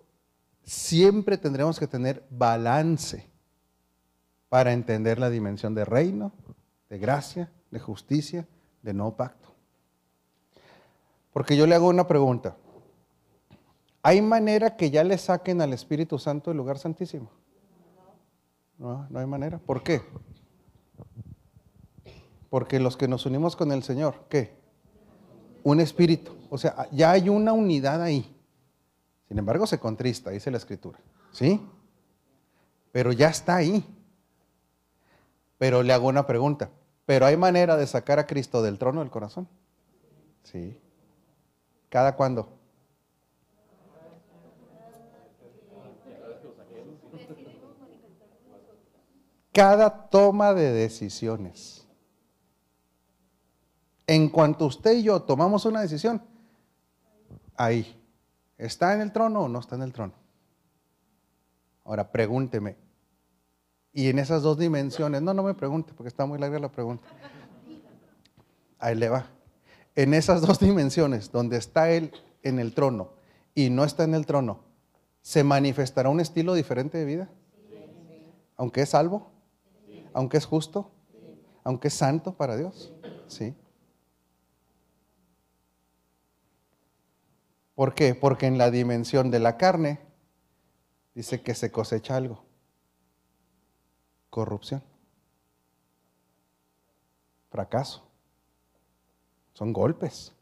siempre 0.63 1.37
tendremos 1.37 1.79
que 1.79 1.87
tener 1.87 2.25
balance 2.29 3.28
para 4.49 4.73
entender 4.73 5.19
la 5.19 5.29
dimensión 5.29 5.75
de 5.75 5.85
reino, 5.85 6.31
de 6.89 6.97
gracia, 6.97 7.51
de 7.71 7.79
justicia, 7.79 8.47
de 8.81 8.93
no 8.93 9.15
pacto. 9.15 9.53
Porque 11.31 11.55
yo 11.55 11.67
le 11.67 11.75
hago 11.75 11.87
una 11.87 12.07
pregunta. 12.07 12.57
¿Hay 14.01 14.21
manera 14.21 14.75
que 14.75 14.89
ya 14.89 15.03
le 15.03 15.17
saquen 15.17 15.61
al 15.61 15.73
Espíritu 15.73 16.17
Santo 16.17 16.49
del 16.49 16.57
lugar 16.57 16.79
santísimo? 16.79 17.29
No, 18.77 19.07
no 19.09 19.19
hay 19.19 19.25
manera. 19.27 19.59
¿Por 19.59 19.83
qué? 19.83 20.01
Porque 22.49 22.79
los 22.79 22.97
que 22.97 23.07
nos 23.07 23.25
unimos 23.25 23.55
con 23.55 23.71
el 23.71 23.83
Señor, 23.83 24.25
¿qué? 24.29 24.57
Un 25.63 25.81
espíritu. 25.81 26.31
O 26.49 26.57
sea, 26.57 26.87
ya 26.91 27.11
hay 27.11 27.29
una 27.29 27.53
unidad 27.53 28.01
ahí. 28.01 28.35
Sin 29.27 29.37
embargo, 29.37 29.67
se 29.67 29.79
contrista, 29.79 30.31
dice 30.31 30.49
la 30.49 30.57
escritura. 30.57 30.99
¿Sí? 31.31 31.61
Pero 32.91 33.11
ya 33.11 33.29
está 33.29 33.57
ahí. 33.57 33.85
Pero 35.59 35.83
le 35.83 35.93
hago 35.93 36.07
una 36.07 36.25
pregunta. 36.25 36.71
¿Pero 37.05 37.27
hay 37.27 37.37
manera 37.37 37.77
de 37.77 37.85
sacar 37.85 38.17
a 38.17 38.25
Cristo 38.25 38.63
del 38.63 38.79
trono 38.79 39.01
del 39.01 39.11
corazón? 39.11 39.47
Sí. 40.43 40.75
¿Cada 41.89 42.15
cuándo? 42.15 42.59
cada 49.59 50.07
toma 50.09 50.53
de 50.53 50.71
decisiones. 50.71 51.85
En 54.07 54.29
cuanto 54.29 54.65
usted 54.65 54.93
y 54.93 55.03
yo 55.03 55.21
tomamos 55.23 55.65
una 55.65 55.81
decisión, 55.81 56.23
ahí, 57.57 58.01
¿está 58.57 58.93
en 58.93 59.01
el 59.01 59.11
trono 59.11 59.41
o 59.41 59.49
no 59.49 59.59
está 59.59 59.75
en 59.75 59.81
el 59.81 59.91
trono? 59.91 60.13
Ahora 61.83 62.09
pregúnteme, 62.09 62.77
y 63.93 64.09
en 64.09 64.19
esas 64.19 64.43
dos 64.43 64.57
dimensiones, 64.57 65.21
no, 65.21 65.33
no 65.33 65.43
me 65.43 65.53
pregunte 65.53 65.93
porque 65.93 66.09
está 66.09 66.25
muy 66.25 66.39
larga 66.39 66.59
la 66.59 66.71
pregunta. 66.71 67.07
Ahí 68.77 68.95
le 68.95 69.09
va. 69.09 69.27
En 69.95 70.13
esas 70.13 70.41
dos 70.41 70.59
dimensiones, 70.59 71.31
donde 71.31 71.57
está 71.57 71.91
Él 71.91 72.11
en 72.43 72.59
el 72.59 72.73
trono 72.73 73.11
y 73.55 73.69
no 73.69 73.83
está 73.83 74.03
en 74.03 74.13
el 74.13 74.25
trono, 74.25 74.59
¿se 75.21 75.43
manifestará 75.43 76.09
un 76.09 76.19
estilo 76.19 76.53
diferente 76.53 76.97
de 76.97 77.05
vida? 77.05 77.29
Aunque 78.55 78.81
es 78.81 78.89
salvo 78.89 79.31
aunque 80.13 80.37
es 80.37 80.45
justo, 80.45 80.91
aunque 81.63 81.89
es 81.89 81.93
santo 81.93 82.33
para 82.33 82.57
Dios. 82.57 82.93
Sí. 83.27 83.55
¿Por 87.75 87.93
qué? 87.93 88.15
Porque 88.15 88.47
en 88.47 88.57
la 88.57 88.71
dimensión 88.71 89.31
de 89.31 89.39
la 89.39 89.57
carne 89.57 89.99
dice 91.15 91.41
que 91.41 91.53
se 91.55 91.71
cosecha 91.71 92.17
algo. 92.17 92.43
Corrupción. 94.29 94.83
Fracaso. 97.49 98.03
Son 99.53 99.73
golpes. 99.73 100.33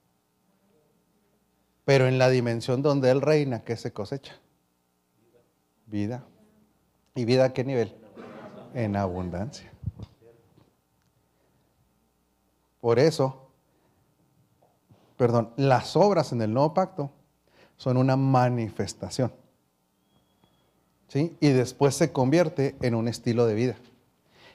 Pero 1.86 2.08
en 2.08 2.18
la 2.18 2.30
dimensión 2.30 2.82
donde 2.82 3.12
Él 3.12 3.22
reina, 3.22 3.64
¿qué 3.64 3.78
se 3.78 3.94
cosecha? 3.94 4.36
Vida. 5.86 6.26
¿Y 7.16 7.26
vida 7.26 7.46
a 7.46 7.54
qué 7.54 7.64
nivel? 7.64 7.96
en 8.74 8.96
abundancia. 8.96 9.72
Por 12.80 13.00
eso, 13.00 13.50
perdón, 15.18 15.52
las 15.58 15.96
obras 15.96 16.32
en 16.32 16.42
el 16.42 16.54
nuevo 16.54 16.74
pacto 16.74 17.12
son 17.76 17.98
una 17.98 18.16
manifestación. 18.16 19.34
¿Sí? 21.08 21.38
Y 21.40 21.50
después 21.50 21.96
se 21.96 22.12
convierte 22.12 22.76
en 22.82 22.96
un 22.96 23.08
estilo 23.08 23.46
de 23.46 23.56
vida. 23.56 23.76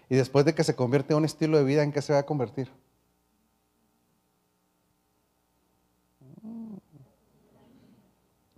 Y 0.09 0.17
después 0.17 0.45
de 0.45 0.55
que 0.55 0.65
se 0.65 0.77
convierte 0.77 1.15
en 1.15 1.19
un 1.19 1.25
estilo 1.25 1.57
de 1.57 1.65
vida, 1.65 1.83
¿en 1.83 1.93
qué 1.93 2.03
se 2.03 2.13
va 2.13 2.19
a 2.19 2.27
convertir? 2.27 2.71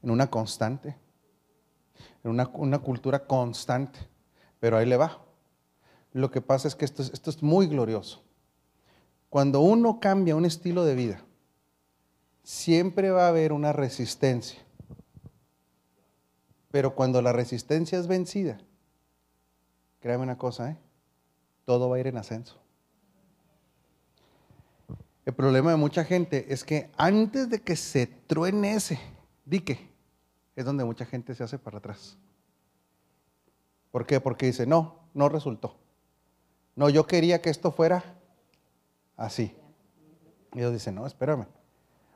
En 0.03 0.11
una 0.11 0.29
constante, 0.29 0.97
en 2.25 2.31
una, 2.31 2.79
cultura 2.79 3.27
constante. 3.27 4.01
Pero 4.59 4.77
ahí 4.77 4.87
le 4.87 4.97
va. 4.97 5.23
Lo 6.13 6.31
que 6.31 6.41
pasa 6.41 6.69
es 6.69 6.75
que 6.75 6.85
esto 6.85 7.31
es 7.31 7.43
muy 7.43 7.69
glorioso. 7.69 8.23
Cuando 9.31 9.61
uno 9.61 10.01
cambia 10.01 10.37
un 10.37 10.45
estilo 10.45 10.85
de 10.85 10.95
vida, 10.95 11.25
siempre 12.43 13.11
va 13.11 13.27
a 13.27 13.29
haber 13.29 13.53
una 13.53 13.73
resistencia 13.73 14.65
Pero 16.75 16.97
cuando 16.97 17.23
la 17.23 17.33
resistencia 17.33 18.01
es 18.01 18.09
vencida, 18.09 18.59
créame 20.01 20.25
una 20.25 20.39
cosa, 20.39 20.73
¿eh? 20.73 20.77
todo 21.65 21.89
va 21.89 21.95
a 21.95 22.01
ir 22.01 22.09
en 22.09 22.17
ascenso. 22.17 22.61
El 25.25 25.35
problema 25.35 25.71
de 25.71 25.77
mucha 25.77 26.05
gente 26.05 26.53
es 26.53 26.65
que 26.65 26.91
antes 26.97 27.49
de 27.49 27.63
que 27.63 27.77
se 27.77 28.09
truene 28.09 28.75
ese 28.75 28.99
dique, 29.45 29.89
es 30.57 30.65
donde 30.65 30.85
mucha 30.85 31.07
gente 31.07 31.37
se 31.37 31.45
hace 31.45 31.61
para 31.61 31.79
atrás. 31.79 32.19
¿Por 33.93 34.05
qué? 34.05 34.19
Porque 34.19 34.47
dice, 34.47 34.67
no, 34.67 34.97
no 35.15 35.29
resultó. 35.29 35.77
No, 36.75 36.89
yo 36.91 37.07
quería 37.07 37.41
que 37.41 37.51
esto 37.51 37.71
fuera 37.71 38.03
así. 39.17 39.55
Y 40.55 40.59
Dios 40.59 40.73
dice, 40.73 40.91
no, 40.91 41.07
espérame. 41.07 41.47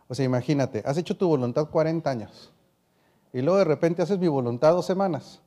O 0.08 0.16
sea, 0.16 0.24
imagínate, 0.24 0.82
has 0.84 0.96
hecho 0.96 1.16
tu 1.16 1.28
voluntad 1.28 1.70
40 1.70 2.10
años 2.10 2.52
y 3.32 3.42
luego 3.42 3.58
de 3.58 3.64
repente 3.64 4.02
haces 4.02 4.18
mi 4.18 4.28
voluntad 4.28 4.72
dos 4.72 4.86
semanas 4.86 5.40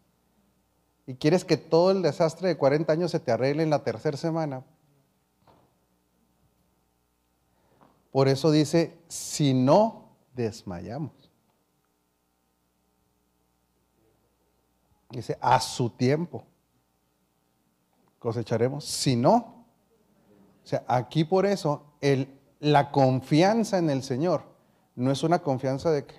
y 1.05 1.15
quieres 1.15 1.43
que 1.43 1.57
todo 1.57 1.91
el 1.91 2.01
desastre 2.01 2.47
de 2.47 2.57
40 2.57 2.93
años 2.93 3.11
se 3.11 3.19
te 3.19 3.31
arregle 3.31 3.63
en 3.63 3.69
la 3.69 3.83
tercera 3.83 4.17
semana. 4.17 4.63
Por 8.11 8.27
eso 8.27 8.51
dice, 8.51 8.97
si 9.07 9.53
no 9.53 10.09
desmayamos. 10.33 11.11
Dice, 15.09 15.37
a 15.41 15.59
su 15.59 15.89
tiempo 15.89 16.45
cosecharemos. 18.19 18.85
Si 18.85 19.15
no, 19.15 19.65
o 20.63 20.67
sea, 20.67 20.83
aquí 20.87 21.23
por 21.23 21.45
eso 21.45 21.83
el, 21.99 22.29
la 22.59 22.91
confianza 22.91 23.77
en 23.79 23.89
el 23.89 24.03
Señor 24.03 24.43
no 24.95 25.11
es 25.11 25.23
una 25.23 25.39
confianza 25.39 25.91
de 25.91 26.05
que, 26.05 26.15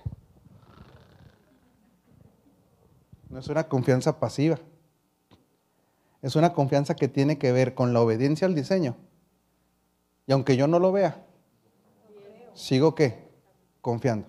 no 3.33 3.39
es 3.39 3.49
una 3.49 3.67
confianza 3.67 4.21
pasiva. 4.21 4.59
Es 6.21 6.37
una 6.37 6.53
confianza 6.53 6.95
que 6.95 7.09
tiene 7.09 7.39
que 7.39 7.51
ver 7.51 7.75
con 7.75 7.95
la 7.95 8.03
obediencia 8.03 8.47
al 8.47 8.55
diseño. 8.55 8.95
Y 10.27 10.33
aunque 10.33 10.55
yo 10.57 10.67
no 10.67 10.79
lo 10.79 10.93
vea, 10.93 11.25
sigo 12.53 12.95
qué? 12.95 13.27
Confiando. 13.81 14.29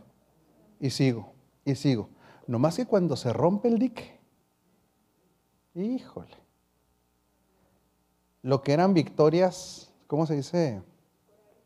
Y 0.79 0.89
sigo, 0.89 1.33
y 1.65 1.75
sigo. 1.75 2.09
No 2.47 2.59
más 2.59 2.77
que 2.77 2.85
cuando 2.85 3.17
se 3.17 3.33
rompe 3.33 3.67
el 3.67 3.77
dique, 3.77 4.19
híjole. 5.75 6.35
Lo 8.41 8.63
que 8.63 8.71
eran 8.71 8.93
victorias, 8.93 9.93
¿cómo 10.07 10.25
se 10.25 10.35
dice? 10.35 10.81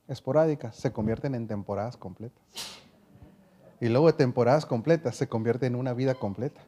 Esporádicas, 0.08 0.76
se 0.76 0.92
convierten 0.92 1.36
en 1.36 1.48
temporadas 1.48 1.98
completas. 1.98 2.44
Y 3.80 3.90
luego 3.90 4.08
de 4.08 4.14
temporadas 4.14 4.66
completas 4.66 5.16
se 5.16 5.30
convierte 5.30 5.68
en 5.68 5.76
una 5.76 5.94
vida 5.94 6.16
completa. 6.16 6.62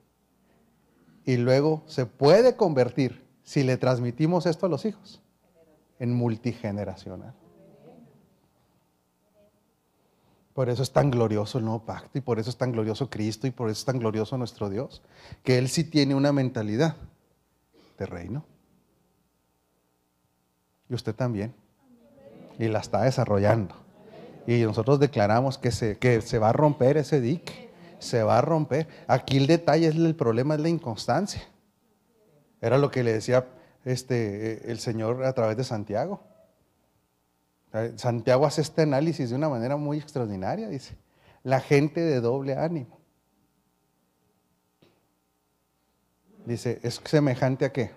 Y 1.30 1.38
luego 1.38 1.84
se 1.86 2.08
puede 2.08 2.56
convertir, 2.56 3.24
si 3.44 3.62
le 3.62 3.78
transmitimos 3.78 4.48
esto 4.48 4.66
a 4.66 4.70
los 4.70 4.84
hijos, 4.84 5.22
en 6.00 6.12
multigeneracional. 6.12 7.36
Por 10.56 10.72
eso 10.72 10.82
es 10.82 10.92
tan 10.92 11.12
glorioso 11.12 11.60
el 11.60 11.66
nuevo 11.66 11.86
pacto 11.86 12.18
y 12.18 12.22
por 12.22 12.40
eso 12.40 12.50
es 12.50 12.58
tan 12.58 12.72
glorioso 12.72 13.12
Cristo 13.12 13.46
y 13.46 13.52
por 13.52 13.70
eso 13.70 13.78
es 13.78 13.86
tan 13.86 14.00
glorioso 14.00 14.40
nuestro 14.40 14.72
Dios, 14.72 15.04
que 15.44 15.60
Él 15.60 15.70
sí 15.70 15.84
tiene 15.84 16.16
una 16.16 16.34
mentalidad 16.34 16.96
de 18.00 18.08
reino. 18.08 18.44
Y 20.90 20.96
usted 20.96 21.14
también. 21.14 21.54
Y 22.58 22.70
la 22.70 22.80
está 22.80 23.04
desarrollando. 23.04 23.76
Y 24.48 24.64
nosotros 24.64 25.00
declaramos 25.00 25.60
que 25.60 25.70
se, 25.70 26.00
que 26.00 26.22
se 26.22 26.40
va 26.40 26.50
a 26.50 26.54
romper 26.54 26.98
ese 26.98 27.22
dique. 27.22 27.69
Se 28.00 28.24
va 28.24 28.38
a 28.40 28.42
romper. 28.42 28.88
Aquí 29.08 29.38
el 29.38 29.48
detalle 29.48 29.88
es 29.88 29.96
el 29.96 30.16
problema 30.16 30.56
es 30.56 30.62
la 30.62 30.70
inconstancia. 30.70 31.42
Era 32.62 32.78
lo 32.78 32.92
que 32.92 33.04
le 33.04 33.14
decía 33.14 33.46
este, 33.86 34.72
el 34.72 34.80
Señor 34.80 35.24
a 35.24 35.34
través 35.34 35.58
de 35.58 35.64
Santiago. 35.64 36.24
Santiago 37.96 38.46
hace 38.46 38.62
este 38.62 38.82
análisis 38.82 39.30
de 39.30 39.36
una 39.36 39.48
manera 39.48 39.78
muy 39.78 40.00
extraordinaria, 40.00 40.70
dice, 40.70 40.98
la 41.44 41.60
gente 41.60 42.02
de 42.02 42.20
doble 42.20 42.56
ánimo. 42.56 43.00
Dice, 46.46 46.80
¿es 46.82 47.00
semejante 47.06 47.66
a 47.66 47.72
qué? 47.72 47.92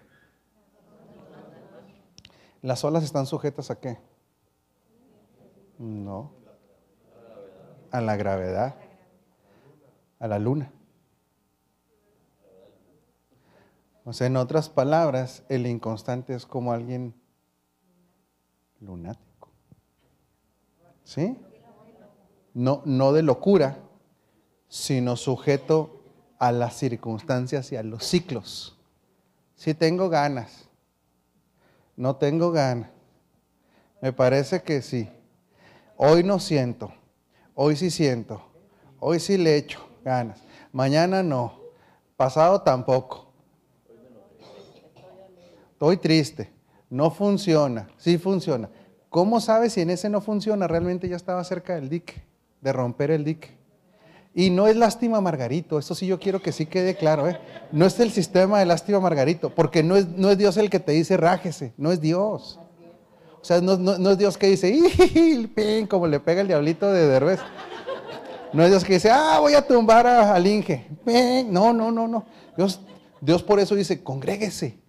¿Las 2.61 2.85
olas 2.85 3.03
están 3.03 3.27
sujetas 3.27 3.71
a 3.71 3.81
qué? 3.81 3.99
No. 5.79 6.33
A 7.91 8.01
la 8.01 8.17
gravedad. 8.17 8.77
A 10.23 10.29
la 10.29 10.39
luna. 10.39 10.71
O 14.05 14.13
sea, 14.13 14.29
en 14.29 14.37
otras 14.37 14.69
palabras, 14.69 15.43
el 15.49 15.67
inconstante 15.67 16.33
es 16.33 16.47
como 16.47 16.73
alguien 16.73 17.13
lunático. 18.79 19.51
¿Sí? 21.03 21.37
No, 22.55 22.83
no 22.85 23.13
de 23.13 23.23
locura, 23.23 23.79
sino 24.69 25.17
sujeto 25.17 26.05
a 26.39 26.53
las 26.53 26.77
circunstancias 26.77 27.73
y 27.73 27.77
a 27.77 27.83
los 27.83 28.05
ciclos. 28.05 28.79
Si 29.57 29.75
tengo 29.75 30.09
ganas, 30.09 30.69
no 31.97 32.15
tengo 32.15 32.53
ganas, 32.53 32.91
me 34.01 34.13
parece 34.13 34.63
que 34.63 34.83
sí. 34.83 35.09
Hoy 35.97 36.23
no 36.23 36.39
siento, 36.39 36.95
hoy 37.57 37.75
sí 37.75 37.91
siento, 37.91 38.41
hoy 39.01 39.19
sí 39.19 39.37
le 39.37 39.57
echo 39.57 39.92
ganas, 40.05 40.43
mañana 40.73 41.23
no, 41.23 41.61
pasado 42.17 42.63
tampoco. 42.63 43.33
Estoy 45.73 45.97
triste, 45.97 46.53
no 46.91 47.11
funciona, 47.11 47.89
sí 47.97 48.19
funciona. 48.19 48.69
¿Cómo 49.09 49.41
sabes 49.41 49.75
si 49.75 49.81
en 49.81 49.91
ese 49.91 50.09
no 50.09 50.21
funciona? 50.21 50.67
Realmente 50.67 51.09
ya 51.09 51.17
estaba 51.17 51.43
cerca 51.45 51.75
del 51.75 51.89
dique, 51.89 52.23
de 52.61 52.73
romper 52.73 53.11
el 53.11 53.25
dique. 53.25 53.51
Y 54.35 54.49
no 54.49 54.67
es 54.67 54.77
lástima 54.77 55.21
Margarito, 55.21 55.79
eso 55.79 55.95
sí 55.95 56.07
yo 56.07 56.19
quiero 56.19 56.41
que 56.41 56.53
sí 56.53 56.65
quede 56.65 56.97
claro, 56.97 57.29
¿eh? 57.29 57.39
No 57.71 57.85
es 57.85 58.01
el 58.01 58.11
sistema 58.11 58.59
de 58.59 58.65
lástima 58.65 59.01
Margarito, 59.01 59.51
porque 59.51 59.83
no 59.83 59.97
es, 59.97 60.09
no 60.09 60.31
es 60.31 60.39
Dios 60.39 60.57
el 60.57 60.71
que 60.71 60.81
te 60.81 60.93
dice 60.93 61.19
rájese, 61.19 61.75
no 61.77 61.93
es 61.93 62.01
Dios. 62.01 62.59
O 63.43 63.45
sea, 63.45 63.61
no, 63.61 64.11
es 64.11 64.19
Dios 64.19 64.39
que 64.39 64.47
dice, 64.47 65.51
pin, 65.55 65.87
como 65.89 66.07
le 66.07 66.21
pega 66.21 66.41
el 66.41 66.47
diablito 66.47 66.91
de 66.93 67.09
Derbez. 67.09 67.41
No 68.53 68.63
es 68.63 68.71
Dios 68.71 68.85
que 68.85 68.95
dice, 68.95 69.11
ah, 69.11 69.39
voy 69.41 69.55
a 69.55 69.67
tumbar 69.67 70.07
al 70.07 70.47
Inge. 70.47 70.89
No, 71.49 71.73
no, 71.73 71.91
no, 71.91 72.07
no. 72.07 72.27
Dios, 72.57 72.81
Dios 73.21 73.43
por 73.43 73.59
eso 73.61 73.75
dice, 73.75 74.03
congréguese. 74.03 74.83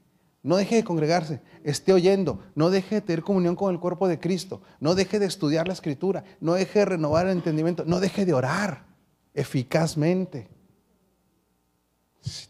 No 0.43 0.57
deje 0.57 0.75
de 0.75 0.83
congregarse, 0.83 1.41
esté 1.63 1.93
oyendo, 1.93 2.43
no 2.53 2.69
deje 2.69 2.95
de 2.95 3.01
tener 3.01 3.23
comunión 3.23 3.55
con 3.55 3.73
el 3.73 3.79
cuerpo 3.79 4.09
de 4.09 4.19
Cristo, 4.19 4.61
no 4.81 4.93
deje 4.93 5.17
de 5.17 5.25
estudiar 5.25 5.67
la 5.67 5.73
escritura, 5.73 6.25
no 6.41 6.55
deje 6.55 6.79
de 6.79 6.85
renovar 6.85 7.27
el 7.27 7.31
entendimiento, 7.31 7.85
no 7.85 8.01
deje 8.01 8.25
de 8.25 8.33
orar 8.33 8.85
eficazmente. 9.33 10.49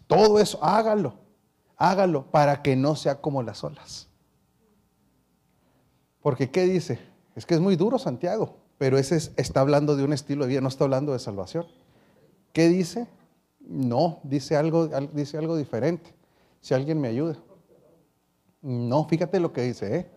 Todo 0.07 0.39
eso, 0.39 0.57
hágalo, 0.63 1.19
hágalo 1.77 2.25
para 2.31 2.63
que 2.63 2.75
no 2.75 2.95
sea 2.95 3.21
como 3.21 3.43
las 3.43 3.63
olas. 3.63 4.07
Porque 6.19 6.49
¿qué 6.49 6.63
dice? 6.63 6.99
Es 7.35 7.45
que 7.45 7.53
es 7.53 7.59
muy 7.59 7.75
duro 7.75 7.99
Santiago, 7.99 8.57
pero 8.83 8.97
ese 8.97 9.31
está 9.37 9.61
hablando 9.61 9.95
de 9.95 10.03
un 10.03 10.11
estilo 10.11 10.43
de 10.43 10.49
vida, 10.49 10.59
no 10.59 10.67
está 10.67 10.83
hablando 10.83 11.13
de 11.13 11.19
salvación. 11.19 11.65
¿Qué 12.51 12.67
dice? 12.67 13.07
No, 13.61 14.19
dice 14.23 14.57
algo, 14.57 14.89
dice 15.13 15.37
algo 15.37 15.55
diferente. 15.55 16.13
Si 16.59 16.73
alguien 16.73 16.99
me 16.99 17.07
ayuda. 17.07 17.37
No, 18.61 19.05
fíjate 19.05 19.39
lo 19.39 19.53
que 19.53 19.61
dice, 19.61 19.95
¿eh? 19.95 20.11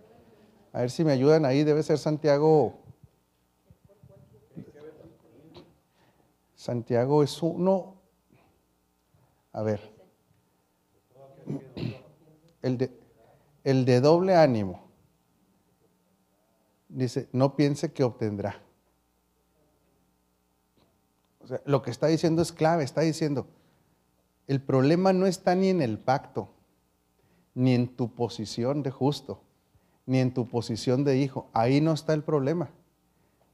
A 0.73 0.81
ver 0.81 0.91
si 0.91 1.05
me 1.05 1.12
ayudan 1.12 1.45
ahí, 1.45 1.62
debe 1.62 1.81
ser 1.85 1.97
Santiago. 1.97 2.81
Santiago 6.57 7.23
es 7.23 7.41
uno. 7.41 7.95
A 9.53 9.62
ver. 9.62 9.81
El 12.62 12.79
de, 12.79 12.91
el 13.62 13.85
de 13.85 14.01
doble 14.01 14.35
ánimo. 14.35 14.86
Dice, 16.97 17.28
no 17.32 17.57
piense 17.57 17.92
que 17.92 18.05
obtendrá. 18.05 18.62
O 21.40 21.47
sea, 21.47 21.61
lo 21.66 21.82
que 21.82 21.90
está 21.90 22.07
diciendo 22.07 22.40
es 22.40 22.53
clave, 22.53 22.84
está 22.84 23.03
diciendo, 23.03 23.47
el 24.47 24.62
problema 24.62 25.12
no 25.12 25.26
está 25.26 25.55
ni 25.55 25.68
en 25.68 25.82
el 25.82 25.99
pacto 25.99 26.49
ni 27.53 27.74
en 27.74 27.88
tu 27.88 28.14
posición 28.14 28.82
de 28.82 28.90
justo, 28.90 29.42
ni 30.07 30.20
en 30.20 30.32
tu 30.32 30.49
posición 30.49 31.05
de 31.05 31.18
hijo. 31.18 31.51
Ahí 31.53 31.82
no 31.82 31.92
está 31.92 32.14
el 32.14 32.22
problema. 32.22 32.70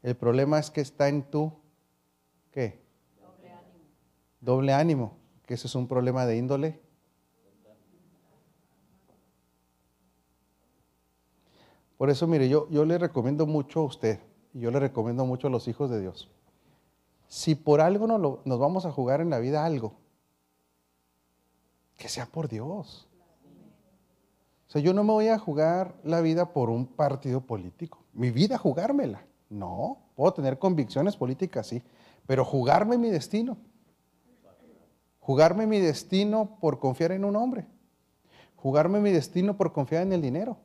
El 0.05 0.15
problema 0.15 0.61
es 0.61 0.71
que 0.71 0.81
está 0.81 1.09
en 1.09 1.25
tu, 1.25 1.53
¿qué? 2.53 2.81
Doble 3.21 3.51
ánimo. 3.51 3.85
Doble 4.41 4.73
ánimo, 4.73 5.17
que 5.47 5.55
ese 5.55 5.67
es 5.67 5.75
un 5.75 5.89
problema 5.89 6.27
de 6.27 6.37
índole. 6.37 6.81
Por 12.03 12.11
eso, 12.11 12.27
mire, 12.27 12.49
yo, 12.49 12.69
yo 12.69 12.85
le 12.85 12.99
recomiendo 12.99 13.47
mucho 13.47 13.79
a 13.79 13.85
usted, 13.85 14.19
y 14.53 14.59
yo 14.59 14.73
le 14.73 14.81
recomiendo 14.81 15.25
mucho 15.25 15.47
a 15.47 15.51
los 15.51 15.69
hijos 15.69 15.89
de 15.89 16.01
Dios. 16.01 16.29
Si 17.29 17.55
por 17.55 17.81
algo 17.81 18.09
no 18.09 18.19
nos 18.45 18.59
vamos 18.59 18.87
a 18.87 18.91
jugar 18.91 19.21
en 19.21 19.31
la 19.31 19.39
vida 19.39 19.65
algo, 19.65 19.93
que 21.97 22.09
sea 22.09 22.27
por 22.27 22.49
Dios. 22.49 23.07
O 24.67 24.73
sea, 24.73 24.83
yo 24.83 24.93
no 24.95 25.05
me 25.05 25.13
voy 25.13 25.29
a 25.29 25.39
jugar 25.39 25.95
la 26.03 26.21
vida 26.23 26.53
por 26.53 26.71
un 26.71 26.87
partido 26.87 27.41
político. 27.41 28.03
Mi 28.15 28.33
vida 28.33 28.59
jugármela. 28.59 29.25
No, 29.49 29.99
puedo 30.17 30.33
tener 30.33 30.59
convicciones 30.59 31.17
políticas, 31.17 31.69
sí, 31.69 31.85
pero 32.27 32.45
jugarme 32.45 32.99
mi 32.99 33.11
destino. 33.11 33.59
Jugarme 35.21 35.69
mi 35.69 35.79
destino 35.79 36.59
por 36.61 36.81
confiar 36.81 37.13
en 37.13 37.25
un 37.25 37.37
hombre. 37.37 37.65
Jugarme 38.57 38.99
mi 38.99 39.13
destino 39.13 39.57
por 39.57 39.73
confiar 39.73 40.03
en 40.03 40.13
el 40.13 40.21
dinero. 40.21 40.59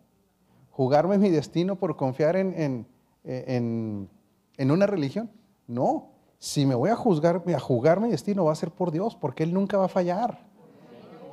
Jugarme 0.77 1.17
mi 1.17 1.31
destino 1.31 1.75
por 1.75 1.95
confiar 1.95 2.35
en, 2.35 2.85
en, 3.23 4.09
en 4.57 4.71
una 4.71 4.85
religión. 4.85 5.31
No, 5.65 6.11
si 6.37 6.67
me 6.67 6.75
voy 6.75 6.91
a 6.91 6.95
juzgar, 6.95 7.41
a 7.47 7.59
jugar 7.59 7.99
mi 7.99 8.09
destino 8.09 8.45
va 8.45 8.51
a 8.51 8.55
ser 8.55 8.69
por 8.69 8.91
Dios, 8.91 9.15
porque 9.15 9.41
Él 9.41 9.55
nunca 9.55 9.77
va 9.77 9.85
a 9.85 9.89
fallar. 9.89 10.45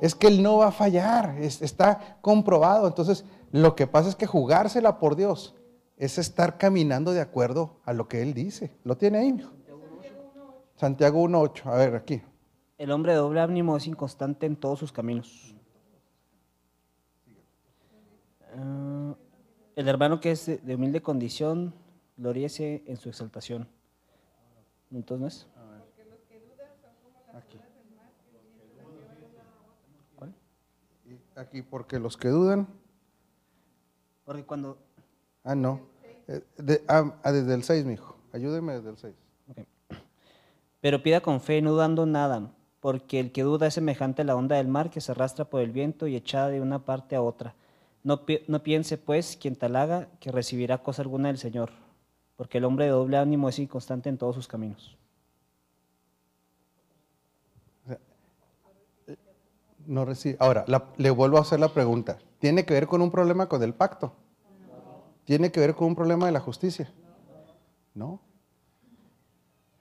Es 0.01 0.15
que 0.15 0.25
Él 0.25 0.41
no 0.41 0.57
va 0.57 0.69
a 0.69 0.71
fallar, 0.71 1.37
está 1.39 2.17
comprobado. 2.21 2.87
Entonces, 2.87 3.23
lo 3.51 3.75
que 3.75 3.85
pasa 3.85 4.09
es 4.09 4.15
que 4.15 4.25
jugársela 4.25 4.97
por 4.97 5.15
Dios 5.15 5.53
es 5.95 6.17
estar 6.17 6.57
caminando 6.57 7.11
de 7.13 7.21
acuerdo 7.21 7.77
a 7.85 7.93
lo 7.93 8.07
que 8.07 8.23
Él 8.23 8.33
dice. 8.33 8.71
¿Lo 8.83 8.97
tiene 8.97 9.19
ahí? 9.19 9.45
Santiago 10.75 11.23
1.8, 11.23 11.67
a 11.67 11.75
ver 11.75 11.95
aquí. 11.95 12.23
El 12.79 12.89
hombre 12.89 13.11
de 13.11 13.19
doble 13.19 13.41
ánimo 13.41 13.77
es 13.77 13.85
inconstante 13.85 14.47
en 14.47 14.55
todos 14.55 14.79
sus 14.79 14.91
caminos. 14.91 15.55
Ah, 18.57 19.15
el 19.75 19.87
hermano 19.87 20.19
que 20.19 20.31
es 20.31 20.45
de 20.45 20.75
humilde 20.75 21.01
condición, 21.01 21.73
gloríese 22.17 22.83
en 22.87 22.97
su 22.97 23.09
exaltación. 23.09 23.67
Entonces, 24.91 25.47
Aquí. 27.35 27.59
¿Cuál? 30.15 30.33
Aquí, 31.35 31.61
porque 31.61 31.99
los 31.99 32.15
que 32.15 32.29
dudan. 32.29 32.67
Porque 34.23 34.45
cuando. 34.45 34.77
Ah, 35.43 35.53
no. 35.53 35.81
Eh, 36.27 36.41
ah, 36.87 37.13
ah, 37.23 37.31
desde 37.31 37.53
el 37.53 37.63
6, 37.63 37.85
mijo. 37.85 38.15
Ayúdeme 38.31 38.73
desde 38.73 38.89
el 38.89 38.97
6. 38.97 39.15
Pero 40.79 41.03
pida 41.03 41.21
con 41.21 41.41
fe, 41.41 41.61
no 41.61 41.71
dudando 41.71 42.05
nada, 42.05 42.51
porque 42.79 43.19
el 43.19 43.31
que 43.31 43.43
duda 43.43 43.67
es 43.67 43.73
semejante 43.73 44.21
a 44.21 44.25
la 44.25 44.35
onda 44.35 44.55
del 44.55 44.67
mar 44.67 44.89
que 44.89 45.01
se 45.01 45.11
arrastra 45.11 45.45
por 45.45 45.61
el 45.61 45.71
viento 45.71 46.07
y 46.07 46.15
echada 46.15 46.49
de 46.49 46.61
una 46.61 46.85
parte 46.85 47.15
a 47.15 47.21
otra. 47.21 47.55
No, 48.05 48.23
piense, 48.63 48.97
pues, 48.97 49.35
quien 49.35 49.57
tal 49.57 49.75
haga, 49.75 50.07
que 50.21 50.31
recibirá 50.31 50.77
cosa 50.77 51.01
alguna 51.01 51.27
del 51.27 51.37
Señor 51.37 51.71
porque 52.35 52.57
el 52.57 52.65
hombre 52.65 52.85
de 52.85 52.91
doble 52.91 53.17
ánimo 53.17 53.49
es 53.49 53.59
inconstante 53.59 54.09
en 54.09 54.17
todos 54.17 54.35
sus 54.35 54.47
caminos. 54.47 54.97
No 59.85 60.03
recibe. 60.03 60.35
Ahora, 60.39 60.65
le 60.97 61.09
vuelvo 61.11 61.37
a 61.37 61.41
hacer 61.41 61.59
la 61.59 61.69
pregunta. 61.69 62.17
¿Tiene 62.39 62.65
que 62.65 62.73
ver 62.73 62.87
con 62.87 63.01
un 63.01 63.11
problema 63.11 63.47
con 63.47 63.61
el 63.61 63.73
pacto? 63.73 64.13
¿Tiene 65.25 65.51
que 65.51 65.59
ver 65.59 65.75
con 65.75 65.87
un 65.87 65.95
problema 65.95 66.25
de 66.25 66.31
la 66.31 66.39
justicia? 66.39 66.91
No. 67.93 68.19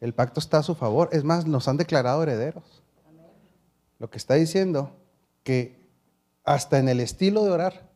El 0.01 0.13
pacto 0.13 0.41
está 0.41 0.59
a 0.59 0.63
su 0.63 0.75
favor. 0.75 1.09
Es 1.11 1.25
más, 1.25 1.47
nos 1.47 1.69
han 1.69 1.79
declarado 1.79 2.23
herederos. 2.23 2.83
Lo 3.99 4.11
que 4.11 4.19
está 4.19 4.35
diciendo 4.35 4.91
que 5.43 5.83
hasta 6.45 6.79
en 6.79 6.91
el 6.91 7.01
estilo 7.01 7.43
de 7.45 7.51
orar 7.51 7.89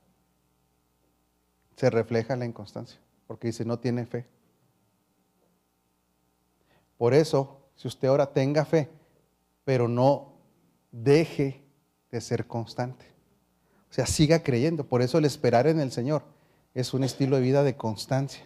se 1.78 1.90
refleja 1.90 2.34
la 2.34 2.44
inconstancia, 2.44 2.98
porque 3.28 3.46
dice 3.46 3.64
no 3.64 3.78
tiene 3.78 4.04
fe. 4.04 4.26
Por 6.96 7.14
eso, 7.14 7.60
si 7.76 7.86
usted 7.86 8.08
ahora 8.08 8.32
tenga 8.32 8.64
fe, 8.64 8.90
pero 9.64 9.86
no 9.86 10.32
deje 10.90 11.62
de 12.10 12.20
ser 12.20 12.48
constante. 12.48 13.06
O 13.88 13.94
sea, 13.94 14.06
siga 14.06 14.42
creyendo. 14.42 14.88
Por 14.88 15.02
eso 15.02 15.18
el 15.18 15.24
esperar 15.24 15.68
en 15.68 15.78
el 15.78 15.92
Señor 15.92 16.24
es 16.74 16.92
un 16.94 17.04
estilo 17.04 17.36
de 17.36 17.42
vida 17.42 17.62
de 17.62 17.76
constancia. 17.76 18.44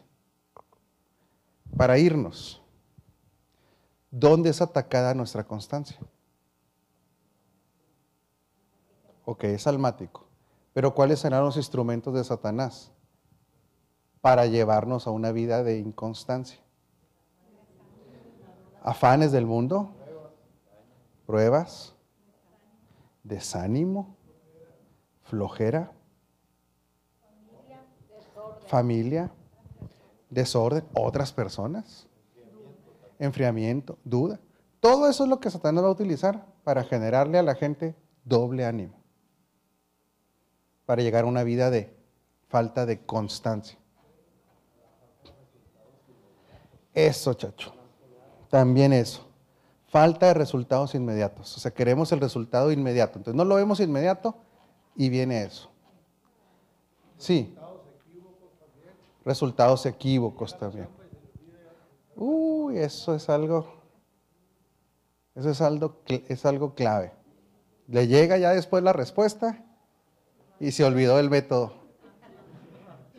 Para 1.75 1.97
irnos, 1.97 2.61
¿dónde 4.11 4.51
es 4.51 4.61
atacada 4.61 5.15
nuestra 5.15 5.45
constancia? 5.45 5.99
Ok, 9.25 9.45
es 9.45 9.67
almático. 9.67 10.27
Pero 10.75 10.95
¿cuáles 10.95 11.21
serán 11.21 11.45
los 11.45 11.57
instrumentos 11.57 12.13
de 12.13 12.25
Satanás 12.25 12.93
para 14.23 14.47
llevarnos 14.47 15.07
a 15.07 15.11
una 15.11 15.33
vida 15.33 15.63
de 15.63 15.79
inconstancia? 15.79 16.63
afanes 18.83 19.33
del 19.33 19.47
mundo, 19.47 19.91
pruebas, 21.27 21.95
desánimo, 23.23 24.17
flojera, 25.23 25.93
familia, 28.67 29.31
desorden, 30.31 30.85
otras 30.95 31.33
personas, 31.33 32.09
enfriamiento, 33.19 33.99
duda. 34.05 34.41
Todo 34.81 35.09
eso 35.09 35.25
es 35.25 35.31
lo 35.31 35.39
que 35.39 35.51
Satanás 35.51 35.85
va 35.85 35.89
a 35.89 35.93
utilizar 35.93 36.47
para 36.65 36.83
generarle 36.83 37.39
a 37.39 37.43
la 37.43 37.55
gente 37.55 37.95
doble 38.25 38.65
ánimo, 38.65 38.95
para 40.87 41.03
llegar 41.03 41.25
a 41.25 41.29
una 41.29 41.45
vida 41.45 41.71
de 41.71 41.95
falta 42.49 42.85
de 42.85 43.05
constancia. 43.05 43.79
Eso, 46.95 47.35
chacho. 47.35 47.73
También 48.49 48.93
eso. 48.93 49.27
Falta 49.89 50.27
de 50.27 50.35
resultados 50.35 50.95
inmediatos. 50.95 51.57
O 51.57 51.61
sea, 51.61 51.71
queremos 51.71 52.13
el 52.13 52.21
resultado 52.21 52.73
inmediato. 52.73 53.19
Entonces 53.19 53.37
no 53.37 53.45
lo 53.45 53.57
vemos 53.57 53.81
inmediato 53.81 54.37
y 54.97 55.09
viene 55.09 55.43
eso. 55.45 55.71
Sí. 57.17 57.55
Resultados 59.25 59.87
equívocos 59.87 60.59
también. 60.59 60.89
Uy, 62.17 62.79
eso 62.79 63.15
es 63.15 63.29
algo, 63.29 63.67
eso 65.35 65.51
es 65.51 65.61
algo, 65.61 66.03
es 66.07 66.45
algo 66.45 66.75
clave. 66.75 67.13
Le 67.89 68.07
llega 68.07 68.37
ya 68.39 68.51
después 68.51 68.83
la 68.83 68.93
respuesta 68.93 69.65
y 70.61 70.73
se 70.73 70.85
olvidó 70.85 71.19
el 71.19 71.31
método. 71.31 71.73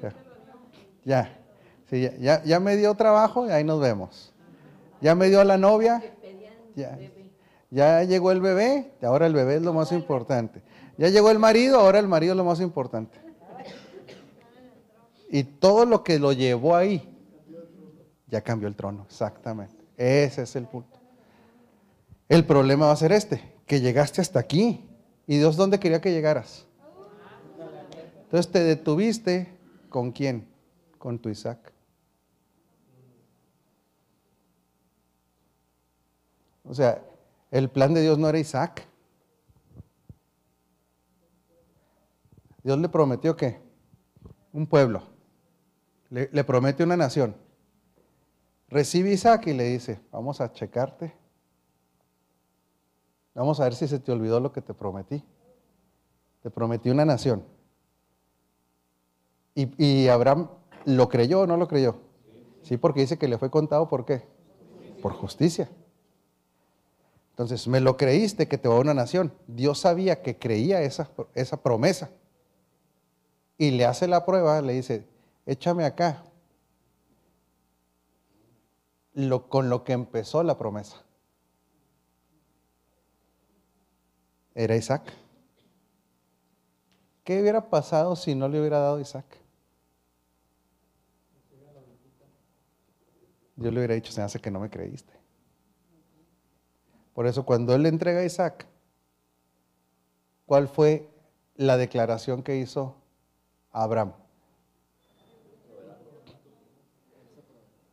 Ya, 0.01 0.13
ya, 1.05 1.42
ya, 2.01 2.43
ya 2.43 2.59
me 2.59 2.75
dio 2.75 2.93
trabajo 2.95 3.47
y 3.47 3.51
ahí 3.51 3.63
nos 3.63 3.79
vemos. 3.79 4.33
Ya 5.01 5.15
me 5.15 5.29
dio 5.29 5.43
la 5.43 5.57
novia. 5.57 6.01
Ya, 7.69 8.03
llegó 8.03 8.31
el 8.31 8.39
bebé, 8.39 8.93
ahora 9.01 9.25
el 9.25 9.33
bebé 9.33 9.55
es 9.55 9.61
lo 9.61 9.73
más 9.73 9.91
importante. 9.91 10.61
Ya 10.97 11.09
llegó 11.09 11.31
el 11.31 11.39
marido, 11.39 11.79
ahora 11.79 11.99
el 11.99 12.07
marido 12.07 12.33
es 12.33 12.37
lo 12.37 12.45
más 12.45 12.61
importante. 12.61 13.19
Y 15.29 15.43
todo 15.43 15.85
lo 15.85 16.03
que 16.03 16.19
lo 16.19 16.31
llevó 16.31 16.75
ahí, 16.75 17.09
ya 18.27 18.41
cambió 18.41 18.67
el 18.67 18.75
trono, 18.75 19.05
exactamente. 19.07 19.75
Ese 19.97 20.43
es 20.43 20.55
el 20.55 20.67
punto. 20.67 20.99
El 22.29 22.45
problema 22.45 22.85
va 22.85 22.93
a 22.93 22.95
ser 22.95 23.11
este, 23.11 23.41
que 23.65 23.81
llegaste 23.81 24.21
hasta 24.21 24.39
aquí. 24.39 24.87
¿Y 25.25 25.37
Dios 25.37 25.57
dónde 25.57 25.79
quería 25.79 26.01
que 26.01 26.11
llegaras? 26.11 26.65
Entonces 28.23 28.51
te 28.51 28.63
detuviste 28.63 29.49
con 29.89 30.11
quién? 30.11 30.47
Con 30.97 31.19
tu 31.19 31.29
Isaac. 31.29 31.72
O 36.64 36.74
sea, 36.74 37.03
el 37.51 37.70
plan 37.70 37.93
de 37.93 38.01
Dios 38.01 38.18
no 38.18 38.30
era 38.30 38.39
Isaac. 38.39 38.88
Dios 42.64 42.80
le 42.80 42.89
prometió 42.89 43.36
que 43.36 43.61
un 44.53 44.68
pueblo, 44.68 45.03
le, 46.09 46.43
promete 46.43 46.84
una 46.84 46.95
nación. 46.95 47.36
Recibe 48.70 49.11
Isaac 49.11 49.47
y 49.47 49.53
le 49.53 49.66
dice, 49.66 49.99
vamos 50.11 50.39
a 50.39 50.51
checarte. 50.53 51.14
Vamos 53.36 53.59
a 53.59 53.66
ver 53.66 53.76
si 53.76 53.88
se 53.88 53.99
te 53.99 54.11
olvidó 54.11 54.39
lo 54.39 54.51
que 54.51 54.61
te 54.61 54.74
prometí. 54.74 55.24
Te 56.41 56.49
prometí 56.49 56.89
una 56.89 57.03
nación. 57.03 57.43
Y, 59.55 59.84
y 59.84 60.07
Abraham 60.07 60.49
lo 60.86 61.09
creyó 61.09 61.41
o 61.41 61.47
no 61.47 61.57
lo 61.57 61.68
creyó. 61.68 61.97
Sí, 62.61 62.78
porque 62.78 63.01
dice 63.01 63.18
que 63.18 63.28
le 63.28 63.38
fue 63.38 63.49
contado 63.49 63.89
por 63.89 64.05
qué. 64.05 64.26
Por 65.01 65.14
justicia. 65.14 65.70
Entonces, 67.34 67.67
me 67.67 67.79
lo 67.79 67.97
creíste 67.97 68.47
que 68.47 68.59
te 68.59 68.67
va 68.67 68.75
a 68.75 68.79
una 68.79 68.93
nación. 68.93 69.34
Dios 69.47 69.79
sabía 69.79 70.21
que 70.21 70.38
creía 70.38 70.84
esa, 70.84 71.09
esa 71.34 71.57
promesa. 71.57 72.11
Y 73.57 73.71
le 73.71 73.86
hace 73.86 74.07
la 74.07 74.23
prueba, 74.23 74.61
le 74.61 74.73
dice, 74.73 75.07
échame 75.47 75.84
acá. 75.84 76.23
Con 79.49 79.69
lo 79.69 79.84
que 79.84 79.93
empezó 79.93 80.43
la 80.43 80.59
promesa. 80.59 81.03
Era 84.53 84.75
Isaac. 84.75 85.11
¿Qué 87.23 87.41
hubiera 87.41 87.67
pasado 87.67 88.15
si 88.15 88.36
no 88.36 88.47
le 88.47 88.59
hubiera 88.59 88.77
dado 88.77 88.99
Isaac? 88.99 89.25
Yo 93.55 93.71
le 93.71 93.79
hubiera 93.79 93.95
dicho, 93.95 94.11
se 94.11 94.21
hace 94.21 94.39
que 94.39 94.51
no 94.51 94.59
me 94.59 94.69
creíste. 94.69 95.22
Por 97.14 97.28
eso 97.28 97.45
cuando 97.45 97.76
él 97.76 97.84
le 97.84 97.89
entrega 97.89 98.22
a 98.22 98.26
Isaac, 98.26 98.66
¿cuál 100.45 100.68
fue 100.68 101.09
la 101.55 101.78
declaración 101.78 102.43
que 102.43 102.57
hizo 102.57 102.95
Abraham? 103.72 104.14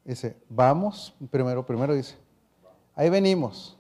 Dice, 0.05 0.37
vamos, 0.49 1.15
primero, 1.31 1.65
primero 1.65 1.95
dice, 1.95 2.17
ahí 2.95 3.11
venimos, 3.11 3.79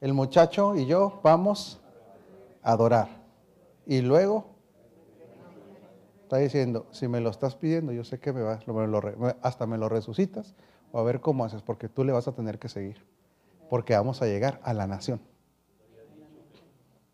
el 0.00 0.14
muchacho 0.14 0.76
y 0.76 0.86
yo 0.86 1.20
vamos 1.22 1.80
a 2.62 2.72
adorar. 2.72 3.08
Y 3.84 4.00
luego 4.00 4.46
está 6.22 6.38
diciendo, 6.38 6.86
si 6.92 7.08
me 7.08 7.20
lo 7.20 7.28
estás 7.28 7.56
pidiendo, 7.56 7.92
yo 7.92 8.04
sé 8.04 8.18
que 8.18 8.32
me 8.32 8.42
vas, 8.42 8.64
hasta 9.42 9.66
me 9.66 9.76
lo 9.76 9.88
resucitas, 9.88 10.54
o 10.90 10.98
a 10.98 11.02
ver 11.02 11.20
cómo 11.20 11.44
haces, 11.44 11.60
porque 11.62 11.88
tú 11.88 12.04
le 12.04 12.12
vas 12.12 12.28
a 12.28 12.32
tener 12.32 12.58
que 12.58 12.68
seguir, 12.68 13.04
porque 13.72 13.94
vamos 13.94 14.20
a 14.20 14.26
llegar 14.26 14.60
a 14.64 14.74
la 14.74 14.86
nación. 14.86 15.18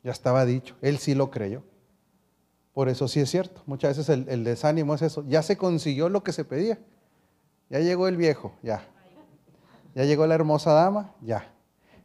Ya 0.03 0.11
estaba 0.11 0.45
dicho, 0.45 0.75
él 0.83 0.99
sí 0.99 1.15
lo 1.15 1.31
creyó. 1.31 1.63
Por 2.73 2.89
eso 2.89 3.07
sí 3.07 3.21
es 3.21 3.31
cierto, 3.31 3.63
muchas 3.67 3.97
veces 3.97 4.27
el, 4.27 4.43
desánimo 4.43 4.93
es 4.97 5.03
eso, 5.03 5.25
ya 5.29 5.41
se 5.45 5.57
consiguió 5.57 6.09
lo 6.09 6.25
que 6.25 6.33
se 6.33 6.45
pedía 6.45 6.81
ya 7.71 7.79
llegó 7.79 8.09
el 8.09 8.17
viejo, 8.17 8.55
ya. 8.65 8.83
Ya 9.95 10.03
llegó 10.03 10.27
la 10.27 10.35
hermosa 10.35 10.73
dama, 10.73 11.15
ya. 11.21 11.49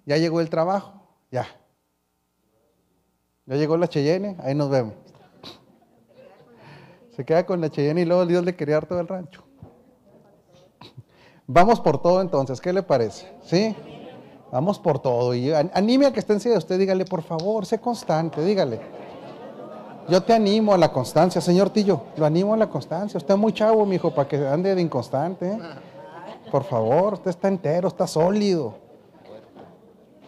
Ya 0.05 0.17
llegó 0.17 0.39
el 0.39 0.51
trabajo, 0.51 1.01
ya. 1.31 1.47
Ya 3.47 3.55
llegó 3.55 3.75
la 3.75 3.87
Cheyenne, 3.87 4.37
ahí 4.37 4.53
nos 4.53 4.69
vemos. 4.69 4.93
Se 7.15 7.25
queda 7.25 7.43
con 7.47 7.59
la 7.59 7.71
Cheyenne 7.71 8.01
y 8.01 8.05
luego 8.05 8.27
Dios 8.27 8.45
le 8.45 8.55
quería 8.55 8.75
dar 8.75 8.85
todo 8.85 8.99
el 8.99 9.07
rancho. 9.07 9.43
Vamos 11.47 11.79
por 11.79 11.99
todo 11.99 12.21
entonces, 12.21 12.61
¿qué 12.61 12.71
le 12.71 12.83
parece? 12.83 13.35
¿Sí? 13.41 13.75
Vamos 14.53 14.77
por 14.77 14.99
todo. 14.99 15.33
Y 15.33 15.51
anime 15.51 16.05
a 16.05 16.13
que 16.13 16.19
esté 16.19 16.37
de 16.37 16.55
usted, 16.55 16.77
dígale, 16.77 17.05
por 17.05 17.23
favor, 17.23 17.65
sé 17.65 17.79
constante, 17.79 18.45
dígale. 18.45 18.79
Yo 20.07 20.21
te 20.21 20.31
animo 20.31 20.75
a 20.75 20.77
la 20.77 20.91
constancia, 20.91 21.41
señor 21.41 21.71
Tillo, 21.71 22.03
lo 22.17 22.23
animo 22.23 22.53
a 22.53 22.57
la 22.57 22.69
constancia. 22.69 23.17
Usted 23.17 23.33
es 23.33 23.39
muy 23.39 23.51
chavo, 23.51 23.83
mi 23.87 23.95
hijo, 23.95 24.13
para 24.13 24.27
que 24.27 24.37
ande 24.47 24.75
de 24.75 24.81
inconstante. 24.81 25.53
¿eh? 25.53 25.59
Por 26.51 26.65
favor, 26.65 27.13
usted 27.13 27.31
está 27.31 27.47
entero, 27.47 27.87
está 27.87 28.05
sólido. 28.05 28.75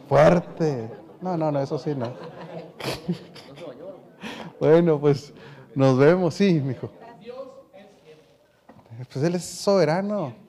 Fuerte. 0.09 0.89
No, 1.21 1.37
no, 1.37 1.51
no, 1.51 1.59
eso 1.59 1.77
sí 1.77 1.93
no. 1.93 2.07
bueno, 4.59 4.99
pues 4.99 5.35
nos 5.75 5.99
vemos, 5.99 6.33
sí, 6.33 6.61
mi 6.61 6.71
hijo. 6.71 6.89
Pues 9.13 9.23
él 9.23 9.35
es 9.35 9.45
soberano. 9.45 10.44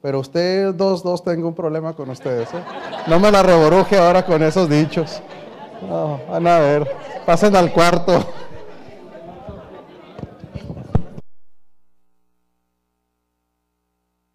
Pero 0.00 0.20
usted 0.20 0.74
dos, 0.74 1.02
dos, 1.02 1.24
tengo 1.24 1.48
un 1.48 1.54
problema 1.54 1.92
con 1.92 2.08
ustedes. 2.10 2.48
¿eh? 2.54 2.62
No 3.06 3.18
me 3.18 3.30
la 3.30 3.42
reboruje 3.42 3.98
ahora 3.98 4.24
con 4.24 4.42
esos 4.42 4.68
dichos. 4.68 5.20
No, 5.88 6.20
van 6.28 6.46
a 6.46 6.58
ver. 6.58 6.88
Pasen 7.26 7.56
al 7.56 7.72
cuarto. 7.72 8.24